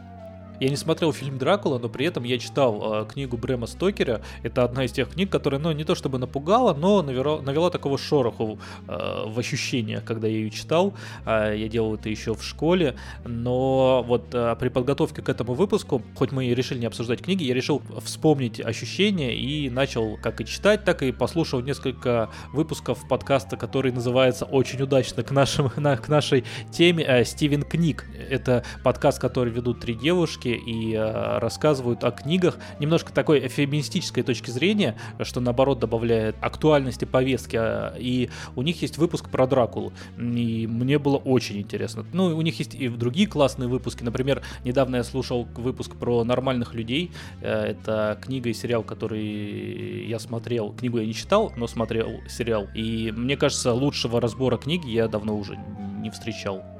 Я 0.60 0.70
не 0.70 0.76
смотрел 0.76 1.12
фильм 1.12 1.38
Дракула, 1.38 1.78
но 1.78 1.88
при 1.88 2.06
этом 2.06 2.24
я 2.24 2.38
читал 2.38 3.02
э, 3.02 3.06
книгу 3.06 3.36
Брэма 3.36 3.66
Стокера. 3.66 4.22
Это 4.42 4.64
одна 4.64 4.84
из 4.84 4.92
тех 4.92 5.10
книг, 5.10 5.30
которая, 5.30 5.60
ну, 5.60 5.70
не 5.72 5.84
то 5.84 5.94
чтобы 5.94 6.18
напугала, 6.18 6.72
но 6.72 7.02
навела, 7.02 7.42
навела 7.42 7.70
такого 7.70 7.98
шороху 7.98 8.58
э, 8.88 9.24
в 9.26 9.38
ощущениях, 9.38 10.04
когда 10.04 10.28
я 10.28 10.34
ее 10.34 10.50
читал. 10.50 10.94
Э, 11.26 11.54
я 11.56 11.68
делал 11.68 11.94
это 11.94 12.08
еще 12.08 12.34
в 12.34 12.42
школе. 12.42 12.96
Но 13.24 14.02
вот 14.06 14.34
э, 14.34 14.56
при 14.58 14.68
подготовке 14.70 15.20
к 15.20 15.28
этому 15.28 15.54
выпуску, 15.54 16.02
хоть 16.14 16.32
мы 16.32 16.46
и 16.46 16.54
решили 16.54 16.78
не 16.78 16.86
обсуждать 16.86 17.22
книги, 17.22 17.44
я 17.44 17.52
решил 17.52 17.82
вспомнить 18.02 18.60
ощущения 18.60 19.36
и 19.36 19.68
начал 19.68 20.16
как 20.22 20.40
и 20.40 20.46
читать, 20.46 20.84
так 20.84 21.02
и 21.02 21.12
послушал 21.12 21.60
несколько 21.60 22.30
выпусков 22.52 23.06
подкаста, 23.08 23.56
который 23.56 23.92
называется 23.92 24.46
очень 24.46 24.80
удачно 24.80 25.22
к, 25.22 25.30
нашим, 25.32 25.70
на, 25.76 25.96
к 25.98 26.08
нашей 26.08 26.44
теме 26.72 27.04
э, 27.04 27.24
Стивен 27.24 27.62
Книг. 27.62 28.06
Это 28.30 28.64
подкаст, 28.82 29.20
который 29.20 29.52
ведут 29.52 29.80
три 29.80 29.94
девушки 29.94 30.45
книжки 30.46 30.70
и 30.70 30.94
э, 30.94 31.38
рассказывают 31.38 32.04
о 32.04 32.10
книгах 32.10 32.58
немножко 32.78 33.12
такой 33.12 33.48
феминистической 33.48 34.22
точки 34.22 34.50
зрения, 34.50 34.96
что 35.22 35.40
наоборот 35.40 35.78
добавляет 35.78 36.36
актуальности 36.40 37.04
повестки. 37.04 37.56
А, 37.56 37.94
и 37.98 38.30
у 38.54 38.62
них 38.62 38.82
есть 38.82 38.98
выпуск 38.98 39.28
про 39.30 39.46
Дракулу. 39.46 39.92
И 40.18 40.66
мне 40.66 40.98
было 40.98 41.16
очень 41.16 41.58
интересно. 41.58 42.04
Ну, 42.12 42.36
у 42.36 42.42
них 42.42 42.58
есть 42.58 42.74
и 42.74 42.88
другие 42.88 43.26
классные 43.26 43.68
выпуски. 43.68 44.02
Например, 44.02 44.42
недавно 44.64 44.96
я 44.96 45.04
слушал 45.04 45.46
выпуск 45.56 45.96
про 45.96 46.24
нормальных 46.24 46.74
людей. 46.74 47.10
Э, 47.40 47.64
это 47.66 48.18
книга 48.20 48.50
и 48.50 48.54
сериал, 48.54 48.82
который 48.82 50.06
я 50.06 50.18
смотрел. 50.18 50.72
Книгу 50.72 50.98
я 50.98 51.06
не 51.06 51.14
читал, 51.14 51.52
но 51.56 51.66
смотрел 51.66 52.20
сериал. 52.28 52.66
И 52.74 53.12
мне 53.16 53.36
кажется, 53.36 53.72
лучшего 53.72 54.20
разбора 54.20 54.56
книги 54.56 54.88
я 54.88 55.08
давно 55.08 55.36
уже 55.36 55.58
не 56.00 56.10
встречал. 56.10 56.75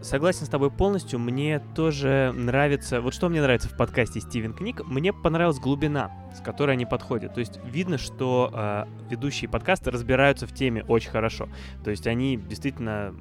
Согласен 0.00 0.46
с 0.46 0.48
тобой 0.48 0.70
полностью. 0.70 1.18
Мне 1.18 1.60
тоже 1.74 2.32
нравится... 2.34 3.00
Вот 3.00 3.14
что 3.14 3.28
мне 3.28 3.42
нравится 3.42 3.68
в 3.68 3.76
подкасте 3.76 4.20
Стивен 4.20 4.54
Книг, 4.54 4.82
мне 4.86 5.12
понравилась 5.12 5.58
глубина, 5.58 6.12
с 6.36 6.40
которой 6.40 6.72
они 6.72 6.86
подходят. 6.86 7.34
То 7.34 7.40
есть 7.40 7.58
видно, 7.64 7.98
что 7.98 8.50
э, 8.52 8.84
ведущие 9.10 9.50
подкаста 9.50 9.90
разбираются 9.90 10.46
в 10.46 10.54
теме 10.54 10.84
очень 10.84 11.10
хорошо. 11.10 11.48
То 11.82 11.90
есть 11.90 12.06
они 12.06 12.36
действительно 12.36 13.12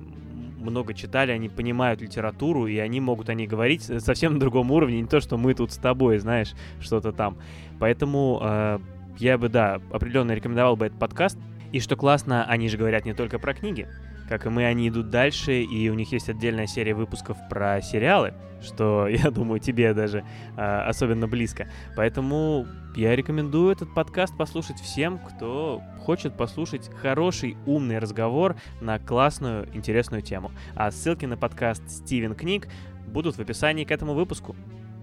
много 0.60 0.94
читали, 0.94 1.32
они 1.32 1.50
понимают 1.50 2.00
литературу, 2.02 2.68
и 2.68 2.78
они 2.78 3.00
могут 3.00 3.30
о 3.30 3.34
ней 3.34 3.48
говорить 3.48 3.84
совсем 3.84 4.36
на 4.36 4.40
другом 4.40 4.72
уровне, 4.72 5.02
не 5.02 5.08
то, 5.08 5.20
что 5.20 5.38
мы 5.38 5.56
тут 5.56 5.72
с 5.72 5.78
тобой, 5.78 6.20
знаешь, 6.20 6.54
что-то 6.80 7.12
там. 7.12 7.38
Поэтому 7.80 8.40
э, 8.44 8.80
я 9.18 9.40
бы, 9.40 9.50
да, 9.50 9.82
определенно 9.92 10.34
рекомендовал 10.34 10.76
бы 10.76 10.86
этот 10.86 11.00
подкаст. 11.00 11.40
И 11.72 11.80
что 11.80 11.96
классно, 11.96 12.46
они 12.46 12.70
же 12.70 12.78
говорят 12.78 13.04
не 13.04 13.14
только 13.14 13.40
про 13.40 13.54
книги, 13.54 13.88
как 14.28 14.46
и 14.46 14.50
мы, 14.50 14.66
они 14.66 14.90
идут 14.90 15.10
дальше, 15.10 15.62
и 15.62 15.90
у 15.90 15.94
них 15.94 16.12
есть 16.12 16.30
отдельная 16.30 16.68
серия 16.68 16.94
выпусков 16.94 17.38
про 17.50 17.82
сериалы, 17.82 18.34
что, 18.62 19.08
я 19.08 19.32
думаю, 19.32 19.60
тебе 19.60 19.94
даже 19.94 20.24
э, 20.56 20.62
особенно 20.62 21.28
близко. 21.28 21.70
Поэтому 21.96 22.68
я 22.96 23.16
рекомендую 23.16 23.72
этот 23.72 23.94
подкаст 23.94 24.36
послушать 24.38 24.80
всем, 24.80 25.20
кто 25.20 25.82
хочет 26.00 26.36
послушать 26.36 26.90
хороший, 27.02 27.58
умный 27.66 28.00
разговор 28.00 28.56
на 28.82 29.00
классную, 29.00 29.68
интересную 29.76 30.22
тему. 30.22 30.52
А 30.76 30.92
ссылки 30.92 31.26
на 31.26 31.38
подкаст 31.38 31.84
Стивен 31.90 32.36
Книг 32.36 32.68
будут 33.08 33.36
в 33.36 33.40
описании 33.40 33.84
к 33.84 33.92
этому 33.92 34.14
выпуску. 34.14 34.56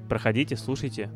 Проходите, 0.09 0.57
слушайте, 0.57 1.11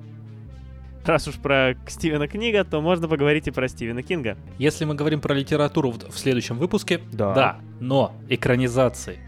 раз 1.04 1.28
уж 1.28 1.36
про 1.36 1.74
Стивена 1.86 2.28
Книга, 2.28 2.64
то 2.64 2.80
можно 2.80 3.08
поговорить 3.08 3.48
и 3.48 3.50
про 3.50 3.68
Стивена 3.68 4.02
Кинга. 4.02 4.36
Если 4.58 4.84
мы 4.84 4.94
говорим 4.94 5.20
про 5.20 5.34
литературу 5.34 5.92
в 5.92 6.18
следующем 6.18 6.58
выпуске, 6.58 7.00
да, 7.12 7.34
да 7.34 7.60
но 7.80 8.12
экранизации. 8.28 9.18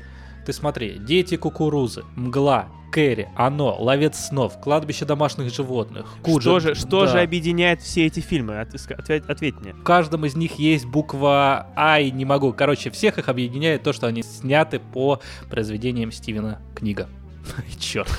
Ты 0.46 0.52
смотри, 0.52 0.98
«Дети 0.98 1.36
кукурузы», 1.36 2.04
«Мгла», 2.16 2.68
Кэрри, 2.90 3.28
Оно, 3.36 3.76
Ловец 3.80 4.18
снов, 4.18 4.60
Кладбище 4.60 5.04
домашних 5.04 5.54
животных, 5.54 6.06
Куджи. 6.22 6.40
Что 6.40 6.60
же, 6.60 6.74
что 6.74 7.02
да. 7.02 7.06
же 7.06 7.20
объединяет 7.20 7.80
все 7.80 8.06
эти 8.06 8.20
фильмы? 8.20 8.60
От, 8.60 8.74
ответь, 8.74 9.24
ответь 9.26 9.54
мне. 9.60 9.74
В 9.74 9.84
каждом 9.84 10.26
из 10.26 10.34
них 10.34 10.58
есть 10.58 10.86
буква 10.86 11.68
А 11.76 12.00
и 12.00 12.10
не 12.10 12.24
могу. 12.24 12.52
Короче, 12.52 12.90
всех 12.90 13.18
их 13.18 13.28
объединяет 13.28 13.84
то, 13.84 13.92
что 13.92 14.08
они 14.08 14.22
сняты 14.22 14.80
по 14.80 15.20
произведениям 15.48 16.10
Стивена 16.10 16.60
Книга. 16.74 17.08
Черт. 17.78 18.08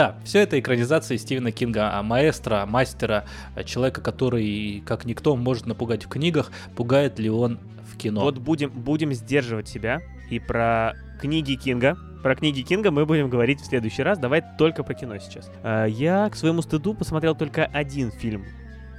Да, 0.00 0.16
все 0.24 0.38
это 0.40 0.58
экранизация 0.58 1.18
Стивена 1.18 1.52
Кинга, 1.52 2.00
маэстро, 2.02 2.64
мастера, 2.64 3.26
человека, 3.66 4.00
который, 4.00 4.82
как 4.86 5.04
никто, 5.04 5.36
может 5.36 5.66
напугать 5.66 6.06
в 6.06 6.08
книгах, 6.08 6.50
пугает 6.74 7.18
ли 7.18 7.28
он 7.28 7.58
в 7.84 7.98
кино. 7.98 8.22
Вот 8.22 8.38
будем, 8.38 8.70
будем 8.70 9.12
сдерживать 9.12 9.68
себя 9.68 10.00
и 10.30 10.38
про 10.38 10.94
книги 11.20 11.52
Кинга, 11.54 11.98
про 12.22 12.34
книги 12.34 12.62
Кинга 12.62 12.90
мы 12.90 13.04
будем 13.04 13.28
говорить 13.28 13.60
в 13.60 13.66
следующий 13.66 14.02
раз. 14.02 14.18
Давай 14.18 14.42
только 14.56 14.84
про 14.84 14.94
кино 14.94 15.18
сейчас. 15.18 15.50
А, 15.62 15.84
я, 15.84 16.30
к 16.30 16.34
своему 16.34 16.62
стыду, 16.62 16.94
посмотрел 16.94 17.34
только 17.34 17.66
один 17.66 18.10
фильм, 18.10 18.46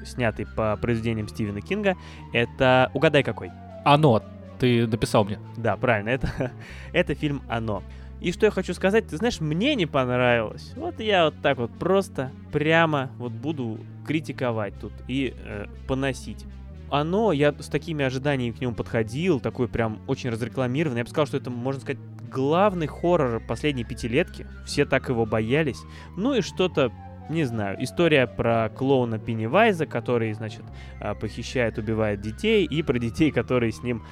снятый 0.06 0.45
по 0.45 0.78
произведениям 0.78 1.28
Стивена 1.28 1.62
Кинга. 1.62 1.95
Это 2.32 2.91
«Угадай 2.93 3.24
какой». 3.24 3.49
«Оно». 3.86 4.22
Ты 4.60 4.86
написал 4.86 5.26
мне. 5.26 5.39
Да, 5.58 5.78
правильно. 5.78 6.10
Это, 6.10 6.52
это 6.93 7.16
фильм 7.16 7.41
«Оно». 7.49 7.82
И 8.22 8.32
что 8.32 8.46
я 8.46 8.52
хочу 8.52 8.74
сказать, 8.76 9.08
ты 9.08 9.18
знаешь, 9.18 9.42
мне 9.42 9.74
не 9.74 9.88
понравилось. 9.88 10.74
Вот 10.76 11.00
я 11.00 11.26
вот 11.26 11.42
так 11.42 11.58
вот 11.58 11.72
просто 11.72 12.32
прямо 12.52 13.10
вот 13.18 13.32
буду 13.32 13.80
критиковать 14.06 14.80
тут 14.80 14.94
и 15.08 15.34
э, 15.36 15.66
поносить. 15.88 16.46
Оно, 16.92 17.32
я 17.32 17.54
с 17.58 17.68
такими 17.68 18.06
ожиданиями 18.06 18.54
к 18.54 18.62
нему 18.62 18.76
подходил, 18.76 19.40
такой 19.40 19.68
прям 19.68 20.00
очень 20.08 20.30
разрекламированный. 20.30 21.00
Я 21.00 21.04
бы 21.04 21.10
сказал, 21.10 21.26
что 21.26 21.38
это, 21.38 21.50
можно 21.50 21.82
сказать, 21.82 22.02
главный 22.32 22.86
хоррор 22.86 23.42
последней 23.48 23.86
пятилетки. 23.86 24.46
Все 24.66 24.86
так 24.86 25.10
его 25.10 25.26
боялись. 25.26 25.82
Ну 26.16 26.36
и 26.36 26.42
что-то 26.42 26.92
не 27.30 27.46
знаю, 27.46 27.82
история 27.82 28.28
про 28.28 28.70
клоуна 28.70 29.18
Пеннивайза, 29.18 29.86
который, 29.86 30.34
значит, 30.34 30.64
э, 31.00 31.16
похищает, 31.16 31.78
убивает 31.78 32.22
детей, 32.22 32.66
и 32.66 32.84
про 32.84 33.00
детей, 33.00 33.32
которые 33.32 33.72
с 33.72 33.82
ним 33.84 34.04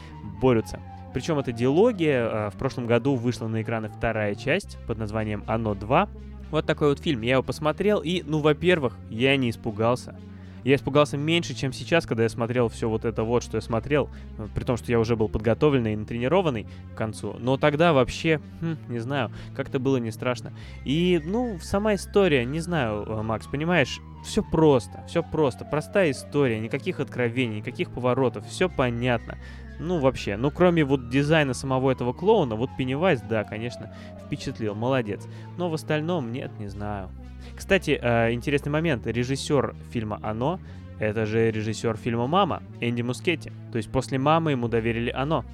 борются. 0.41 0.79
Причем 1.13 1.39
эта 1.39 1.51
диалогия. 1.51 2.29
А, 2.29 2.49
в 2.49 2.55
прошлом 2.55 2.87
году 2.87 3.15
вышла 3.15 3.47
на 3.47 3.61
экраны 3.61 3.89
вторая 3.89 4.35
часть 4.35 4.77
под 4.87 4.97
названием 4.97 5.43
«Оно 5.47 5.73
2». 5.73 6.09
Вот 6.51 6.65
такой 6.65 6.89
вот 6.89 6.99
фильм. 6.99 7.21
Я 7.21 7.33
его 7.33 7.43
посмотрел, 7.43 7.99
и, 7.99 8.23
ну, 8.25 8.39
во-первых, 8.39 8.97
я 9.09 9.37
не 9.37 9.51
испугался. 9.51 10.15
Я 10.63 10.75
испугался 10.75 11.17
меньше, 11.17 11.53
чем 11.53 11.73
сейчас, 11.73 12.05
когда 12.05 12.23
я 12.23 12.29
смотрел 12.29 12.69
все 12.69 12.89
вот 12.89 13.05
это 13.05 13.23
вот, 13.23 13.43
что 13.43 13.57
я 13.57 13.61
смотрел, 13.61 14.09
э, 14.37 14.47
при 14.53 14.63
том, 14.63 14.77
что 14.77 14.91
я 14.91 14.99
уже 14.99 15.15
был 15.15 15.29
подготовленный 15.29 15.93
и 15.93 15.97
натренированный 15.97 16.67
к 16.93 16.97
концу. 16.97 17.35
Но 17.39 17.57
тогда 17.57 17.93
вообще, 17.93 18.39
хм, 18.61 18.77
не 18.87 18.99
знаю, 18.99 19.31
как-то 19.55 19.79
было 19.79 19.97
не 19.97 20.11
страшно. 20.11 20.53
И, 20.85 21.21
ну, 21.23 21.59
сама 21.61 21.95
история, 21.95 22.45
не 22.45 22.59
знаю, 22.59 23.05
э, 23.07 23.21
Макс, 23.21 23.47
понимаешь, 23.47 23.99
все 24.23 24.43
просто, 24.43 25.03
все 25.07 25.23
просто, 25.23 25.65
простая 25.65 26.11
история, 26.11 26.59
никаких 26.59 26.99
откровений, 26.99 27.57
никаких 27.57 27.91
поворотов, 27.91 28.45
все 28.47 28.69
понятно. 28.69 29.37
Ну, 29.79 29.99
вообще, 29.99 30.35
ну, 30.35 30.51
кроме 30.51 30.83
вот 30.83 31.09
дизайна 31.09 31.53
самого 31.53 31.89
этого 31.91 32.11
клоуна, 32.11 32.55
вот 32.55 32.69
Пеннивайз, 32.77 33.21
да, 33.21 33.45
конечно, 33.45 33.95
впечатлил, 34.25 34.75
молодец. 34.75 35.25
Но 35.57 35.69
в 35.69 35.73
остальном, 35.73 36.33
нет, 36.33 36.51
не 36.59 36.67
знаю. 36.67 37.09
Кстати, 37.55 37.99
э, 38.01 38.33
интересный 38.33 38.71
момент. 38.71 39.07
Режиссер 39.07 39.75
фильма 39.91 40.19
«Оно»— 40.21 40.59
это 40.99 41.25
же 41.25 41.51
режиссер 41.51 41.97
фильма 41.97 42.27
«Мама» 42.27 42.63
Энди 42.79 43.01
Мускетти. 43.01 43.51
То 43.71 43.77
есть 43.77 43.91
после 43.91 44.17
«Мамы» 44.17 44.51
ему 44.51 44.67
доверили 44.67 45.09
«Оно». 45.09 45.45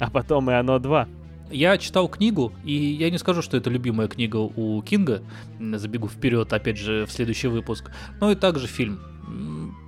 А 0.00 0.10
потом 0.10 0.50
и 0.50 0.54
«Оно 0.54 0.76
2». 0.76 1.08
Я 1.50 1.78
читал 1.78 2.08
книгу, 2.08 2.52
и 2.64 2.72
я 2.72 3.10
не 3.10 3.18
скажу, 3.18 3.42
что 3.42 3.56
это 3.56 3.70
любимая 3.70 4.08
книга 4.08 4.38
у 4.38 4.82
Кинга. 4.82 5.22
Забегу 5.60 6.08
вперед, 6.08 6.52
опять 6.52 6.78
же, 6.78 7.04
в 7.06 7.12
следующий 7.12 7.48
выпуск. 7.48 7.90
Но 8.20 8.30
и 8.30 8.34
также 8.34 8.66
фильм. 8.66 8.98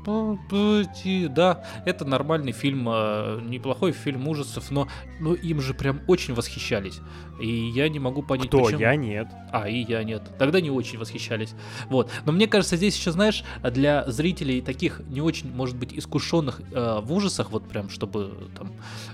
Да, 0.06 1.64
это 1.84 2.04
нормальный 2.04 2.52
фильм, 2.52 2.88
а, 2.88 3.40
неплохой 3.40 3.92
фильм 3.92 4.28
ужасов, 4.28 4.70
но, 4.70 4.88
но 5.20 5.34
им 5.34 5.60
же 5.60 5.74
прям 5.74 6.00
очень 6.06 6.34
восхищались. 6.34 7.00
И 7.40 7.48
я 7.48 7.88
не 7.88 7.98
могу 7.98 8.22
понять, 8.22 8.48
Кто? 8.48 8.64
почему. 8.64 8.80
Я 8.80 8.96
нет. 8.96 9.28
А, 9.52 9.68
и 9.68 9.84
я 9.84 10.02
нет. 10.04 10.22
Тогда 10.38 10.60
не 10.60 10.70
очень 10.70 10.98
восхищались. 10.98 11.54
Вот. 11.88 12.10
Но 12.24 12.32
мне 12.32 12.46
кажется, 12.46 12.76
здесь 12.76 12.96
еще, 12.96 13.10
знаешь, 13.10 13.44
для 13.62 14.08
зрителей 14.10 14.60
таких 14.60 15.00
не 15.08 15.20
очень, 15.20 15.52
может 15.52 15.76
быть, 15.76 15.92
искушенных 15.92 16.60
э, 16.72 17.00
в 17.02 17.12
ужасах, 17.12 17.50
вот 17.50 17.68
прям, 17.68 17.90
чтобы 17.90 18.50
там 18.56 18.72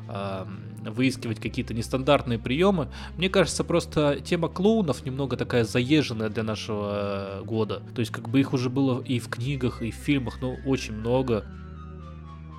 э, 0.08 0.46
выискивать 0.90 1.40
какие-то 1.40 1.74
нестандартные 1.74 2.38
приемы, 2.38 2.88
мне 3.16 3.28
кажется, 3.28 3.64
просто 3.64 4.20
тема 4.20 4.48
клоунов 4.48 5.04
немного 5.04 5.36
такая 5.36 5.64
заезженная 5.64 6.28
для 6.28 6.42
нашего 6.42 7.40
э, 7.40 7.44
года. 7.44 7.82
То 7.94 8.00
есть, 8.00 8.12
как 8.12 8.28
бы 8.28 8.40
их 8.40 8.52
уже 8.52 8.70
было 8.70 9.02
и 9.02 9.18
в 9.18 9.28
книгах, 9.28 9.82
и 9.82 9.90
в 9.90 9.94
фильмах, 9.94 10.38
ну, 10.40 10.56
очень 10.66 10.94
много 10.94 11.44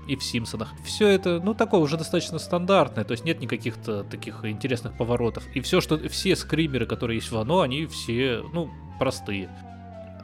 и 0.07 0.15
в 0.15 0.23
Симпсонах. 0.23 0.73
Все 0.85 1.07
это, 1.07 1.39
ну, 1.43 1.53
такое 1.53 1.79
уже 1.79 1.97
достаточно 1.97 2.39
стандартное, 2.39 3.03
то 3.03 3.11
есть 3.11 3.23
нет 3.23 3.39
никаких-то 3.39 4.03
таких 4.03 4.43
интересных 4.43 4.97
поворотов. 4.97 5.43
И 5.53 5.61
все, 5.61 5.81
что 5.81 5.97
все 6.09 6.35
скримеры, 6.35 6.85
которые 6.85 7.17
есть 7.17 7.31
в 7.31 7.37
оно, 7.37 7.61
они 7.61 7.85
все, 7.85 8.43
ну, 8.53 8.69
простые. 8.99 9.49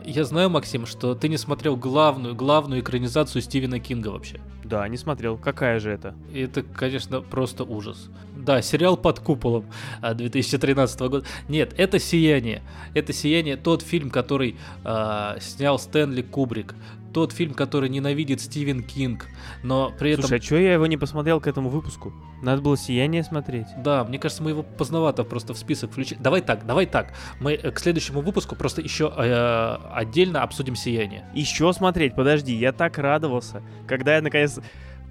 Я 0.06 0.24
знаю, 0.24 0.50
Максим, 0.50 0.86
что 0.86 1.14
ты 1.16 1.28
не 1.28 1.38
смотрел 1.38 1.76
главную, 1.76 2.36
главную 2.36 2.82
экранизацию 2.82 3.42
Стивена 3.42 3.80
Кинга 3.80 4.10
вообще. 4.10 4.40
Да, 4.70 4.88
не 4.88 4.98
смотрел. 4.98 5.36
Какая 5.36 5.80
же 5.80 5.92
это? 5.92 6.14
Это, 6.34 6.62
конечно, 6.62 7.22
просто 7.22 7.64
ужас. 7.64 8.10
Да, 8.38 8.62
сериал 8.62 8.98
«Под 8.98 9.20
куполом» 9.20 9.66
2013 10.02 11.00
года. 11.02 11.26
Нет, 11.48 11.74
это 11.78 11.98
«Сияние». 11.98 12.62
Это 12.94 13.12
«Сияние» 13.12 13.58
тот 13.58 13.82
фильм, 13.82 14.12
который 14.12 14.58
э, 14.86 15.38
снял 15.42 15.80
Стэнли 15.80 16.22
Кубрик 16.22 16.76
тот 17.14 17.32
фильм, 17.32 17.54
который 17.54 17.90
ненавидит 17.90 18.42
Стивен 18.42 18.84
Кинг, 18.84 19.28
но 19.64 19.94
при 19.98 20.12
этом... 20.12 20.24
Слушай, 20.24 20.40
а 20.40 20.42
что 20.42 20.56
я 20.58 20.74
его 20.74 20.88
не 20.88 20.98
посмотрел 20.98 21.40
к 21.40 21.48
этому 21.48 21.70
выпуску? 21.70 22.14
Надо 22.42 22.62
было 22.62 22.78
«Сияние» 22.78 23.24
смотреть. 23.24 23.68
Да, 23.78 24.04
мне 24.04 24.18
кажется, 24.18 24.44
мы 24.44 24.52
его 24.52 24.64
поздновато 24.64 25.24
просто 25.24 25.54
в 25.54 25.58
список 25.58 25.92
включили. 25.92 26.20
Давай 26.22 26.42
так, 26.42 26.66
давай 26.66 26.86
так. 26.86 27.14
Мы 27.40 27.54
э, 27.54 27.72
к 27.72 27.80
следующему 27.80 28.22
выпуску 28.22 28.56
просто 28.56 28.82
еще 28.82 29.14
э, 29.16 29.78
отдельно 29.94 30.44
обсудим 30.44 30.76
«Сияние». 30.76 31.26
Еще 31.34 31.72
смотреть? 31.74 32.16
Подожди, 32.16 32.56
я 32.56 32.72
так 32.72 32.98
радовался, 32.98 33.62
когда 33.88 34.16
я 34.16 34.22
наконец 34.22 34.60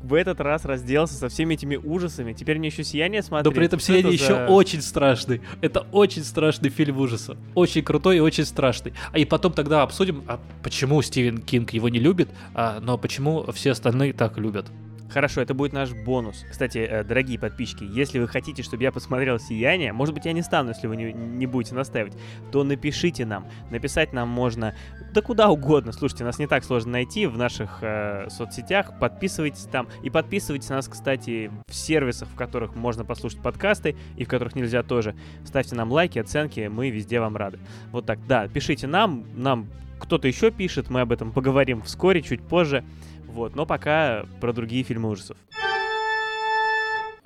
в 0.03 0.15
этот 0.15 0.41
раз 0.41 0.65
разделался 0.65 1.15
со 1.15 1.29
всеми 1.29 1.55
этими 1.55 1.77
ужасами. 1.77 2.33
Теперь 2.33 2.59
мне 2.59 2.69
еще 2.69 2.85
«Сияние» 2.85 3.23
смотреть. 3.23 3.53
Но 3.53 3.57
при 3.57 3.67
этом 3.67 3.81
«Сияние» 3.81 4.13
еще 4.13 4.35
за... 4.35 4.47
очень 4.47 4.83
страшный. 4.83 5.41
Это 5.61 5.81
очень 5.93 6.25
страшный 6.25 6.71
фильм 6.71 6.99
ужаса. 6.99 7.37
Очень 7.55 7.83
крутой 7.83 8.19
и 8.19 8.21
очень 8.21 8.45
страшный. 8.45 8.95
А 9.13 9.19
и 9.19 9.25
потом 9.25 9.53
тогда 9.53 9.83
обсудим, 9.83 10.25
а 10.27 10.41
почему 10.63 11.01
Стивен 11.03 11.39
Кинг 11.39 11.73
его 11.73 11.89
не 11.89 11.99
любит, 11.99 12.29
а, 12.55 12.81
но 12.81 12.99
почему 12.99 13.45
все 13.53 13.73
остальные 13.73 14.13
так 14.13 14.39
любят. 14.39 14.67
Хорошо, 15.11 15.41
это 15.41 15.55
будет 15.55 15.73
наш 15.73 15.93
бонус. 15.93 16.45
Кстати, 16.51 16.79
э, 16.79 17.03
дорогие 17.03 17.39
подписчики, 17.39 17.85
если 17.85 18.19
вы 18.19 18.29
хотите, 18.29 18.63
чтобы 18.63 18.83
я 18.83 18.93
посмотрел 18.93 19.39
«Сияние», 19.39 19.93
может 19.93 20.15
быть, 20.15 20.27
я 20.27 20.33
не 20.33 20.43
стану, 20.43 20.71
если 20.71 20.87
вы 20.87 20.97
не, 20.97 21.13
не 21.13 21.47
будете 21.47 21.75
настаивать, 21.75 22.15
то 22.53 22.63
напишите 22.63 23.25
нам. 23.25 23.47
Написать 23.71 24.13
нам 24.13 24.29
можно 24.29 24.75
да 25.15 25.23
куда 25.23 25.49
угодно. 25.49 25.93
Слушайте, 25.93 26.25
нас 26.25 26.39
не 26.39 26.47
так 26.47 26.63
сложно 26.63 26.93
найти 26.93 27.27
в 27.27 27.39
наших 27.39 27.79
э, 27.81 28.29
соцсетях. 28.29 28.99
Подписывайтесь 28.99 29.65
там. 29.65 29.89
И 30.03 30.11
подписывайтесь 30.11 30.69
на 30.69 30.77
нас, 30.77 30.89
кстати, 30.89 31.51
в 31.67 31.75
сервисах, 31.75 32.29
в 32.29 32.35
которых 32.35 32.77
можно 32.77 33.05
послушать 33.05 33.43
подкасты 33.43 33.97
и 34.17 34.25
в 34.25 34.29
которых 34.29 34.55
нельзя 34.55 34.83
тоже. 34.83 35.15
Ставьте 35.45 35.75
нам 35.75 35.91
лайки, 35.91 36.19
оценки, 36.19 36.69
мы 36.69 36.91
везде 36.91 37.21
вам 37.21 37.37
рады. 37.37 37.59
Вот 37.93 38.05
так, 38.05 38.19
да, 38.27 38.47
пишите 38.49 38.87
нам, 38.87 39.25
нам 39.35 39.69
кто-то 39.99 40.29
еще 40.29 40.51
пишет, 40.51 40.91
мы 40.91 41.01
об 41.01 41.13
этом 41.13 41.33
поговорим 41.33 41.83
вскоре, 41.83 42.23
чуть 42.23 42.41
позже. 42.43 42.85
Вот, 43.29 43.55
но 43.55 43.67
пока 43.67 44.25
про 44.41 44.53
другие 44.53 44.83
фильмы 44.83 45.11
ужасов. 45.11 45.37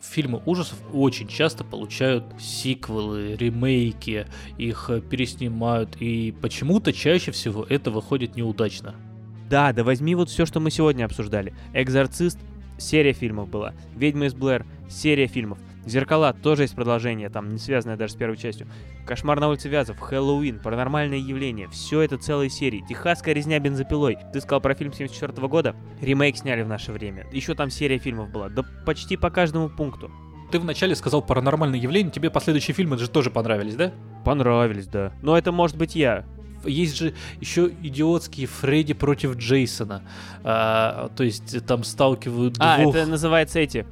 Фильмы 0.01 0.43
ужасов 0.45 0.79
очень 0.93 1.29
часто 1.29 1.65
получают 1.65 2.25
сиквелы, 2.39 3.37
ремейки, 3.37 4.27
их 4.59 4.91
переснимают, 5.09 5.97
и 6.01 6.35
почему-то 6.43 6.93
чаще 6.93 7.31
всего 7.31 7.65
это 7.69 7.91
выходит 7.91 8.37
неудачно. 8.37 8.97
Да, 9.49 9.73
да 9.73 9.85
возьми 9.85 10.15
вот 10.15 10.29
все, 10.29 10.45
что 10.45 10.61
мы 10.61 10.71
сегодня 10.71 11.05
обсуждали. 11.05 11.55
Экзорцист, 11.73 12.39
серия 12.79 13.13
фильмов 13.13 13.49
была. 13.49 13.75
Ведьма 13.95 14.27
из 14.27 14.35
Блэр, 14.35 14.67
серия 14.91 15.29
фильмов. 15.29 15.59
Зеркала 15.85 16.33
тоже 16.33 16.63
есть 16.63 16.75
продолжение, 16.75 17.29
там 17.29 17.51
не 17.51 17.59
связанное 17.59 17.97
даже 17.97 18.13
с 18.13 18.17
первой 18.17 18.37
частью. 18.37 18.69
Кошмар 19.07 19.41
на 19.41 19.49
улице 19.49 19.69
Вязов, 19.69 19.99
Хэллоуин, 19.99 20.61
паранормальное 20.61 21.19
явление, 21.19 21.69
все 21.69 22.03
это 22.03 22.19
целые 22.19 22.51
серии. 22.51 22.85
Техасская 22.89 23.35
резня 23.35 23.59
бензопилой. 23.59 24.19
Ты 24.33 24.41
сказал 24.41 24.61
про 24.61 24.75
фильм 24.75 24.93
74 24.93 25.49
года? 25.49 25.75
Ремейк 26.01 26.37
сняли 26.37 26.63
в 26.63 26.69
наше 26.69 26.93
время. 26.93 27.27
Еще 27.33 27.55
там 27.55 27.71
серия 27.71 27.99
фильмов 27.99 28.31
была. 28.31 28.49
Да 28.49 28.65
почти 28.87 29.17
по 29.17 29.31
каждому 29.31 29.69
пункту. 29.69 30.11
Ты 30.53 30.61
вначале 30.61 30.95
сказал 30.95 31.23
паранормальное 31.23 31.79
явление, 31.79 32.13
тебе 32.13 32.31
последующие 32.31 32.75
фильмы 32.75 32.99
же 32.99 33.09
тоже 33.09 33.31
понравились, 33.31 33.75
да? 33.75 33.93
Понравились, 34.25 34.87
да. 34.87 35.13
Но 35.23 35.37
это 35.37 35.51
может 35.51 35.77
быть 35.77 35.97
я 35.97 36.25
есть 36.65 36.97
же 36.97 37.15
еще 37.41 37.71
идиотские 37.83 38.47
Фредди 38.47 38.95
против 38.95 39.37
Джейсона. 39.37 40.03
А, 40.45 41.11
то 41.17 41.25
есть 41.25 41.65
там 41.67 41.85
сталкивают 41.85 42.57
а, 42.59 42.79
двух... 42.79 42.95
А, 42.95 42.99
это 42.99 43.11
называется 43.11 43.59
эти 43.59 43.87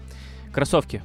кроссовки. 0.52 1.02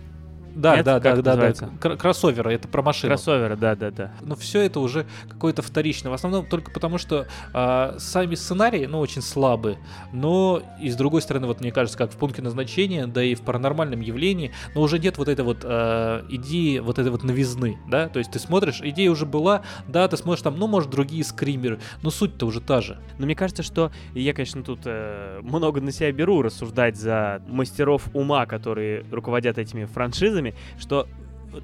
Да, 0.55 0.77
Нет? 0.77 0.85
да, 0.85 0.99
как 1.01 1.21
да, 1.21 1.35
да, 1.35 1.53
да. 1.53 1.95
Кроссоверы, 1.97 2.53
это 2.53 2.69
про 2.69 2.81
машину. 2.81 3.11
Кроссоверы, 3.11 3.57
да, 3.57 3.75
да, 3.75 3.91
да. 3.91 4.11
Но 4.21 4.35
все 4.35 4.61
это 4.61 4.79
уже 4.79 5.05
какое-то 5.29 5.61
вторичное. 5.61 6.11
В 6.11 6.13
основном 6.13 6.45
только 6.45 6.71
потому, 6.71 6.97
что 6.97 7.27
а, 7.53 7.95
сами 7.99 8.35
сценарии, 8.35 8.85
ну, 8.85 8.99
очень 8.99 9.21
слабые. 9.21 9.77
Но 10.13 10.61
и 10.81 10.89
с 10.89 10.95
другой 10.95 11.21
стороны, 11.21 11.47
вот 11.47 11.59
мне 11.59 11.71
кажется, 11.71 11.97
как 11.97 12.11
в 12.11 12.15
пункте 12.15 12.41
назначения, 12.41 13.05
да 13.05 13.21
и 13.21 13.35
в 13.35 13.41
паранормальном 13.41 13.99
явлении, 13.99 14.53
но 14.73 14.81
уже 14.81 14.97
нет 14.97 15.17
вот 15.17 15.27
этой 15.27 15.43
вот 15.43 15.59
а, 15.63 16.25
идеи, 16.29 16.79
вот 16.79 16.99
этой 16.99 17.11
вот 17.11 17.23
новизны, 17.23 17.77
да. 17.89 18.07
То 18.07 18.19
есть 18.19 18.31
ты 18.31 18.39
смотришь, 18.39 18.79
идея 18.81 19.11
уже 19.11 19.25
была, 19.25 19.61
да, 19.89 20.07
ты 20.07 20.15
смотришь 20.15 20.43
там, 20.43 20.57
ну, 20.57 20.67
может, 20.67 20.89
другие 20.89 21.25
скримеры, 21.25 21.79
но 22.01 22.11
суть-то 22.11 22.45
уже 22.45 22.61
та 22.61 22.79
же. 22.79 22.97
Но 23.17 23.25
мне 23.25 23.35
кажется, 23.35 23.61
что 23.61 23.91
я, 24.13 24.33
конечно, 24.33 24.63
тут 24.63 24.81
э, 24.85 25.39
много 25.41 25.81
на 25.81 25.91
себя 25.91 26.13
беру 26.13 26.41
рассуждать 26.41 26.95
за 26.95 27.41
мастеров 27.47 28.07
ума, 28.13 28.45
которые 28.45 29.03
руководят 29.11 29.57
этими 29.57 29.83
франшизами 29.83 30.44
фильмами, 30.45 30.53
что 30.77 31.07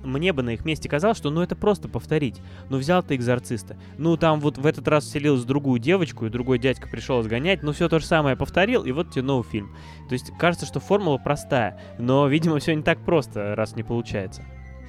мне 0.03 0.31
бы 0.31 0.41
на 0.41 0.51
их 0.51 0.63
месте 0.63 0.87
казалось, 0.87 1.17
что 1.17 1.31
ну 1.31 1.41
это 1.41 1.55
просто 1.55 1.89
повторить. 1.89 2.41
Ну 2.69 2.77
взял 2.77 3.03
ты 3.03 3.15
экзорциста. 3.15 3.75
Ну 3.97 4.15
там 4.15 4.39
вот 4.39 4.57
в 4.57 4.65
этот 4.65 4.87
раз 4.87 5.03
вселилась 5.03 5.43
другую 5.43 5.79
девочку, 5.79 6.25
и 6.25 6.29
другой 6.29 6.59
дядька 6.59 6.87
пришел 6.87 7.21
сгонять. 7.23 7.61
Ну 7.61 7.73
все 7.73 7.89
то 7.89 7.99
же 7.99 8.05
самое 8.05 8.37
повторил, 8.37 8.83
и 8.83 8.91
вот 8.91 9.11
тебе 9.11 9.23
новый 9.23 9.43
фильм. 9.43 9.75
То 10.07 10.13
есть 10.13 10.31
кажется, 10.39 10.65
что 10.65 10.79
формула 10.79 11.17
простая, 11.17 11.79
но, 11.99 12.27
видимо, 12.27 12.59
все 12.59 12.73
не 12.73 12.83
так 12.83 12.99
просто, 13.03 13.55
раз 13.55 13.75
не 13.75 13.83
получается. 13.83 14.43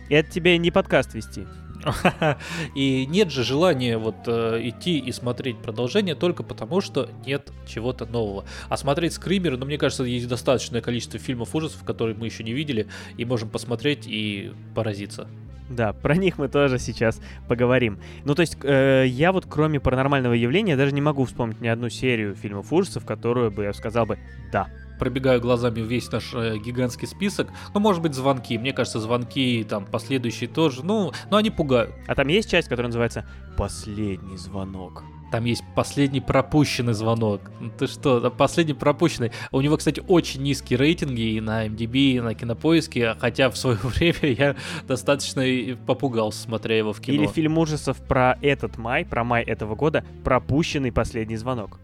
И 0.09 0.15
это 0.15 0.31
тебе 0.31 0.57
не 0.59 0.71
подкаст 0.71 1.15
вести. 1.15 1.47
И 2.75 3.07
нет 3.07 3.31
же 3.31 3.45
желания 3.45 3.99
вот 3.99 4.17
э, 4.27 4.61
идти 4.63 4.99
и 4.99 5.13
смотреть 5.13 5.59
продолжение 5.59 6.15
только 6.15 6.43
потому, 6.43 6.81
что 6.81 7.09
нет 7.27 7.53
чего-то 7.67 8.07
нового. 8.07 8.45
А 8.69 8.77
смотреть 8.77 9.15
скримеры, 9.15 9.57
ну, 9.57 9.67
мне 9.67 9.79
кажется, 9.79 10.05
есть 10.05 10.29
достаточное 10.29 10.81
количество 10.81 11.19
фильмов 11.19 11.55
ужасов, 11.55 11.85
которые 11.85 12.17
мы 12.17 12.27
еще 12.27 12.45
не 12.45 12.53
видели, 12.53 12.87
и 13.17 13.25
можем 13.25 13.49
посмотреть 13.49 14.07
и 14.07 14.53
поразиться. 14.75 15.29
Да, 15.69 15.93
про 15.93 16.17
них 16.17 16.39
мы 16.39 16.49
тоже 16.49 16.79
сейчас 16.79 17.21
поговорим. 17.49 17.99
Ну, 18.25 18.35
то 18.35 18.43
есть, 18.43 18.59
э, 18.63 19.05
я 19.07 19.33
вот 19.33 19.47
кроме 19.49 19.81
паранормального 19.81 20.35
явления 20.35 20.77
даже 20.77 20.93
не 20.93 21.01
могу 21.01 21.25
вспомнить 21.25 21.61
ни 21.61 21.69
одну 21.69 21.89
серию 21.89 22.35
фильмов 22.35 22.73
ужасов, 22.73 23.07
которую 23.07 23.51
бы 23.51 23.65
я 23.65 23.73
сказал 23.73 24.07
бы 24.07 24.19
«да, 24.53 24.69
пробегаю 25.03 25.41
глазами 25.41 25.81
весь 25.81 26.13
наш 26.13 26.33
э, 26.33 26.59
гигантский 26.59 27.09
список. 27.09 27.49
Ну, 27.75 27.81
может 27.81 28.01
быть, 28.03 28.15
звонки. 28.15 28.57
Мне 28.57 28.73
кажется, 28.73 29.01
звонки 29.01 29.67
там 29.69 29.85
последующие 29.85 30.49
тоже. 30.49 30.85
Ну, 30.85 31.11
но 31.29 31.39
они 31.39 31.51
пугают. 31.51 31.93
А 32.07 32.15
там 32.15 32.29
есть 32.29 32.49
часть, 32.49 32.69
которая 32.69 32.87
называется 32.87 33.27
«Последний 33.57 34.37
звонок». 34.37 35.03
Там 35.33 35.45
есть 35.45 35.65
последний 35.75 36.21
пропущенный 36.21 36.93
звонок. 36.93 37.41
Ну 37.59 37.73
ты 37.77 37.89
что, 37.89 38.31
последний 38.31 38.75
пропущенный. 38.75 39.33
У 39.51 39.61
него, 39.61 39.77
кстати, 39.77 40.01
очень 40.07 40.43
низкие 40.43 40.79
рейтинги 40.79 41.33
и 41.33 41.41
на 41.41 41.67
MDB, 41.67 41.97
и 41.97 42.21
на 42.21 42.35
Кинопоиске, 42.35 43.17
хотя 43.19 43.51
в 43.51 43.57
свое 43.57 43.79
время 43.83 44.33
я 44.39 44.57
достаточно 44.87 45.43
попугался, 45.85 46.43
смотря 46.43 46.79
его 46.79 46.93
в 46.93 47.01
кино. 47.01 47.17
Или 47.17 47.27
фильм 47.27 47.59
ужасов 47.59 47.97
про 48.07 48.39
этот 48.41 48.79
май, 48.79 49.05
про 49.05 49.25
май 49.25 49.43
этого 49.43 49.75
года, 49.75 50.05
пропущенный 50.23 50.93
последний 50.93 51.37
звонок. 51.37 51.81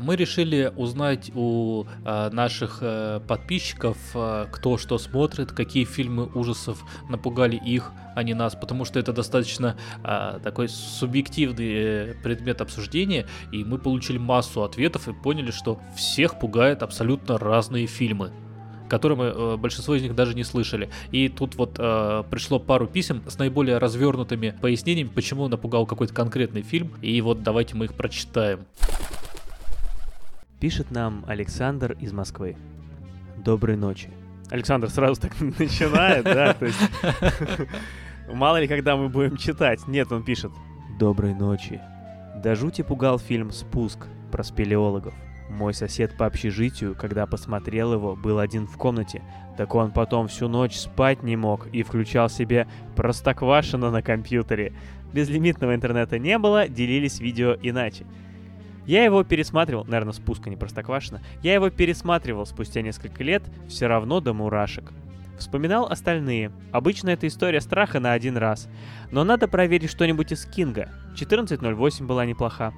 Мы 0.00 0.16
решили 0.16 0.72
узнать 0.76 1.30
у 1.34 1.84
э, 2.04 2.30
наших 2.30 2.78
э, 2.80 3.20
подписчиков, 3.28 3.98
э, 4.14 4.46
кто 4.50 4.78
что 4.78 4.96
смотрит, 4.96 5.52
какие 5.52 5.84
фильмы 5.84 6.24
ужасов 6.34 6.82
напугали 7.10 7.56
их, 7.56 7.92
а 8.16 8.22
не 8.22 8.32
нас, 8.32 8.54
потому 8.54 8.86
что 8.86 8.98
это 8.98 9.12
достаточно 9.12 9.76
э, 10.02 10.38
такой 10.42 10.70
субъективный 10.70 11.72
э, 11.72 12.14
предмет 12.22 12.62
обсуждения, 12.62 13.26
и 13.52 13.62
мы 13.62 13.76
получили 13.76 14.16
массу 14.16 14.62
ответов 14.62 15.06
и 15.06 15.12
поняли, 15.12 15.50
что 15.50 15.78
всех 15.94 16.38
пугает 16.38 16.82
абсолютно 16.82 17.38
разные 17.38 17.86
фильмы 17.86 18.32
которые 18.88 19.16
мы 19.16 19.24
э, 19.26 19.56
большинство 19.56 19.94
из 19.94 20.02
них 20.02 20.16
даже 20.16 20.34
не 20.34 20.42
слышали. 20.42 20.90
И 21.12 21.28
тут 21.28 21.54
вот 21.54 21.76
э, 21.78 22.24
пришло 22.28 22.58
пару 22.58 22.88
писем 22.88 23.22
с 23.28 23.38
наиболее 23.38 23.78
развернутыми 23.78 24.58
пояснениями, 24.60 25.10
почему 25.14 25.46
напугал 25.46 25.86
какой-то 25.86 26.12
конкретный 26.12 26.62
фильм. 26.62 26.94
И 27.00 27.20
вот 27.20 27.44
давайте 27.44 27.76
мы 27.76 27.84
их 27.84 27.94
прочитаем. 27.94 28.66
Пишет 30.60 30.90
нам 30.90 31.24
Александр 31.26 31.96
из 32.00 32.12
Москвы. 32.12 32.54
Доброй 33.38 33.76
ночи. 33.76 34.10
Александр 34.50 34.90
сразу 34.90 35.18
так 35.18 35.32
начинает, 35.58 36.24
да, 36.24 36.52
то 36.52 36.66
есть... 36.66 36.78
Мало 38.32 38.60
ли, 38.60 38.68
когда 38.68 38.94
мы 38.94 39.08
будем 39.08 39.38
читать. 39.38 39.88
Нет, 39.88 40.12
он 40.12 40.22
пишет. 40.22 40.52
Доброй 40.98 41.32
ночи. 41.32 41.80
До 42.36 42.54
жути 42.54 42.82
пугал 42.82 43.18
фильм 43.18 43.52
«Спуск» 43.52 44.06
про 44.30 44.44
спелеологов. 44.44 45.14
Мой 45.48 45.72
сосед 45.72 46.14
по 46.18 46.26
общежитию, 46.26 46.94
когда 46.94 47.26
посмотрел 47.26 47.94
его, 47.94 48.14
был 48.14 48.38
один 48.38 48.66
в 48.66 48.76
комнате. 48.76 49.22
Так 49.56 49.74
он 49.74 49.92
потом 49.92 50.28
всю 50.28 50.46
ночь 50.46 50.76
спать 50.76 51.22
не 51.22 51.36
мог 51.36 51.68
и 51.68 51.82
включал 51.82 52.28
себе 52.28 52.68
простоквашино 52.96 53.90
на 53.90 54.02
компьютере. 54.02 54.74
Безлимитного 55.14 55.74
интернета 55.74 56.18
не 56.18 56.36
было, 56.36 56.68
делились 56.68 57.18
видео 57.18 57.56
иначе. 57.62 58.04
Я 58.90 59.04
его 59.04 59.22
пересматривал, 59.22 59.84
наверное, 59.84 60.12
спуска 60.12 60.50
не 60.50 60.56
простоквашино, 60.56 61.22
я 61.44 61.54
его 61.54 61.70
пересматривал 61.70 62.44
спустя 62.44 62.82
несколько 62.82 63.22
лет, 63.22 63.44
все 63.68 63.86
равно 63.86 64.18
до 64.18 64.32
мурашек. 64.32 64.90
Вспоминал 65.38 65.86
остальные. 65.86 66.50
Обычно 66.72 67.10
это 67.10 67.28
история 67.28 67.60
страха 67.60 68.00
на 68.00 68.14
один 68.14 68.36
раз. 68.36 68.68
Но 69.12 69.22
надо 69.22 69.46
проверить 69.46 69.90
что-нибудь 69.90 70.32
из 70.32 70.44
Кинга. 70.44 70.88
14.08 71.14 72.04
была 72.04 72.26
неплоха. 72.26 72.74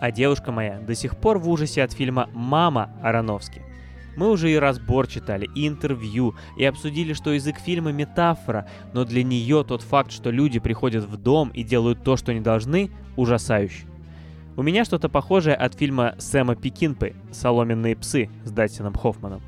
А 0.00 0.12
девушка 0.12 0.52
моя 0.52 0.78
до 0.78 0.94
сих 0.94 1.16
пор 1.16 1.38
в 1.38 1.48
ужасе 1.48 1.82
от 1.82 1.92
фильма 1.92 2.30
«Мама» 2.32 2.92
Ароновски. 3.02 3.60
Мы 4.16 4.30
уже 4.30 4.52
и 4.52 4.56
разбор 4.56 5.08
читали, 5.08 5.50
и 5.56 5.66
интервью, 5.66 6.36
и 6.56 6.64
обсудили, 6.64 7.12
что 7.12 7.32
язык 7.32 7.58
фильма— 7.58 7.90
метафора, 7.92 8.68
но 8.92 9.04
для 9.04 9.24
нее 9.24 9.64
тот 9.66 9.82
факт, 9.82 10.12
что 10.12 10.30
люди 10.30 10.60
приходят 10.60 11.02
в 11.02 11.16
дом 11.16 11.48
и 11.48 11.64
делают 11.64 12.04
то, 12.04 12.16
что 12.16 12.32
не 12.32 12.40
должны, 12.40 12.92
ужасающий. 13.16 13.91
У 14.54 14.62
меня 14.62 14.84
что-то 14.84 15.08
похожее 15.08 15.54
от 15.54 15.74
фильма 15.74 16.14
Сэма 16.18 16.56
Пекинпы 16.56 17.14
«Соломенные 17.30 17.96
псы» 17.96 18.28
с 18.44 18.50
Дастином 18.50 18.92
Хоффманом. 18.92 19.40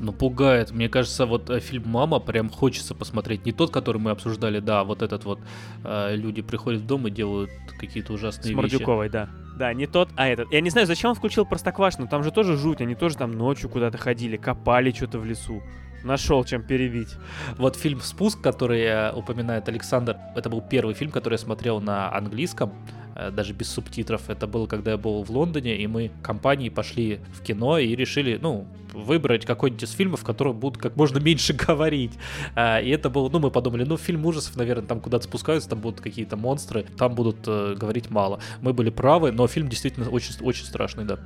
Ну, 0.00 0.12
пугает. 0.12 0.70
Мне 0.70 0.90
кажется, 0.90 1.24
вот 1.24 1.48
э, 1.48 1.60
фильм 1.60 1.84
«Мама» 1.86 2.18
прям 2.18 2.50
хочется 2.50 2.94
посмотреть. 2.94 3.46
Не 3.46 3.52
тот, 3.52 3.70
который 3.70 3.98
мы 3.98 4.10
обсуждали, 4.10 4.58
да, 4.58 4.84
вот 4.84 5.00
этот 5.00 5.24
вот. 5.24 5.40
Э, 5.82 6.14
люди 6.14 6.42
приходят 6.42 6.82
в 6.82 6.86
дом 6.86 7.06
и 7.06 7.10
делают 7.10 7.50
какие-то 7.78 8.12
ужасные 8.12 8.52
С 8.52 8.56
Мордюковой, 8.56 9.06
вещи. 9.06 9.12
да. 9.12 9.28
Да, 9.56 9.72
не 9.72 9.86
тот, 9.86 10.10
а 10.16 10.28
этот. 10.28 10.52
Я 10.52 10.60
не 10.60 10.68
знаю, 10.68 10.86
зачем 10.86 11.10
он 11.10 11.16
включил 11.16 11.46
Простоквашину. 11.46 12.08
Там 12.08 12.24
же 12.24 12.32
тоже 12.32 12.56
жуть. 12.56 12.80
Они 12.80 12.94
тоже 12.94 13.16
там 13.16 13.32
ночью 13.32 13.70
куда-то 13.70 13.96
ходили, 13.96 14.36
копали 14.36 14.90
что-то 14.90 15.20
в 15.20 15.24
лесу. 15.24 15.62
Нашел, 16.04 16.44
чем 16.44 16.62
перебить. 16.62 17.16
Вот 17.56 17.76
фильм 17.76 18.00
«Спуск», 18.00 18.40
который 18.40 18.82
э, 18.82 19.12
упоминает 19.12 19.68
Александр, 19.68 20.18
это 20.36 20.50
был 20.50 20.60
первый 20.60 20.94
фильм, 20.94 21.10
который 21.10 21.34
я 21.34 21.38
смотрел 21.38 21.80
на 21.80 22.14
английском. 22.14 22.72
Э, 23.16 23.30
даже 23.30 23.52
без 23.52 23.68
субтитров. 23.68 24.28
Это 24.28 24.46
было, 24.46 24.66
когда 24.66 24.92
я 24.92 24.96
был 24.96 25.22
в 25.22 25.30
Лондоне, 25.30 25.76
и 25.76 25.86
мы 25.86 26.10
компанией 26.22 26.70
пошли 26.70 27.20
в 27.32 27.42
кино 27.42 27.78
и 27.78 27.94
решили, 27.94 28.38
ну, 28.40 28.66
выбрать 28.92 29.46
какой-нибудь 29.46 29.84
из 29.84 29.92
фильмов, 29.92 30.20
в 30.20 30.24
котором 30.24 30.58
будут 30.58 30.80
как 30.80 30.96
можно 30.96 31.18
меньше 31.18 31.52
говорить. 31.66 32.12
Э, 32.56 32.82
и 32.82 32.90
это 32.90 33.10
было, 33.10 33.28
ну, 33.28 33.38
мы 33.38 33.50
подумали, 33.50 33.84
ну, 33.84 33.96
фильм 33.96 34.26
ужасов, 34.26 34.56
наверное, 34.56 34.86
там 34.86 35.00
куда-то 35.00 35.24
спускаются, 35.24 35.68
там 35.70 35.80
будут 35.80 36.00
какие-то 36.00 36.36
монстры, 36.36 36.86
там 36.98 37.14
будут 37.14 37.46
говорить 37.46 38.10
мало. 38.10 38.40
Мы 38.60 38.72
были 38.72 38.90
правы, 38.90 39.30
но 39.32 39.46
фильм 39.46 39.68
действительно 39.68 40.08
очень, 40.10 40.34
очень 40.42 40.64
страшный, 40.64 41.04
да. 41.04 41.18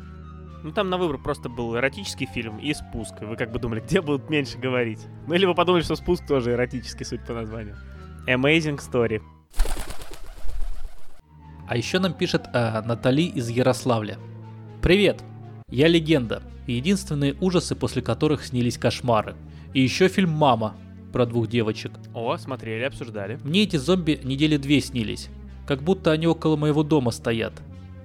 Ну, 0.69 0.75
там 0.75 0.91
на 0.91 0.99
выбор 0.99 1.17
просто 1.17 1.49
был 1.49 1.75
эротический 1.79 2.27
фильм 2.27 2.59
и 2.59 2.75
спуск. 2.75 3.15
Вы 3.23 3.37
как 3.37 3.51
бы 3.51 3.59
думали, 3.59 3.81
где 3.81 4.03
будут 4.03 4.29
меньше 4.29 4.59
говорить? 4.59 5.01
Ну, 5.27 5.33
или 5.33 5.47
вы 5.47 5.55
подумали, 5.55 5.81
что 5.81 5.97
спуск 5.97 6.27
тоже 6.27 6.53
эротический, 6.53 7.07
суть 7.07 7.25
по 7.25 7.33
названию. 7.33 7.75
Amazing 8.27 8.79
Story. 8.79 9.23
А 11.67 11.75
еще 11.75 11.99
нам 12.01 12.13
пишет 12.13 12.51
э, 12.53 12.83
Натали 12.83 13.23
из 13.23 13.49
Ярославля. 13.49 14.19
Привет, 14.83 15.25
я 15.71 15.89
легенда. 15.89 16.43
Единственные 16.67 17.35
ужасы, 17.41 17.75
после 17.75 18.03
которых 18.03 18.45
снились 18.45 18.77
кошмары. 18.77 19.37
И 19.73 19.81
еще 19.81 20.09
фильм 20.09 20.33
«Мама» 20.33 20.77
про 21.15 21.25
двух 21.25 21.49
девочек. 21.49 21.93
О, 22.13 22.37
смотрели, 22.37 22.85
обсуждали. 22.85 23.41
Мне 23.43 23.63
эти 23.63 23.77
зомби 23.77 24.21
недели 24.23 24.59
две 24.59 24.83
снились. 24.83 25.31
Как 25.67 25.83
будто 25.83 26.13
они 26.13 26.27
около 26.27 26.57
моего 26.57 26.83
дома 26.83 27.11
стоят. 27.11 27.55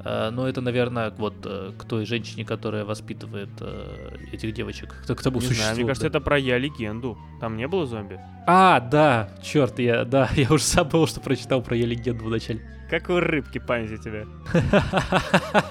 Э, 0.06 0.30
но 0.32 0.48
это, 0.48 0.62
наверное, 0.62 1.12
вот 1.18 1.36
э, 1.46 1.72
к 1.78 1.86
той 1.86 2.06
женщине, 2.06 2.46
которая 2.46 2.84
воспитывает 2.86 3.50
э, 3.62 4.18
этих 4.32 4.54
девочек. 4.54 4.96
Кто, 5.04 5.16
кто 5.16 5.30
не 5.30 5.40
знаю, 5.40 5.76
мне 5.76 5.86
кажется, 5.86 6.10
да. 6.10 6.18
это 6.18 6.22
про 6.22 6.38
«Я 6.38 6.58
легенду». 6.58 7.18
Там 7.40 7.58
не 7.58 7.68
было 7.68 7.86
зомби? 7.86 8.20
А, 8.46 8.80
да, 8.80 9.30
черт, 9.42 9.80
я, 9.80 10.04
да, 10.04 10.30
я 10.36 10.52
уже 10.52 10.64
забыл, 10.64 11.08
что 11.08 11.20
прочитал 11.22 11.62
про 11.62 11.76
«Я 11.76 11.86
легенду» 11.86 12.26
в 12.26 12.30
начале. 12.30 12.62
Как 12.94 13.10
у 13.10 13.20
рыбки 13.20 13.58
память 13.58 13.92
у 13.92 13.98
тебя. 13.98 14.26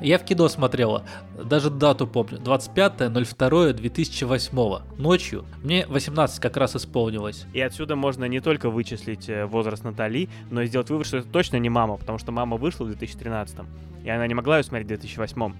Я 0.00 0.18
в 0.18 0.24
кино 0.24 0.48
смотрела, 0.48 1.04
даже 1.38 1.68
дату 1.68 2.06
помню, 2.06 2.38
25.02.2008, 2.38 4.82
ночью. 4.96 5.44
Мне 5.62 5.86
18 5.86 6.40
как 6.40 6.56
раз 6.56 6.74
исполнилось. 6.74 7.44
И 7.52 7.60
отсюда 7.60 7.96
можно 7.96 8.24
не 8.24 8.40
только 8.40 8.70
вычислить 8.70 9.28
э, 9.28 9.44
возраст 9.44 9.84
Натали, 9.84 10.30
но 10.50 10.62
и 10.62 10.66
сделать 10.66 10.88
вывод, 10.88 11.06
что 11.06 11.18
это 11.18 11.28
точно 11.28 11.58
не 11.58 11.68
мама, 11.68 11.98
потому 11.98 12.16
что 12.16 12.32
мама 12.32 12.56
вышла 12.56 12.84
в 12.84 12.86
2013, 12.86 13.58
и 14.02 14.08
она 14.08 14.26
не 14.26 14.32
могла 14.32 14.56
ее 14.56 14.64
смотреть 14.64 14.86
в 14.86 14.88
2008. 14.88 15.52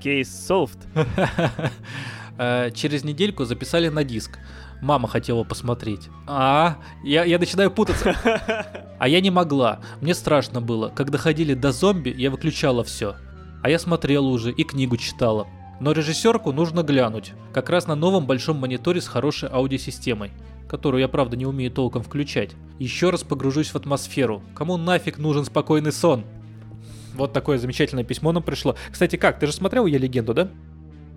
Кейс 0.00 0.50
solved. 0.50 0.78
Э, 2.38 2.70
через 2.70 3.02
недельку 3.02 3.46
записали 3.46 3.88
на 3.88 4.04
диск 4.04 4.38
мама 4.80 5.08
хотела 5.08 5.44
посмотреть. 5.44 6.08
А, 6.26 6.78
я, 7.04 7.24
я 7.24 7.38
начинаю 7.38 7.70
путаться. 7.70 8.16
А 8.98 9.08
я 9.08 9.20
не 9.20 9.30
могла. 9.30 9.80
Мне 10.00 10.14
страшно 10.14 10.62
было. 10.62 10.88
Когда 10.88 11.18
ходили 11.18 11.52
до 11.52 11.70
зомби, 11.70 12.14
я 12.16 12.30
выключала 12.30 12.82
все. 12.82 13.16
А 13.62 13.68
я 13.68 13.78
смотрела 13.78 14.24
уже 14.24 14.50
и 14.50 14.64
книгу 14.64 14.96
читала. 14.96 15.46
Но 15.80 15.92
режиссерку 15.92 16.50
нужно 16.50 16.82
глянуть. 16.82 17.34
Как 17.52 17.68
раз 17.68 17.86
на 17.86 17.94
новом 17.94 18.26
большом 18.26 18.56
мониторе 18.56 19.02
с 19.02 19.06
хорошей 19.06 19.50
аудиосистемой 19.50 20.32
которую 20.66 21.00
я 21.00 21.08
правда 21.08 21.36
не 21.36 21.46
умею 21.46 21.70
толком 21.70 22.02
включать. 22.02 22.50
Еще 22.78 23.10
раз 23.10 23.22
погружусь 23.22 23.68
в 23.68 23.76
атмосферу. 23.76 24.42
Кому 24.54 24.76
нафиг 24.76 25.18
нужен 25.18 25.44
спокойный 25.44 25.92
сон? 25.92 26.24
Вот 27.14 27.32
такое 27.32 27.58
замечательное 27.58 28.04
письмо 28.04 28.32
нам 28.32 28.42
пришло. 28.42 28.76
Кстати, 28.90 29.16
как, 29.16 29.38
ты 29.38 29.46
же 29.46 29.52
смотрел 29.52 29.86
«Я 29.86 29.98
легенду», 29.98 30.34
да? 30.34 30.50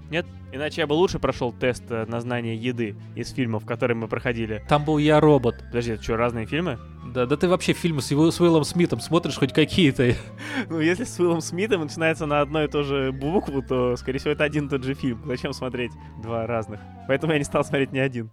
Нет? 0.10 0.26
Иначе 0.51 0.82
я 0.82 0.88
бы 0.88 0.93
лучше 0.93 1.20
прошел 1.20 1.51
тест 1.51 1.84
э, 1.89 2.05
на 2.07 2.20
знание 2.22 2.55
еды 2.55 2.95
из 3.16 3.32
фильмов, 3.32 3.66
которые 3.66 3.95
мы 3.95 4.07
проходили. 4.07 4.64
Там 4.68 4.84
был 4.84 4.97
«Я 4.97 5.20
робот». 5.20 5.64
Подожди, 5.68 5.91
это 5.91 6.03
что, 6.03 6.18
разные 6.18 6.47
фильмы? 6.47 6.80
Да, 7.14 7.28
да 7.28 7.38
ты 7.38 7.47
вообще 7.47 7.74
фильмы 7.74 8.01
с, 8.01 8.10
его, 8.10 8.32
с 8.32 8.39
Уиллом 8.39 8.64
Смитом 8.64 8.99
смотришь 8.99 9.38
хоть 9.38 9.53
какие-то? 9.53 10.16
Ну, 10.70 10.80
если 10.80 11.03
с 11.03 11.20
Уиллом 11.20 11.41
Смитом 11.41 11.82
начинается 11.82 12.26
на 12.26 12.41
одну 12.41 12.64
и 12.64 12.68
ту 12.68 12.84
же 12.84 13.12
букву, 13.12 13.62
то, 13.62 13.95
скорее 13.95 14.18
всего, 14.18 14.32
это 14.32 14.43
один 14.43 14.66
и 14.66 14.70
тот 14.70 14.84
же 14.84 14.95
фильм. 14.95 15.22
Зачем 15.26 15.53
смотреть 15.53 15.91
два 16.22 16.47
разных? 16.47 16.80
Поэтому 17.07 17.34
я 17.34 17.39
не 17.39 17.45
стал 17.45 17.64
смотреть 17.64 17.91
ни 17.91 17.99
один. 17.99 18.32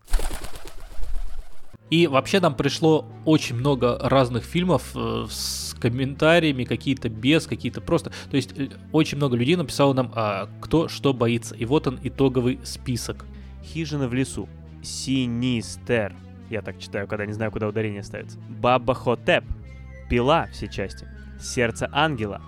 И 1.90 2.06
вообще 2.06 2.40
нам 2.40 2.54
пришло 2.54 3.06
очень 3.24 3.56
много 3.56 3.98
разных 4.00 4.44
фильмов 4.44 4.90
э, 4.94 5.26
с 5.30 5.65
комментариями, 5.78 6.64
какие-то 6.64 7.08
без, 7.08 7.46
какие-то 7.46 7.80
просто. 7.80 8.10
То 8.30 8.36
есть 8.36 8.58
э, 8.58 8.68
очень 8.92 9.16
много 9.18 9.36
людей 9.36 9.56
написало 9.56 9.92
нам, 9.92 10.12
а, 10.14 10.48
кто 10.60 10.88
что 10.88 11.12
боится. 11.12 11.54
И 11.54 11.64
вот 11.64 11.86
он 11.86 11.98
итоговый 12.02 12.60
список. 12.64 13.24
Хижина 13.62 14.08
в 14.08 14.14
лесу. 14.14 14.48
Синистер. 14.82 16.14
Я 16.50 16.62
так 16.62 16.78
читаю, 16.78 17.06
когда 17.06 17.26
не 17.26 17.32
знаю, 17.32 17.50
куда 17.50 17.68
ударение 17.68 18.02
ставится. 18.02 18.38
Баба 18.48 18.94
Хотеп. 18.94 19.44
Пила 20.08 20.46
все 20.52 20.68
части. 20.68 21.06
Сердце 21.40 21.88
ангела. 21.92 22.40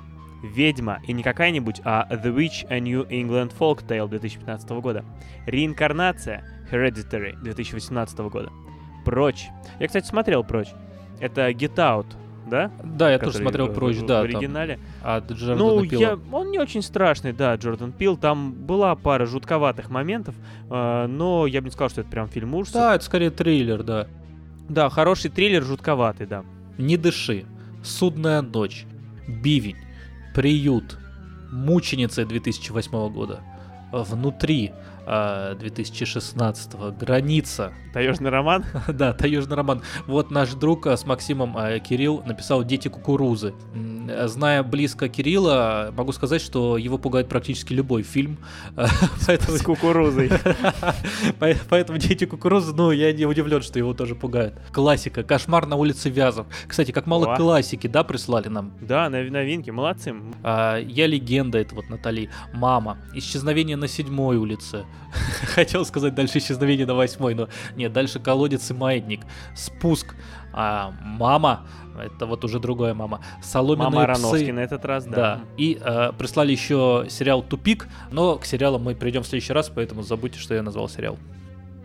Ведьма, 0.43 1.01
и 1.05 1.13
не 1.13 1.25
какая-нибудь, 1.25 1.81
а 1.85 2.07
The 2.09 2.33
Witch 2.33 2.65
A 2.71 2.79
New 2.79 3.03
England 3.09 3.53
Folk 3.59 3.85
Tale 3.85 4.09
2015 4.09 4.71
года. 4.71 5.05
Реинкарнация 5.47 6.45
Hereditary 6.71 7.37
2018 7.43 8.19
года. 8.19 8.51
Прочь. 9.05 9.49
Я, 9.81 9.89
кстати, 9.89 10.07
смотрел 10.07 10.45
Прочь. 10.45 10.69
Это 11.19 11.51
Get 11.51 11.75
Out 11.75 12.07
да? 12.49 12.71
Да, 12.83 13.11
я 13.11 13.19
тоже 13.19 13.39
смотрел 13.39 13.67
в- 13.69 13.75
«Прочь», 13.75 13.97
в- 13.97 14.07
да. 14.07 14.23
В 14.23 14.27
там, 14.27 14.37
оригинале. 14.37 14.79
от 15.03 15.31
Джордана 15.31 15.59
Ну, 15.59 15.87
Пила. 15.87 16.01
я, 16.01 16.19
он 16.33 16.51
не 16.51 16.59
очень 16.59 16.83
страшный, 16.83 17.33
да, 17.33 17.55
Джордан 17.57 17.93
Пил. 17.93 18.17
Там 18.17 18.53
была 18.53 18.95
пара 18.97 19.27
жутковатых 19.27 19.91
моментов, 19.91 20.35
э, 20.71 21.07
но 21.07 21.47
я 21.47 21.61
бы 21.61 21.67
не 21.67 21.71
сказал, 21.71 21.91
что 21.91 22.01
это 22.03 22.11
прям 22.11 22.29
фильм 22.29 22.55
ужасов. 22.55 22.75
Да, 22.81 22.95
это 22.95 23.05
скорее 23.05 23.31
триллер, 23.31 23.83
да. 23.83 24.07
Да, 24.69 24.89
хороший 24.91 25.31
триллер, 25.31 25.63
жутковатый, 25.63 26.27
да. 26.27 26.45
«Не 26.79 26.97
дыши», 26.97 27.45
«Судная 27.83 28.43
ночь», 28.43 28.85
«Бивень», 29.27 29.77
«Приют», 30.35 30.99
«Мученица» 31.51 32.25
2008 32.27 33.09
года, 33.11 33.41
«Внутри» 33.93 34.73
2016, 35.09 36.75
«Граница», 36.99 37.73
Таежный 37.93 38.31
роман. 38.31 38.65
да, 38.89 39.13
таежный 39.13 39.57
роман. 39.57 39.83
Вот 40.07 40.31
наш 40.31 40.53
друг 40.55 40.87
а, 40.87 40.97
с 40.97 41.05
Максимом 41.07 41.57
а, 41.57 41.79
Кирилл 41.79 42.23
написал 42.25 42.63
«Дети 42.65 42.89
кукурузы». 42.89 43.55
А, 44.11 44.27
Зная 44.29 44.63
близко 44.63 45.09
Кирилла, 45.09 45.93
могу 45.97 46.13
сказать, 46.13 46.41
что 46.43 46.77
его 46.77 46.99
пугает 46.99 47.29
практически 47.29 47.73
любой 47.73 48.03
фильм. 48.03 48.39
Поэтому 49.27 49.57
С 49.57 49.63
кукурузой. 49.63 50.31
По- 51.39 51.55
Поэтому 51.69 51.99
дети 51.99 52.25
кукурузы, 52.25 52.75
ну, 52.75 52.91
я 52.91 53.13
не 53.13 53.27
удивлен, 53.27 53.63
что 53.63 53.79
его 53.79 53.95
тоже 53.95 54.15
пугает. 54.15 54.55
Классика. 54.73 55.23
Кошмар 55.23 55.67
на 55.67 55.77
улице 55.77 56.11
Вязов. 56.11 56.47
Кстати, 56.67 56.91
как 56.93 57.07
мало 57.07 57.35
О. 57.35 57.37
классики, 57.37 57.87
да, 57.87 58.05
прислали 58.05 58.49
нам. 58.49 58.73
Да, 58.81 59.09
нов- 59.09 59.31
новинки, 59.31 59.71
молодцы. 59.71 60.15
А, 60.43 60.79
я 60.79 61.07
легенда, 61.07 61.59
это 61.59 61.75
вот 61.75 61.89
Натали. 61.89 62.31
Мама. 62.53 62.99
Исчезновение 63.15 63.77
на 63.77 63.89
седьмой 63.89 64.37
улице. 64.37 64.85
Хотел 65.55 65.85
сказать 65.85 66.15
дальше 66.15 66.39
исчезновение 66.39 66.87
на 66.87 66.95
восьмой, 66.95 67.35
но 67.35 67.49
нет, 67.77 67.93
дальше 67.93 68.19
колодец 68.21 68.71
и 68.71 68.75
маятник. 68.75 69.21
Спуск. 69.55 70.15
А, 70.61 70.93
мама. 71.05 71.61
Это 71.97 72.27
вот 72.27 72.45
уже 72.45 72.59
другая 72.59 72.93
мама. 72.93 73.21
Соломенные 73.41 73.91
Мама 73.91 74.13
псы. 74.15 74.21
Ароновский 74.25 74.51
на 74.51 74.59
этот 74.59 74.85
раз, 74.85 75.05
Да. 75.05 75.11
да. 75.15 75.41
И 75.57 75.79
э, 75.81 76.11
прислали 76.19 76.51
еще 76.51 77.07
сериал 77.09 77.43
Тупик, 77.45 77.87
но 78.11 78.39
к 78.39 78.45
сериалам 78.45 78.83
мы 78.83 78.97
придем 78.97 79.23
в 79.23 79.27
следующий 79.29 79.53
раз, 79.53 79.71
поэтому 79.73 80.03
забудьте, 80.03 80.41
что 80.41 80.55
я 80.55 80.63
назвал 80.65 80.89
сериал. 80.89 81.17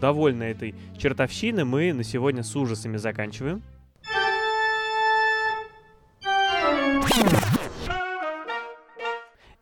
Довольны 0.01 0.43
этой 0.45 0.74
чертовщины, 0.97 1.65
мы 1.65 1.93
на 1.93 2.03
сегодня 2.03 2.41
с 2.41 2.55
ужасами 2.55 2.97
заканчиваем. 2.97 3.61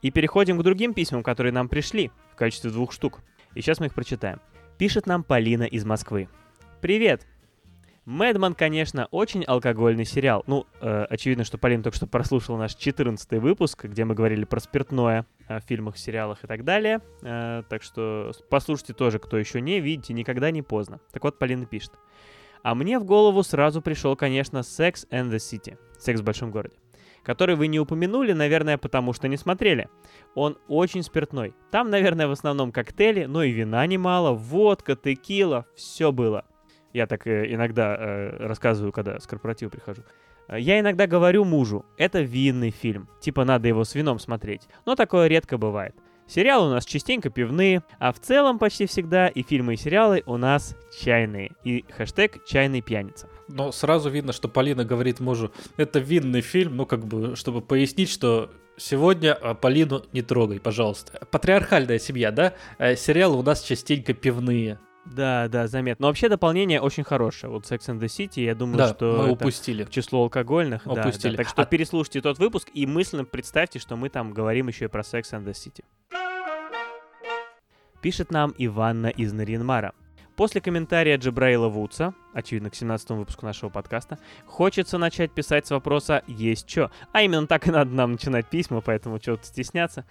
И 0.02 0.10
переходим 0.10 0.58
к 0.58 0.64
другим 0.64 0.94
письмам, 0.94 1.22
которые 1.22 1.52
нам 1.52 1.68
пришли 1.68 2.12
в 2.32 2.36
качестве 2.36 2.72
двух 2.72 2.92
штук. 2.94 3.20
И 3.56 3.62
сейчас 3.62 3.80
мы 3.82 3.88
их 3.88 3.94
прочитаем. 3.94 4.40
Пишет 4.78 5.06
нам 5.06 5.24
Полина 5.24 5.64
из 5.64 5.84
Москвы. 5.86 6.30
Привет! 6.80 7.28
Мэдман, 8.12 8.56
конечно, 8.56 9.08
очень 9.12 9.46
алкогольный 9.46 10.04
сериал. 10.04 10.44
Ну, 10.46 10.68
э, 10.82 11.06
очевидно, 11.10 11.46
что 11.46 11.58
Полина 11.58 11.82
только 11.82 11.96
что 11.96 12.08
прослушала 12.08 12.58
наш 12.58 12.76
14 12.76 13.40
выпуск, 13.40 13.86
где 13.86 14.04
мы 14.04 14.16
говорили 14.16 14.44
про 14.44 14.60
спиртное 14.60 15.26
э, 15.48 15.62
в 15.62 15.64
фильмах, 15.64 15.98
сериалах 15.98 16.44
и 16.44 16.48
так 16.48 16.66
далее. 16.66 17.00
Э, 17.22 17.64
так 17.70 17.82
что 17.82 18.34
послушайте 18.50 18.94
тоже, 18.94 19.18
кто 19.18 19.38
еще 19.38 19.62
не, 19.62 19.80
видите, 19.80 20.14
никогда 20.14 20.52
не 20.52 20.62
поздно. 20.62 21.00
Так 21.14 21.24
вот, 21.24 21.40
Полина 21.40 21.66
пишет. 21.66 21.94
А 22.64 22.76
мне 22.76 23.00
в 23.00 23.06
голову 23.06 23.44
сразу 23.44 23.82
пришел, 23.82 24.18
конечно, 24.18 24.58
Sex 24.58 25.08
and 25.10 25.32
the 25.32 25.38
City. 25.38 25.78
Секс 25.98 26.20
в 26.20 26.26
большом 26.26 26.52
городе. 26.52 26.76
Который 27.24 27.56
вы 27.56 27.68
не 27.68 27.80
упомянули, 27.80 28.34
наверное, 28.34 28.78
потому 28.78 29.14
что 29.14 29.30
не 29.30 29.38
смотрели. 29.38 29.88
Он 30.36 30.58
очень 30.68 31.04
спиртной. 31.04 31.54
Там, 31.72 31.90
наверное, 31.90 32.28
в 32.28 32.32
основном 32.32 32.74
коктейли, 32.74 33.24
но 33.24 33.42
и 33.42 33.52
вина 33.52 33.88
немало, 33.88 34.34
водка, 34.34 34.98
текила, 34.98 35.66
все 35.78 36.12
было. 36.12 36.44
Я 36.94 37.08
так 37.08 37.28
э, 37.28 37.54
иногда 37.54 37.96
э, 37.98 38.48
рассказываю, 38.48 38.92
когда 38.92 39.20
с 39.20 39.28
корпоратива 39.28 39.70
прихожу. 39.70 40.04
Э, 40.48 40.60
Я 40.60 40.80
иногда 40.80 41.08
говорю 41.08 41.46
мужу, 41.46 41.86
это 41.98 42.22
винный 42.22 42.72
фильм, 42.72 43.08
типа 43.22 43.46
надо 43.46 43.68
его 43.68 43.84
с 43.84 43.96
вином 43.96 44.20
смотреть, 44.20 44.68
но 44.86 44.96
такое 44.96 45.28
редко 45.28 45.58
бывает. 45.58 45.96
Сериалы 46.28 46.68
у 46.68 46.70
нас 46.70 46.86
частенько 46.86 47.30
пивные, 47.30 47.84
а 48.00 48.14
в 48.14 48.20
целом 48.20 48.58
почти 48.58 48.86
всегда 48.86 49.28
и 49.28 49.44
фильмы, 49.44 49.74
и 49.74 49.78
сериалы 49.78 50.24
у 50.26 50.38
нас 50.38 50.78
чайные. 50.98 51.52
И 51.66 51.84
хэштег 51.92 52.46
«чайный 52.46 52.82
пьяница». 52.82 53.28
Но 53.50 53.74
сразу 53.74 54.10
видно, 54.10 54.32
что 54.32 54.48
Полина 54.48 54.86
говорит 54.86 55.20
мужу, 55.20 55.52
это 55.76 56.00
винный 56.00 56.40
фильм, 56.40 56.78
ну 56.78 56.86
как 56.86 57.04
бы, 57.06 57.36
чтобы 57.36 57.60
пояснить, 57.62 58.10
что 58.10 58.50
сегодня 58.78 59.34
а, 59.34 59.56
Полину 59.56 60.06
не 60.14 60.22
трогай, 60.22 60.62
пожалуйста. 60.62 61.20
Патриархальная 61.32 62.00
семья, 62.00 62.32
да? 62.32 62.54
Э, 62.78 62.96
Сериалы 62.96 63.38
у 63.38 63.44
нас 63.44 63.62
частенько 63.62 64.14
пивные. 64.14 64.80
Да, 65.06 65.48
да, 65.48 65.68
заметно. 65.68 66.04
Но 66.04 66.08
вообще 66.10 66.30
дополнение 66.30 66.80
очень 66.80 67.04
хорошее. 67.04 67.52
Вот 67.52 67.66
Sex 67.66 67.80
and 67.88 68.00
the 68.00 68.06
City, 68.06 68.42
я 68.44 68.56
думаю, 68.56 68.78
да, 68.78 68.88
что 68.90 69.24
мы 69.24 69.32
упустили. 69.32 69.84
к 69.84 69.90
числу 69.90 70.22
алкогольных. 70.24 70.84
да, 70.86 70.94
да. 70.94 71.02
Упустили. 71.02 71.36
Так 71.36 71.48
что 71.50 71.64
А- 71.64 71.66
переслушайте 71.66 72.22
тот 72.22 72.38
выпуск 72.40 72.70
и 72.74 72.86
мысленно 72.86 73.26
представьте, 73.26 73.80
что 73.80 73.96
мы 73.96 74.10
там 74.10 74.32
говорим 74.34 74.68
еще 74.68 74.86
и 74.86 74.88
про 74.88 75.02
Sex 75.02 75.24
and 75.34 75.44
the 75.44 75.54
City. 75.54 75.84
Пишет 78.02 78.32
нам 78.32 78.54
Иванна 78.58 79.08
из 79.08 79.32
Наринмара. 79.34 79.94
После 80.36 80.62
комментария 80.62 81.18
Джабраила 81.18 81.68
Вудса, 81.68 82.14
очевидно, 82.34 82.70
к 82.70 82.76
17 82.76 83.12
выпуску 83.12 83.46
нашего 83.46 83.70
подкаста, 83.70 84.18
хочется 84.48 84.98
начать 84.98 85.32
писать 85.32 85.68
с 85.68 85.72
вопроса 85.72 86.24
«Есть 86.26 86.68
чё?». 86.68 86.90
А 87.12 87.22
именно 87.22 87.46
так 87.46 87.68
и 87.68 87.72
надо 87.72 87.92
нам 87.92 88.14
начинать 88.14 88.48
письма, 88.50 88.82
поэтому 88.82 89.20
чего-то 89.20 89.46
стесняться. 89.46 90.06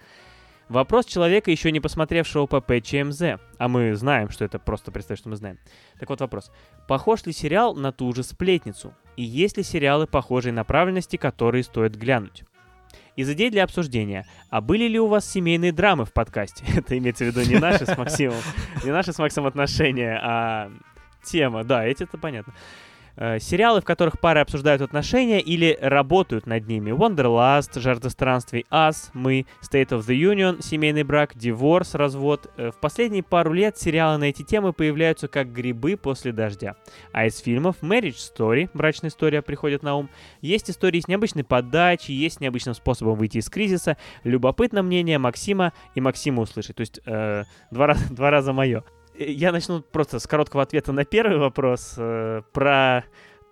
Вопрос 0.71 1.05
человека, 1.05 1.51
еще 1.51 1.69
не 1.69 1.81
посмотревшего 1.81 2.45
ПП 2.45 2.81
ЧМЗ. 2.81 3.41
А 3.57 3.67
мы 3.67 3.93
знаем, 3.93 4.29
что 4.29 4.45
это 4.45 4.57
просто 4.57 4.89
представь, 4.89 5.19
что 5.19 5.27
мы 5.27 5.35
знаем. 5.35 5.59
Так 5.99 6.09
вот 6.09 6.21
вопрос. 6.21 6.49
Похож 6.87 7.25
ли 7.25 7.33
сериал 7.33 7.75
на 7.75 7.91
ту 7.91 8.13
же 8.13 8.23
сплетницу? 8.23 8.93
И 9.17 9.23
есть 9.23 9.57
ли 9.57 9.63
сериалы 9.63 10.07
похожей 10.07 10.53
направленности, 10.53 11.17
которые 11.17 11.65
стоит 11.65 11.97
глянуть? 11.97 12.45
Из 13.17 13.29
идей 13.29 13.49
для 13.49 13.65
обсуждения. 13.65 14.25
А 14.49 14.61
были 14.61 14.87
ли 14.87 14.97
у 14.97 15.07
вас 15.07 15.29
семейные 15.29 15.73
драмы 15.73 16.05
в 16.05 16.13
подкасте? 16.13 16.63
Это 16.77 16.97
имеется 16.97 17.25
в 17.25 17.27
виду 17.27 17.41
не 17.41 17.59
наши 17.59 17.85
с 17.85 17.97
Максимом, 17.97 18.39
не 18.85 18.91
наши 18.91 19.11
с 19.11 19.19
Максом 19.19 19.47
отношения, 19.47 20.17
а 20.23 20.71
тема. 21.21 21.65
Да, 21.65 21.83
эти-то 21.83 22.17
понятно. 22.17 22.53
Э, 23.15 23.39
Сериалы, 23.39 23.81
в 23.81 23.85
которых 23.85 24.19
пары 24.19 24.39
обсуждают 24.39 24.81
отношения 24.81 25.39
или 25.39 25.77
работают 25.81 26.47
над 26.47 26.67
ними. 26.67 26.91
Wanderlust, 26.91 27.79
Жажда 27.79 28.09
странствий, 28.09 28.65
Us, 28.71 29.09
Мы, 29.13 29.45
State 29.61 29.89
of 29.89 30.05
the 30.07 30.15
Union, 30.15 30.61
Семейный 30.61 31.03
брак, 31.03 31.35
Divorce, 31.35 31.97
Развод. 31.97 32.51
Э, 32.57 32.71
В 32.71 32.79
последние 32.79 33.23
пару 33.23 33.53
лет 33.53 33.77
сериалы 33.77 34.17
на 34.17 34.25
эти 34.25 34.43
темы 34.43 34.73
появляются 34.73 35.27
как 35.27 35.51
грибы 35.51 35.97
после 35.97 36.31
дождя. 36.31 36.75
А 37.11 37.25
из 37.25 37.37
фильмов 37.39 37.77
Marriage 37.81 38.17
Story, 38.35 38.69
брачная 38.73 39.09
история, 39.09 39.41
приходит 39.41 39.83
на 39.83 39.95
ум. 39.95 40.09
Есть 40.41 40.69
истории 40.69 40.99
с 40.99 41.07
необычной 41.07 41.43
подачей, 41.43 42.15
есть 42.15 42.37
с 42.37 42.39
необычным 42.39 42.75
способом 42.75 43.15
выйти 43.15 43.37
из 43.37 43.49
кризиса. 43.49 43.97
Любопытно 44.23 44.83
мнение 44.83 45.17
Максима 45.17 45.73
и 45.95 46.01
Максима 46.01 46.41
услышать. 46.41 46.75
То 46.75 46.81
есть 46.81 46.99
э, 47.05 47.43
два, 47.71 47.87
раза, 47.87 48.01
два 48.13 48.29
раза 48.29 48.53
мое. 48.53 48.83
Я 49.15 49.51
начну 49.51 49.81
просто 49.81 50.19
с 50.19 50.27
короткого 50.27 50.63
ответа 50.63 50.91
на 50.91 51.05
первый 51.05 51.37
вопрос 51.37 51.95
э, 51.97 52.41
про 52.53 53.03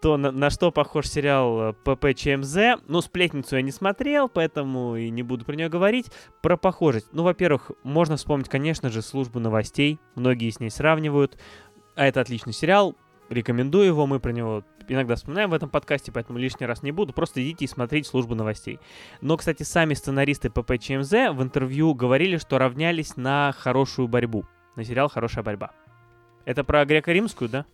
то, 0.02 0.18
на, 0.18 0.32
на 0.32 0.50
что 0.50 0.72
похож 0.72 1.08
сериал 1.08 1.62
э, 1.62 1.74
ПП 1.74 2.16
ЧМЗ. 2.16 2.82
Ну, 2.88 3.02
«Сплетницу» 3.02 3.58
я 3.58 3.62
не 3.62 3.72
смотрел, 3.72 4.30
поэтому 4.30 4.96
и 4.96 5.10
не 5.10 5.24
буду 5.24 5.46
про 5.46 5.56
нее 5.56 5.70
говорить. 5.70 6.12
Про 6.42 6.58
похожесть. 6.58 7.08
Ну, 7.12 7.24
во-первых, 7.24 7.72
можно 7.84 8.16
вспомнить, 8.16 8.50
конечно 8.50 8.90
же, 8.90 9.02
«Службу 9.02 9.40
новостей». 9.40 10.00
Многие 10.16 10.50
с 10.50 10.60
ней 10.60 10.70
сравнивают. 10.70 11.38
А 11.96 12.06
это 12.06 12.22
отличный 12.22 12.54
сериал. 12.54 12.96
Рекомендую 13.30 13.86
его, 13.86 14.08
мы 14.08 14.20
про 14.20 14.32
него 14.32 14.64
иногда 14.88 15.16
вспоминаем 15.16 15.52
в 15.52 15.54
этом 15.54 15.70
подкасте, 15.70 16.12
поэтому 16.12 16.40
лишний 16.40 16.66
раз 16.66 16.82
не 16.82 16.92
буду. 16.92 17.14
Просто 17.14 17.44
идите 17.44 17.66
и 17.66 17.68
смотрите 17.68 18.10
«Службу 18.10 18.36
новостей». 18.36 18.80
Но, 19.22 19.38
кстати, 19.38 19.64
сами 19.64 19.94
сценаристы 19.94 20.50
ПП 20.50 20.80
ЧМЗ 20.80 21.12
в 21.32 21.44
интервью 21.44 21.94
говорили, 21.94 22.38
что 22.38 22.58
равнялись 22.58 23.18
на 23.18 23.54
хорошую 23.58 24.08
борьбу. 24.08 24.46
На 24.76 24.84
сериал 24.84 25.10
«Хорошая 25.10 25.44
борьба». 25.44 25.72
Это 26.46 26.64
про 26.64 26.86
греко-римскую, 26.86 27.50
да? 27.50 27.66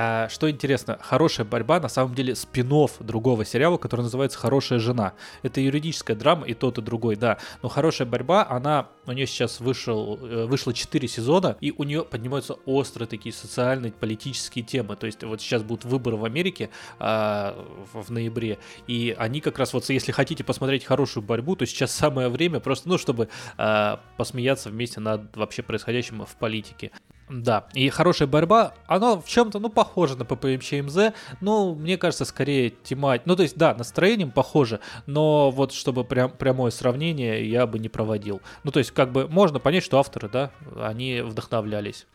А, 0.00 0.28
что 0.28 0.48
интересно, 0.48 0.96
хорошая 1.00 1.44
борьба 1.44 1.80
на 1.80 1.88
самом 1.88 2.14
деле 2.14 2.36
спин 2.36 2.68
другого 3.00 3.44
сериала, 3.44 3.78
который 3.78 4.02
называется 4.02 4.38
Хорошая 4.38 4.78
жена. 4.78 5.14
Это 5.42 5.60
юридическая 5.60 6.14
драма, 6.14 6.46
и 6.46 6.54
тот, 6.54 6.78
и 6.78 6.82
другой, 6.82 7.16
да. 7.16 7.38
Но 7.62 7.68
хорошая 7.68 8.06
борьба, 8.06 8.46
она 8.48 8.86
у 9.06 9.12
нее 9.12 9.26
сейчас 9.26 9.58
вышел, 9.58 10.16
э, 10.22 10.44
вышло 10.44 10.72
4 10.72 11.08
сезона, 11.08 11.56
и 11.60 11.72
у 11.76 11.82
нее 11.82 12.04
поднимаются 12.04 12.54
острые 12.64 13.08
такие 13.08 13.32
социальные, 13.32 13.90
политические 13.90 14.64
темы. 14.64 14.94
То 14.94 15.06
есть 15.06 15.24
вот 15.24 15.40
сейчас 15.40 15.64
будут 15.64 15.84
выборы 15.84 16.16
в 16.16 16.24
Америке 16.24 16.70
а, 17.00 17.56
в 17.92 18.12
ноябре, 18.12 18.58
и 18.86 19.16
они 19.18 19.40
как 19.40 19.58
раз 19.58 19.72
вот, 19.72 19.88
если 19.88 20.12
хотите 20.12 20.44
посмотреть 20.44 20.84
хорошую 20.84 21.24
борьбу, 21.24 21.56
то 21.56 21.66
сейчас 21.66 21.90
самое 21.90 22.28
время 22.28 22.60
просто, 22.60 22.88
ну, 22.88 22.98
чтобы 22.98 23.30
а, 23.56 24.00
посмеяться 24.16 24.70
вместе 24.70 25.00
над 25.00 25.36
вообще 25.36 25.62
происходящим 25.62 26.24
в 26.24 26.36
политике. 26.36 26.92
Да, 27.30 27.66
и 27.74 27.88
хорошая 27.90 28.26
борьба, 28.26 28.74
она 28.86 29.16
в 29.20 29.26
чем-то, 29.26 29.58
ну, 29.58 29.68
похожа 29.68 30.16
на 30.16 30.24
ППМЧ 30.24 30.72
МЗ, 30.84 31.12
ну, 31.40 31.74
мне 31.74 31.98
кажется, 31.98 32.24
скорее 32.24 32.70
темать. 32.70 33.26
Ну, 33.26 33.36
то 33.36 33.42
есть, 33.42 33.56
да, 33.56 33.74
настроением 33.74 34.30
похоже, 34.30 34.80
но 35.06 35.50
вот 35.50 35.72
чтобы 35.72 36.04
прям, 36.04 36.30
прямое 36.30 36.70
сравнение 36.70 37.48
я 37.48 37.66
бы 37.66 37.78
не 37.78 37.88
проводил. 37.88 38.40
Ну, 38.64 38.70
то 38.70 38.78
есть, 38.78 38.92
как 38.92 39.12
бы 39.12 39.28
можно 39.28 39.58
понять, 39.58 39.84
что 39.84 39.98
авторы, 39.98 40.28
да, 40.28 40.50
они 40.76 41.20
вдохновлялись. 41.20 42.06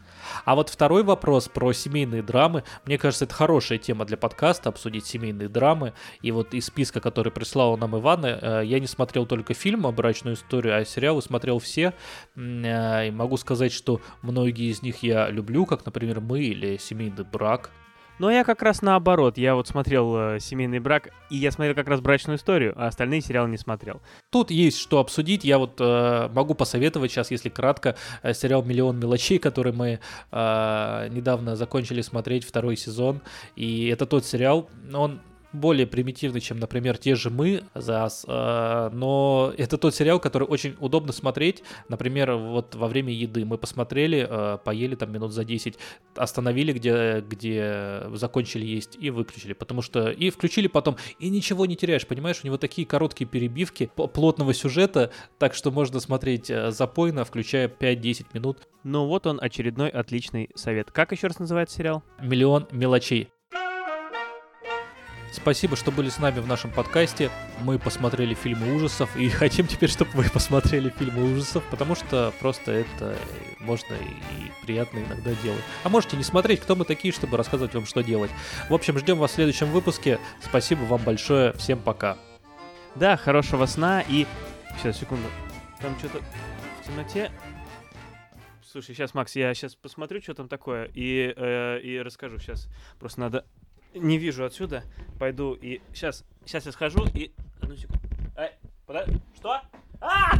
А 0.46 0.56
вот 0.56 0.70
второй 0.70 1.04
вопрос 1.04 1.48
про 1.48 1.74
семейные 1.74 2.24
драмы. 2.24 2.64
Мне 2.86 2.98
кажется, 2.98 3.26
это 3.26 3.34
хорошая 3.34 3.78
тема 3.78 4.06
для 4.06 4.18
подкаста, 4.18 4.70
обсудить 4.70 5.06
семейные 5.06 5.50
драмы. 5.50 5.94
И 6.22 6.32
вот 6.32 6.54
из 6.54 6.66
списка, 6.66 7.00
который 7.00 7.32
прислал 7.32 7.78
нам 7.78 7.98
Иван, 7.98 8.26
э, 8.26 8.62
я 8.66 8.80
не 8.80 8.88
смотрел 8.88 9.26
только 9.26 9.54
фильм 9.54 9.84
«Брачную 9.94 10.36
историю», 10.36 10.78
а 10.78 10.86
сериалы 10.86 11.22
смотрел 11.22 11.60
все. 11.60 11.94
Э, 12.36 13.08
и 13.08 13.12
могу 13.12 13.38
сказать, 13.38 13.74
что 13.74 14.02
многие 14.22 14.72
из 14.72 14.82
них 14.82 15.03
я 15.04 15.30
люблю, 15.30 15.66
как, 15.66 15.86
например, 15.86 16.22
«Мы» 16.22 16.44
или 16.44 16.78
«Семейный 16.78 17.24
брак». 17.24 17.72
Но 18.20 18.30
я 18.30 18.44
как 18.44 18.62
раз 18.62 18.82
наоборот. 18.82 19.38
Я 19.38 19.56
вот 19.56 19.68
смотрел 19.68 20.16
э, 20.16 20.40
«Семейный 20.40 20.80
брак», 20.80 21.10
и 21.30 21.36
я 21.36 21.52
смотрел 21.52 21.76
как 21.76 21.88
раз 21.88 22.00
«Брачную 22.00 22.38
историю», 22.38 22.74
а 22.76 22.88
остальные 22.88 23.22
сериалы 23.22 23.50
не 23.50 23.58
смотрел. 23.58 24.02
Тут 24.32 24.52
есть 24.52 24.78
что 24.78 25.00
обсудить. 25.00 25.44
Я 25.44 25.58
вот 25.58 25.78
э, 25.80 26.30
могу 26.34 26.54
посоветовать 26.54 27.12
сейчас, 27.12 27.32
если 27.32 27.50
кратко, 27.50 27.96
э, 28.22 28.34
сериал 28.34 28.64
«Миллион 28.64 29.00
мелочей», 29.00 29.40
который 29.40 29.74
мы 29.74 30.00
э, 30.32 31.08
недавно 31.10 31.56
закончили 31.56 32.02
смотреть 32.02 32.46
второй 32.46 32.78
сезон. 32.78 33.22
И 33.56 33.88
это 33.88 34.06
тот 34.06 34.26
сериал, 34.26 34.70
он 34.94 35.20
более 35.54 35.88
примитивный, 35.88 36.42
чем, 36.42 36.60
например, 36.60 36.98
те 36.98 37.16
же 37.16 37.30
мы, 37.30 37.64
ЗАС, 37.76 38.26
э, 38.28 38.90
но 38.92 39.54
это 39.58 39.78
тот 39.78 39.96
сериал, 39.96 40.20
который 40.20 40.48
очень 40.48 40.76
удобно 40.80 41.14
смотреть, 41.14 41.64
например, 41.88 42.34
вот 42.34 42.76
во 42.76 42.88
время 42.88 43.14
еды 43.14 43.46
мы 43.46 43.58
посмотрели, 43.58 44.28
э, 44.30 44.58
поели 44.64 44.96
там 44.96 45.12
минут 45.12 45.32
за 45.32 45.46
10, 45.46 45.78
остановили, 46.16 46.74
где, 46.74 47.24
где 47.28 48.04
закончили 48.14 48.66
есть 48.66 48.98
и 49.00 49.10
выключили, 49.10 49.54
потому 49.54 49.82
что 49.82 50.10
и 50.10 50.30
включили 50.30 50.68
потом, 50.68 50.98
и 51.20 51.30
ничего 51.30 51.66
не 51.66 51.76
теряешь, 51.76 52.08
понимаешь, 52.08 52.40
у 52.44 52.48
него 52.48 52.58
такие 52.58 52.88
короткие 52.88 53.28
перебивки 53.28 53.92
плотного 53.96 54.54
сюжета, 54.54 55.12
так 55.38 55.54
что 55.54 55.72
можно 55.72 56.00
смотреть 56.00 56.50
э, 56.50 56.72
запойно, 56.72 57.26
включая 57.26 57.68
5-10 57.68 58.26
минут. 58.34 58.68
Ну 58.84 59.06
вот 59.06 59.28
он, 59.28 59.40
очередной 59.42 59.90
отличный 59.90 60.50
совет. 60.56 60.92
Как 60.92 61.12
еще 61.12 61.28
раз 61.28 61.40
называется 61.40 61.78
сериал? 61.78 62.04
«Миллион 62.20 62.68
мелочей». 62.72 63.30
Спасибо, 65.34 65.76
что 65.76 65.92
были 65.92 66.10
с 66.10 66.20
нами 66.20 66.40
в 66.40 66.48
нашем 66.48 66.70
подкасте. 66.70 67.32
Мы 67.62 67.80
посмотрели 67.80 68.36
фильмы 68.36 68.76
ужасов 68.76 69.18
и 69.18 69.28
хотим 69.32 69.66
теперь, 69.66 69.90
чтобы 69.90 70.12
вы 70.12 70.30
посмотрели 70.30 70.90
фильмы 70.90 71.24
ужасов, 71.34 71.64
потому 71.72 71.96
что 71.96 72.32
просто 72.40 72.72
это 72.72 73.18
можно 73.60 73.96
и 73.96 74.64
приятно 74.64 75.00
иногда 75.00 75.34
делать. 75.42 75.64
А 75.84 75.90
можете 75.90 76.18
не 76.18 76.24
смотреть, 76.24 76.62
кто 76.62 76.76
мы 76.76 76.86
такие, 76.86 77.12
чтобы 77.12 77.36
рассказывать 77.36 77.74
вам, 77.74 77.88
что 77.88 78.04
делать. 78.04 78.30
В 78.70 78.76
общем, 78.76 79.00
ждем 79.00 79.18
вас 79.18 79.32
в 79.32 79.34
следующем 79.34 79.72
выпуске. 79.72 80.20
Спасибо 80.40 80.82
вам 80.84 81.02
большое. 81.02 81.54
Всем 81.54 81.80
пока. 81.80 82.16
Да, 82.94 83.18
хорошего 83.18 83.66
сна 83.66 84.02
и... 84.08 84.28
Сейчас, 84.78 85.00
секунду. 85.00 85.28
Там 85.82 85.98
что-то 85.98 86.20
в 86.20 86.86
темноте. 86.86 87.32
Слушай, 88.72 88.94
сейчас, 88.94 89.16
Макс, 89.16 89.36
я 89.36 89.52
сейчас 89.56 89.74
посмотрю, 89.74 90.22
что 90.22 90.36
там 90.36 90.48
такое, 90.48 90.92
и, 90.94 91.34
э, 91.36 91.80
и 91.82 92.00
расскажу. 92.00 92.38
Сейчас 92.38 92.70
просто 93.00 93.20
надо 93.20 93.46
не 93.94 94.18
вижу 94.18 94.46
отсюда. 94.46 94.84
Пойду 95.20 95.54
и... 95.54 95.82
Сейчас, 95.94 96.26
сейчас 96.46 96.66
я 96.66 96.72
схожу 96.72 97.06
и... 97.14 97.32
Одну 97.62 97.76
секунду. 97.76 98.02
Ай, 98.36 98.52
подожди. 98.86 99.20
Что? 99.36 99.62
А! 100.02 100.32